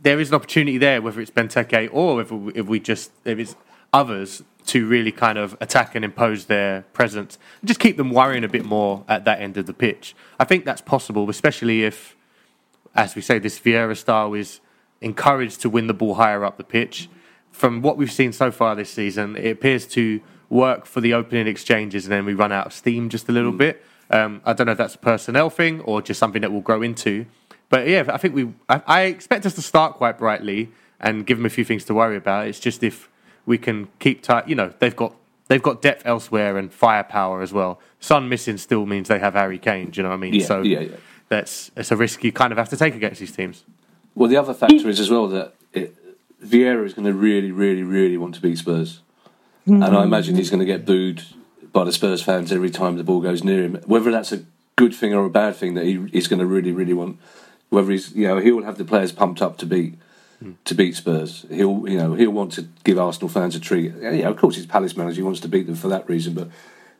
there 0.00 0.20
is 0.20 0.28
an 0.28 0.36
opportunity 0.36 0.78
there, 0.78 1.02
whether 1.02 1.20
it's 1.20 1.30
Benteke 1.30 1.88
or 1.92 2.20
if 2.20 2.30
we, 2.30 2.52
if 2.54 2.66
we 2.66 2.78
just 2.78 3.10
if 3.24 3.38
it's 3.38 3.56
others 3.92 4.42
to 4.66 4.86
really 4.86 5.12
kind 5.12 5.38
of 5.38 5.56
attack 5.60 5.94
and 5.94 6.04
impose 6.04 6.46
their 6.46 6.82
presence, 6.92 7.38
and 7.60 7.68
just 7.68 7.80
keep 7.80 7.96
them 7.96 8.10
worrying 8.10 8.44
a 8.44 8.48
bit 8.48 8.64
more 8.64 9.04
at 9.08 9.24
that 9.24 9.40
end 9.40 9.56
of 9.56 9.66
the 9.66 9.74
pitch. 9.74 10.14
I 10.38 10.44
think 10.44 10.64
that's 10.64 10.80
possible, 10.80 11.28
especially 11.28 11.84
if, 11.84 12.16
as 12.94 13.14
we 13.14 13.22
say, 13.22 13.38
this 13.38 13.58
Vieira 13.58 13.96
style 13.96 14.32
is 14.34 14.60
encouraged 15.04 15.60
to 15.60 15.70
win 15.70 15.86
the 15.86 15.94
ball 15.94 16.14
higher 16.14 16.44
up 16.44 16.56
the 16.56 16.64
pitch. 16.64 17.08
from 17.52 17.82
what 17.82 17.96
we've 17.96 18.10
seen 18.10 18.32
so 18.32 18.50
far 18.50 18.74
this 18.74 18.90
season, 18.90 19.36
it 19.36 19.48
appears 19.48 19.86
to 19.86 20.20
work 20.50 20.86
for 20.86 21.00
the 21.00 21.14
opening 21.14 21.46
exchanges, 21.46 22.04
and 22.04 22.12
then 22.12 22.24
we 22.24 22.34
run 22.34 22.50
out 22.50 22.66
of 22.66 22.72
steam 22.72 23.08
just 23.08 23.28
a 23.28 23.32
little 23.32 23.52
bit. 23.52 23.84
Um, 24.10 24.40
I 24.44 24.52
don't 24.52 24.66
know 24.66 24.72
if 24.72 24.78
that's 24.78 24.96
a 24.96 24.98
personnel 24.98 25.50
thing 25.50 25.80
or 25.82 26.02
just 26.02 26.18
something 26.18 26.42
that 26.42 26.50
we'll 26.50 26.60
grow 26.60 26.82
into. 26.82 27.26
But 27.68 27.86
yeah, 27.88 28.04
I 28.08 28.18
think 28.18 28.34
we. 28.34 28.52
I, 28.68 28.82
I 28.86 29.00
expect 29.02 29.46
us 29.46 29.54
to 29.54 29.62
start 29.62 29.94
quite 29.94 30.18
brightly 30.18 30.70
and 31.00 31.26
give 31.26 31.38
them 31.38 31.46
a 31.46 31.50
few 31.50 31.64
things 31.64 31.84
to 31.84 31.94
worry 31.94 32.16
about. 32.16 32.46
It's 32.46 32.60
just 32.60 32.82
if 32.82 33.08
we 33.46 33.58
can 33.58 33.88
keep 33.98 34.22
tight. 34.22 34.48
You 34.48 34.54
know, 34.54 34.72
they've 34.78 34.94
got 34.94 35.14
they've 35.48 35.62
got 35.62 35.82
depth 35.82 36.02
elsewhere 36.04 36.56
and 36.58 36.72
firepower 36.72 37.42
as 37.42 37.52
well. 37.52 37.80
Son 38.00 38.28
missing 38.28 38.58
still 38.58 38.86
means 38.86 39.08
they 39.08 39.18
have 39.18 39.34
Harry 39.34 39.58
Kane. 39.58 39.90
Do 39.90 39.98
you 39.98 40.02
know 40.02 40.10
what 40.10 40.16
I 40.16 40.18
mean? 40.18 40.34
Yeah, 40.34 40.46
so 40.46 40.62
yeah, 40.62 40.80
yeah. 40.80 40.96
that's 41.28 41.70
it's 41.76 41.90
a 41.90 41.96
risk 41.96 42.22
you 42.24 42.32
kind 42.32 42.52
of 42.52 42.58
have 42.58 42.68
to 42.70 42.76
take 42.76 42.94
against 42.94 43.20
these 43.20 43.32
teams. 43.32 43.64
Well, 44.14 44.28
the 44.28 44.36
other 44.36 44.54
factor 44.54 44.88
is 44.88 45.00
as 45.00 45.10
well 45.10 45.28
that 45.28 45.54
it, 45.72 45.94
Vieira 46.44 46.84
is 46.84 46.94
going 46.94 47.06
to 47.06 47.12
really, 47.12 47.50
really, 47.50 47.82
really 47.82 48.16
want 48.16 48.34
to 48.36 48.40
beat 48.40 48.58
Spurs, 48.58 49.00
and 49.66 49.84
I 49.84 50.02
imagine 50.02 50.36
he's 50.36 50.50
going 50.50 50.60
to 50.60 50.66
get 50.66 50.84
booed 50.84 51.22
by 51.72 51.84
the 51.84 51.92
Spurs 51.92 52.22
fans 52.22 52.52
every 52.52 52.70
time 52.70 52.96
the 52.96 53.04
ball 53.04 53.20
goes 53.20 53.42
near 53.42 53.64
him. 53.64 53.80
Whether 53.86 54.10
that's 54.10 54.32
a 54.32 54.44
good 54.76 54.94
thing 54.94 55.14
or 55.14 55.24
a 55.24 55.30
bad 55.30 55.56
thing, 55.56 55.74
that 55.74 55.84
he, 55.84 56.06
he's 56.12 56.28
going 56.28 56.40
to 56.40 56.46
really, 56.46 56.72
really 56.72 56.94
want. 56.94 57.18
Whether 57.70 57.90
he's, 57.90 58.14
you 58.14 58.28
know, 58.28 58.38
he'll 58.38 58.62
have 58.62 58.78
the 58.78 58.84
players 58.84 59.10
pumped 59.10 59.42
up 59.42 59.58
to 59.58 59.66
beat 59.66 59.94
to 60.64 60.74
beat 60.74 60.94
Spurs. 60.94 61.46
He'll, 61.48 61.88
you 61.88 61.98
know, 61.98 62.14
he'll 62.14 62.30
want 62.30 62.52
to 62.52 62.68
give 62.84 62.98
Arsenal 62.98 63.28
fans 63.28 63.56
a 63.56 63.60
treat. 63.60 63.94
Yeah, 63.98 64.28
of 64.28 64.36
course, 64.36 64.56
he's 64.56 64.66
Palace 64.66 64.96
manager. 64.96 65.16
He 65.16 65.22
wants 65.22 65.40
to 65.40 65.48
beat 65.48 65.66
them 65.66 65.74
for 65.74 65.88
that 65.88 66.08
reason, 66.08 66.34
but 66.34 66.50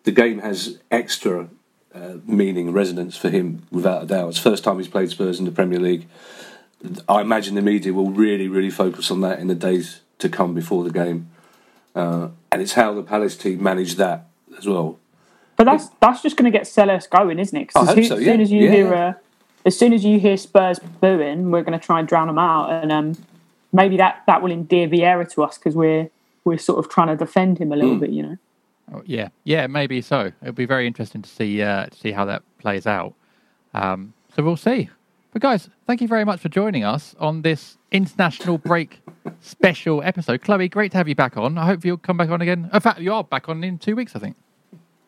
the 0.04 0.12
game 0.12 0.38
has 0.40 0.78
extra 0.90 1.48
uh, 1.94 2.14
meaning, 2.26 2.72
resonance 2.72 3.16
for 3.16 3.30
him 3.30 3.66
without 3.70 4.02
a 4.02 4.06
doubt. 4.06 4.30
It's 4.30 4.42
the 4.42 4.50
first 4.50 4.64
time 4.64 4.78
he's 4.78 4.88
played 4.88 5.10
Spurs 5.10 5.38
in 5.38 5.44
the 5.44 5.52
Premier 5.52 5.78
League. 5.78 6.08
I 7.08 7.20
imagine 7.20 7.54
the 7.54 7.62
media 7.62 7.92
will 7.92 8.10
really, 8.10 8.48
really 8.48 8.70
focus 8.70 9.10
on 9.10 9.20
that 9.22 9.38
in 9.38 9.46
the 9.48 9.54
days 9.54 10.00
to 10.18 10.28
come 10.28 10.54
before 10.54 10.84
the 10.84 10.90
game, 10.90 11.30
uh, 11.94 12.28
and 12.52 12.62
it's 12.62 12.74
how 12.74 12.92
the 12.94 13.02
Palace 13.02 13.36
team 13.36 13.62
manage 13.62 13.94
that 13.96 14.26
as 14.58 14.66
well. 14.66 14.98
But 15.56 15.64
that's 15.64 15.88
that's 16.00 16.22
just 16.22 16.36
going 16.36 16.50
to 16.50 16.56
get 16.56 16.66
Sellers 16.66 17.06
going, 17.06 17.38
isn't 17.38 17.56
it? 17.58 17.72
'Cause 17.72 17.88
I 17.88 17.90
as, 17.92 17.96
hope 17.96 18.04
so, 18.06 18.16
as 18.16 18.22
yeah. 18.22 18.32
soon 18.32 18.40
as 18.40 18.50
you 18.52 18.62
Yeah, 18.64 18.70
hear, 18.70 18.94
uh, 18.94 19.12
as 19.64 19.78
soon 19.78 19.92
as 19.92 20.04
you 20.04 20.18
hear 20.18 20.36
Spurs 20.36 20.78
booing, 21.00 21.50
we're 21.50 21.62
going 21.62 21.78
to 21.78 21.84
try 21.84 21.98
and 22.00 22.08
drown 22.08 22.26
them 22.26 22.38
out, 22.38 22.70
and 22.70 22.90
um, 22.92 23.16
maybe 23.72 23.96
that, 23.98 24.22
that 24.26 24.42
will 24.42 24.50
endear 24.52 24.88
Vieira 24.88 25.30
to 25.34 25.42
us 25.44 25.56
because 25.58 25.74
we're 25.76 26.10
we're 26.44 26.58
sort 26.58 26.78
of 26.84 26.90
trying 26.90 27.08
to 27.08 27.16
defend 27.16 27.58
him 27.58 27.72
a 27.72 27.76
little 27.76 27.96
Mm. 27.96 28.00
bit, 28.00 28.10
you 28.10 28.22
know. 28.22 28.36
Oh, 28.92 29.02
yeah, 29.06 29.28
yeah, 29.44 29.66
maybe 29.66 30.02
so. 30.02 30.30
It'll 30.42 30.52
be 30.52 30.66
very 30.66 30.86
interesting 30.86 31.22
to 31.22 31.30
see 31.30 31.62
uh, 31.62 31.86
to 31.86 31.96
see 31.96 32.12
how 32.12 32.26
that 32.26 32.42
plays 32.58 32.86
out. 32.86 33.14
Um, 33.72 34.12
so 34.36 34.42
we'll 34.42 34.56
see. 34.58 34.90
But 35.34 35.42
guys, 35.42 35.68
thank 35.88 36.00
you 36.00 36.06
very 36.06 36.24
much 36.24 36.38
for 36.38 36.48
joining 36.48 36.84
us 36.84 37.16
on 37.18 37.42
this 37.42 37.76
international 37.90 38.56
break 38.56 39.00
special 39.40 40.00
episode. 40.00 40.42
Chloe, 40.42 40.68
great 40.68 40.92
to 40.92 40.96
have 40.96 41.08
you 41.08 41.16
back 41.16 41.36
on. 41.36 41.58
I 41.58 41.66
hope 41.66 41.84
you'll 41.84 41.96
come 41.96 42.16
back 42.16 42.30
on 42.30 42.40
again. 42.40 42.70
In 42.72 42.80
fact, 42.80 43.00
you 43.00 43.12
are 43.12 43.24
back 43.24 43.48
on 43.48 43.64
in 43.64 43.78
two 43.78 43.96
weeks, 43.96 44.14
I 44.14 44.20
think. 44.20 44.36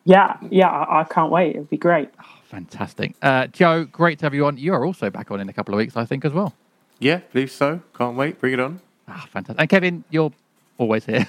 Yeah, 0.03 0.35
yeah, 0.49 0.67
I, 0.67 0.99
I 0.99 1.03
can't 1.05 1.31
wait. 1.31 1.51
It'll 1.51 1.63
be 1.63 1.77
great. 1.77 2.09
Fantastic. 2.43 3.15
Uh, 3.21 3.47
Joe, 3.47 3.85
great 3.85 4.19
to 4.19 4.25
have 4.25 4.33
you 4.33 4.45
on. 4.45 4.57
You 4.57 4.73
are 4.73 4.85
also 4.85 5.09
back 5.09 5.31
on 5.31 5.39
in 5.39 5.47
a 5.47 5.53
couple 5.53 5.73
of 5.73 5.77
weeks, 5.77 5.95
I 5.95 6.03
think, 6.03 6.25
as 6.25 6.33
well. 6.33 6.53
Yeah, 6.99 7.21
believe 7.31 7.49
so. 7.49 7.79
Can't 7.97 8.17
wait. 8.17 8.37
Bring 8.37 8.51
it 8.51 8.59
on. 8.59 8.81
Ah, 9.07 9.25
fantastic. 9.31 9.61
And 9.61 9.69
Kevin, 9.69 10.03
you're 10.09 10.33
always 10.77 11.05
here. 11.05 11.25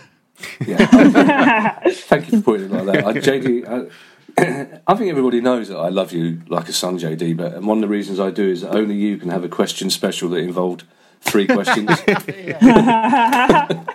Yeah. 0.66 1.78
Thank 1.88 2.32
you 2.32 2.38
for 2.38 2.44
putting 2.44 2.66
it 2.66 2.84
like 2.84 2.86
that. 2.86 3.06
I, 3.06 3.12
JD, 3.12 3.92
I, 4.38 4.80
I 4.86 4.94
think 4.94 5.10
everybody 5.10 5.40
knows 5.40 5.68
that 5.68 5.78
I 5.78 5.88
love 5.88 6.12
you 6.12 6.40
like 6.48 6.68
a 6.68 6.72
son, 6.72 6.98
JD. 6.98 7.36
But 7.36 7.54
and 7.54 7.66
one 7.66 7.78
of 7.78 7.82
the 7.82 7.88
reasons 7.88 8.20
I 8.20 8.30
do 8.30 8.48
is 8.48 8.60
that 8.62 8.74
only 8.74 8.94
you 8.96 9.16
can 9.18 9.30
have 9.30 9.44
a 9.44 9.48
question 9.48 9.90
special 9.90 10.28
that 10.30 10.38
involved 10.38 10.84
three 11.20 11.46
questions. 11.46 11.88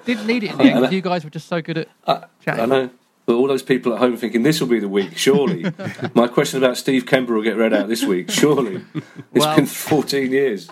Didn't 0.05 0.27
need 0.27 0.43
it 0.43 0.51
in 0.51 0.57
the 0.57 0.63
end 0.63 0.83
'cause 0.85 0.91
you 0.93 1.01
guys 1.01 1.23
were 1.23 1.29
just 1.29 1.47
so 1.47 1.61
good 1.61 1.77
at 1.77 1.87
chatting. 2.43 2.61
I 2.61 2.65
know. 2.65 2.89
But 3.25 3.35
all 3.35 3.47
those 3.47 3.63
people 3.63 3.93
at 3.93 3.99
home 3.99 4.17
thinking 4.17 4.43
this 4.43 4.59
will 4.59 4.67
be 4.67 4.79
the 4.79 4.89
week, 4.89 5.17
surely. 5.17 5.63
My 6.13 6.27
question 6.27 6.61
about 6.61 6.75
Steve 6.75 7.05
Kember 7.05 7.29
will 7.29 7.41
get 7.41 7.55
read 7.55 7.73
out 7.73 7.87
this 7.87 8.03
week, 8.03 8.29
surely. 8.29 8.81
It's 9.33 9.45
Well- 9.45 9.55
been 9.55 9.65
14 9.65 10.31
years. 10.31 10.69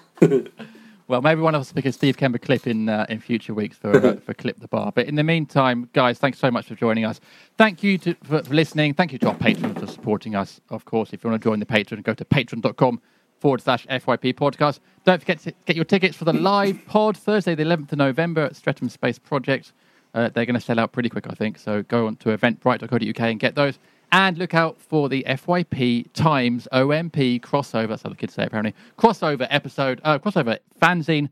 Well, 1.11 1.21
maybe 1.21 1.41
one 1.41 1.55
of 1.55 1.59
us 1.59 1.69
will 1.69 1.75
pick 1.75 1.87
a 1.87 1.91
Steve 1.91 2.15
Kember 2.15 2.41
clip 2.41 2.65
in 2.65 2.87
uh, 2.87 3.05
in 3.09 3.19
future 3.19 3.53
weeks 3.53 3.77
for 3.77 3.93
uh, 3.93 4.15
for 4.25 4.33
clip 4.33 4.61
the 4.61 4.69
bar. 4.69 4.93
But 4.95 5.07
in 5.07 5.15
the 5.15 5.25
meantime, 5.25 5.89
guys, 5.91 6.19
thanks 6.19 6.39
so 6.39 6.49
much 6.49 6.67
for 6.67 6.75
joining 6.75 7.03
us. 7.03 7.19
Thank 7.57 7.83
you 7.83 7.97
to, 7.97 8.15
for, 8.23 8.41
for 8.41 8.53
listening. 8.53 8.93
Thank 8.93 9.11
you 9.11 9.19
to 9.19 9.27
our 9.27 9.35
patrons 9.35 9.77
for 9.77 9.87
supporting 9.87 10.35
us. 10.35 10.61
Of 10.69 10.85
course, 10.85 11.11
if 11.11 11.21
you 11.21 11.29
want 11.29 11.41
to 11.41 11.49
join 11.49 11.59
the 11.59 11.65
patron, 11.65 12.01
go 12.01 12.13
to 12.13 12.23
patreon.com 12.23 13.01
forward 13.41 13.61
slash 13.61 13.85
FYP 13.87 14.35
podcast. 14.35 14.79
Don't 15.03 15.19
forget 15.19 15.39
to 15.39 15.53
get 15.65 15.75
your 15.75 15.83
tickets 15.83 16.15
for 16.15 16.23
the 16.23 16.31
live 16.31 16.79
pod 16.85 17.17
Thursday, 17.17 17.55
the 17.55 17.63
11th 17.63 17.91
of 17.91 17.97
November 17.97 18.43
at 18.43 18.55
Streatham 18.55 18.87
Space 18.87 19.19
Project. 19.19 19.73
Uh, 20.13 20.29
they're 20.29 20.45
going 20.45 20.55
to 20.55 20.61
sell 20.61 20.79
out 20.79 20.93
pretty 20.93 21.09
quick, 21.09 21.27
I 21.29 21.33
think. 21.33 21.59
So 21.59 21.83
go 21.83 22.07
on 22.07 22.15
to 22.17 22.29
eventbrite.co.uk 22.37 23.19
and 23.19 23.37
get 23.37 23.55
those. 23.55 23.79
And 24.11 24.37
look 24.37 24.53
out 24.53 24.81
for 24.81 25.07
the 25.07 25.23
FYP 25.27 26.11
times 26.13 26.67
OMP 26.73 27.39
crossover. 27.41 27.89
That's 27.89 28.03
how 28.03 28.09
the 28.09 28.15
kids 28.15 28.33
say 28.33 28.43
apparently. 28.43 28.73
Crossover 28.97 29.47
episode, 29.49 30.01
uh, 30.03 30.19
crossover 30.19 30.59
fanzine 30.81 31.29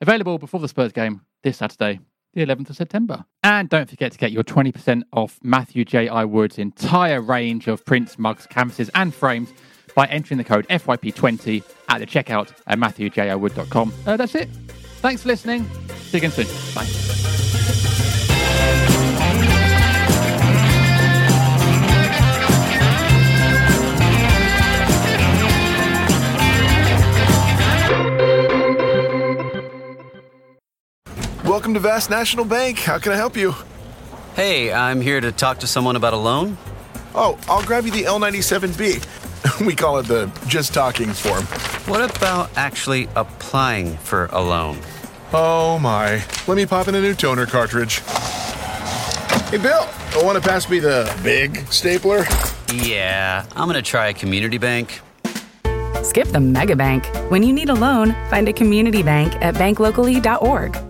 available 0.00 0.38
before 0.38 0.60
the 0.60 0.68
Spurs 0.68 0.92
game 0.92 1.22
this 1.42 1.56
Saturday, 1.58 2.00
the 2.34 2.44
11th 2.46 2.70
of 2.70 2.76
September. 2.76 3.24
And 3.42 3.68
don't 3.68 3.90
forget 3.90 4.12
to 4.12 4.18
get 4.18 4.30
your 4.30 4.44
20% 4.44 5.02
off 5.12 5.40
Matthew 5.42 5.84
J. 5.84 6.08
I. 6.08 6.24
Wood's 6.24 6.58
entire 6.58 7.20
range 7.20 7.66
of 7.66 7.84
prints, 7.84 8.18
mugs, 8.18 8.46
canvases, 8.46 8.90
and 8.94 9.12
frames 9.12 9.52
by 9.94 10.06
entering 10.06 10.38
the 10.38 10.44
code 10.44 10.68
FYP20 10.68 11.64
at 11.88 11.98
the 11.98 12.06
checkout 12.06 12.52
at 12.66 12.78
matthewjiwood.com. 12.78 13.92
Uh, 14.06 14.16
that's 14.16 14.34
it. 14.34 14.48
Thanks 15.00 15.22
for 15.22 15.28
listening. 15.28 15.68
See 16.02 16.18
you 16.18 16.28
again 16.28 16.30
soon. 16.30 16.46
Bye. 16.74 17.89
Welcome 31.50 31.74
to 31.74 31.80
Vast 31.80 32.10
National 32.10 32.44
Bank. 32.44 32.78
How 32.78 33.00
can 33.00 33.10
I 33.10 33.16
help 33.16 33.36
you? 33.36 33.56
Hey, 34.36 34.72
I'm 34.72 35.00
here 35.00 35.20
to 35.20 35.32
talk 35.32 35.58
to 35.58 35.66
someone 35.66 35.96
about 35.96 36.12
a 36.12 36.16
loan. 36.16 36.56
Oh, 37.12 37.36
I'll 37.48 37.64
grab 37.64 37.84
you 37.84 37.90
the 37.90 38.04
L97B. 38.04 39.66
we 39.66 39.74
call 39.74 39.98
it 39.98 40.04
the 40.04 40.30
just 40.46 40.72
talking 40.72 41.12
form. 41.12 41.42
What 41.92 42.16
about 42.16 42.56
actually 42.56 43.08
applying 43.16 43.96
for 43.96 44.26
a 44.26 44.40
loan? 44.40 44.78
Oh 45.32 45.80
my. 45.80 46.22
Let 46.46 46.54
me 46.54 46.66
pop 46.66 46.86
in 46.86 46.94
a 46.94 47.00
new 47.00 47.14
toner 47.14 47.46
cartridge. 47.46 47.98
Hey, 49.48 49.58
Bill, 49.58 49.88
want 50.22 50.40
to 50.40 50.48
pass 50.48 50.70
me 50.70 50.78
the 50.78 51.12
big 51.24 51.66
stapler? 51.66 52.26
Yeah, 52.72 53.44
I'm 53.56 53.66
gonna 53.66 53.82
try 53.82 54.06
a 54.06 54.14
community 54.14 54.58
bank. 54.58 55.00
Skip 56.04 56.28
the 56.28 56.38
mega 56.38 56.76
bank. 56.76 57.06
When 57.28 57.42
you 57.42 57.52
need 57.52 57.70
a 57.70 57.74
loan, 57.74 58.12
find 58.30 58.48
a 58.48 58.52
community 58.52 59.02
bank 59.02 59.34
at 59.42 59.56
banklocally.org. 59.56 60.89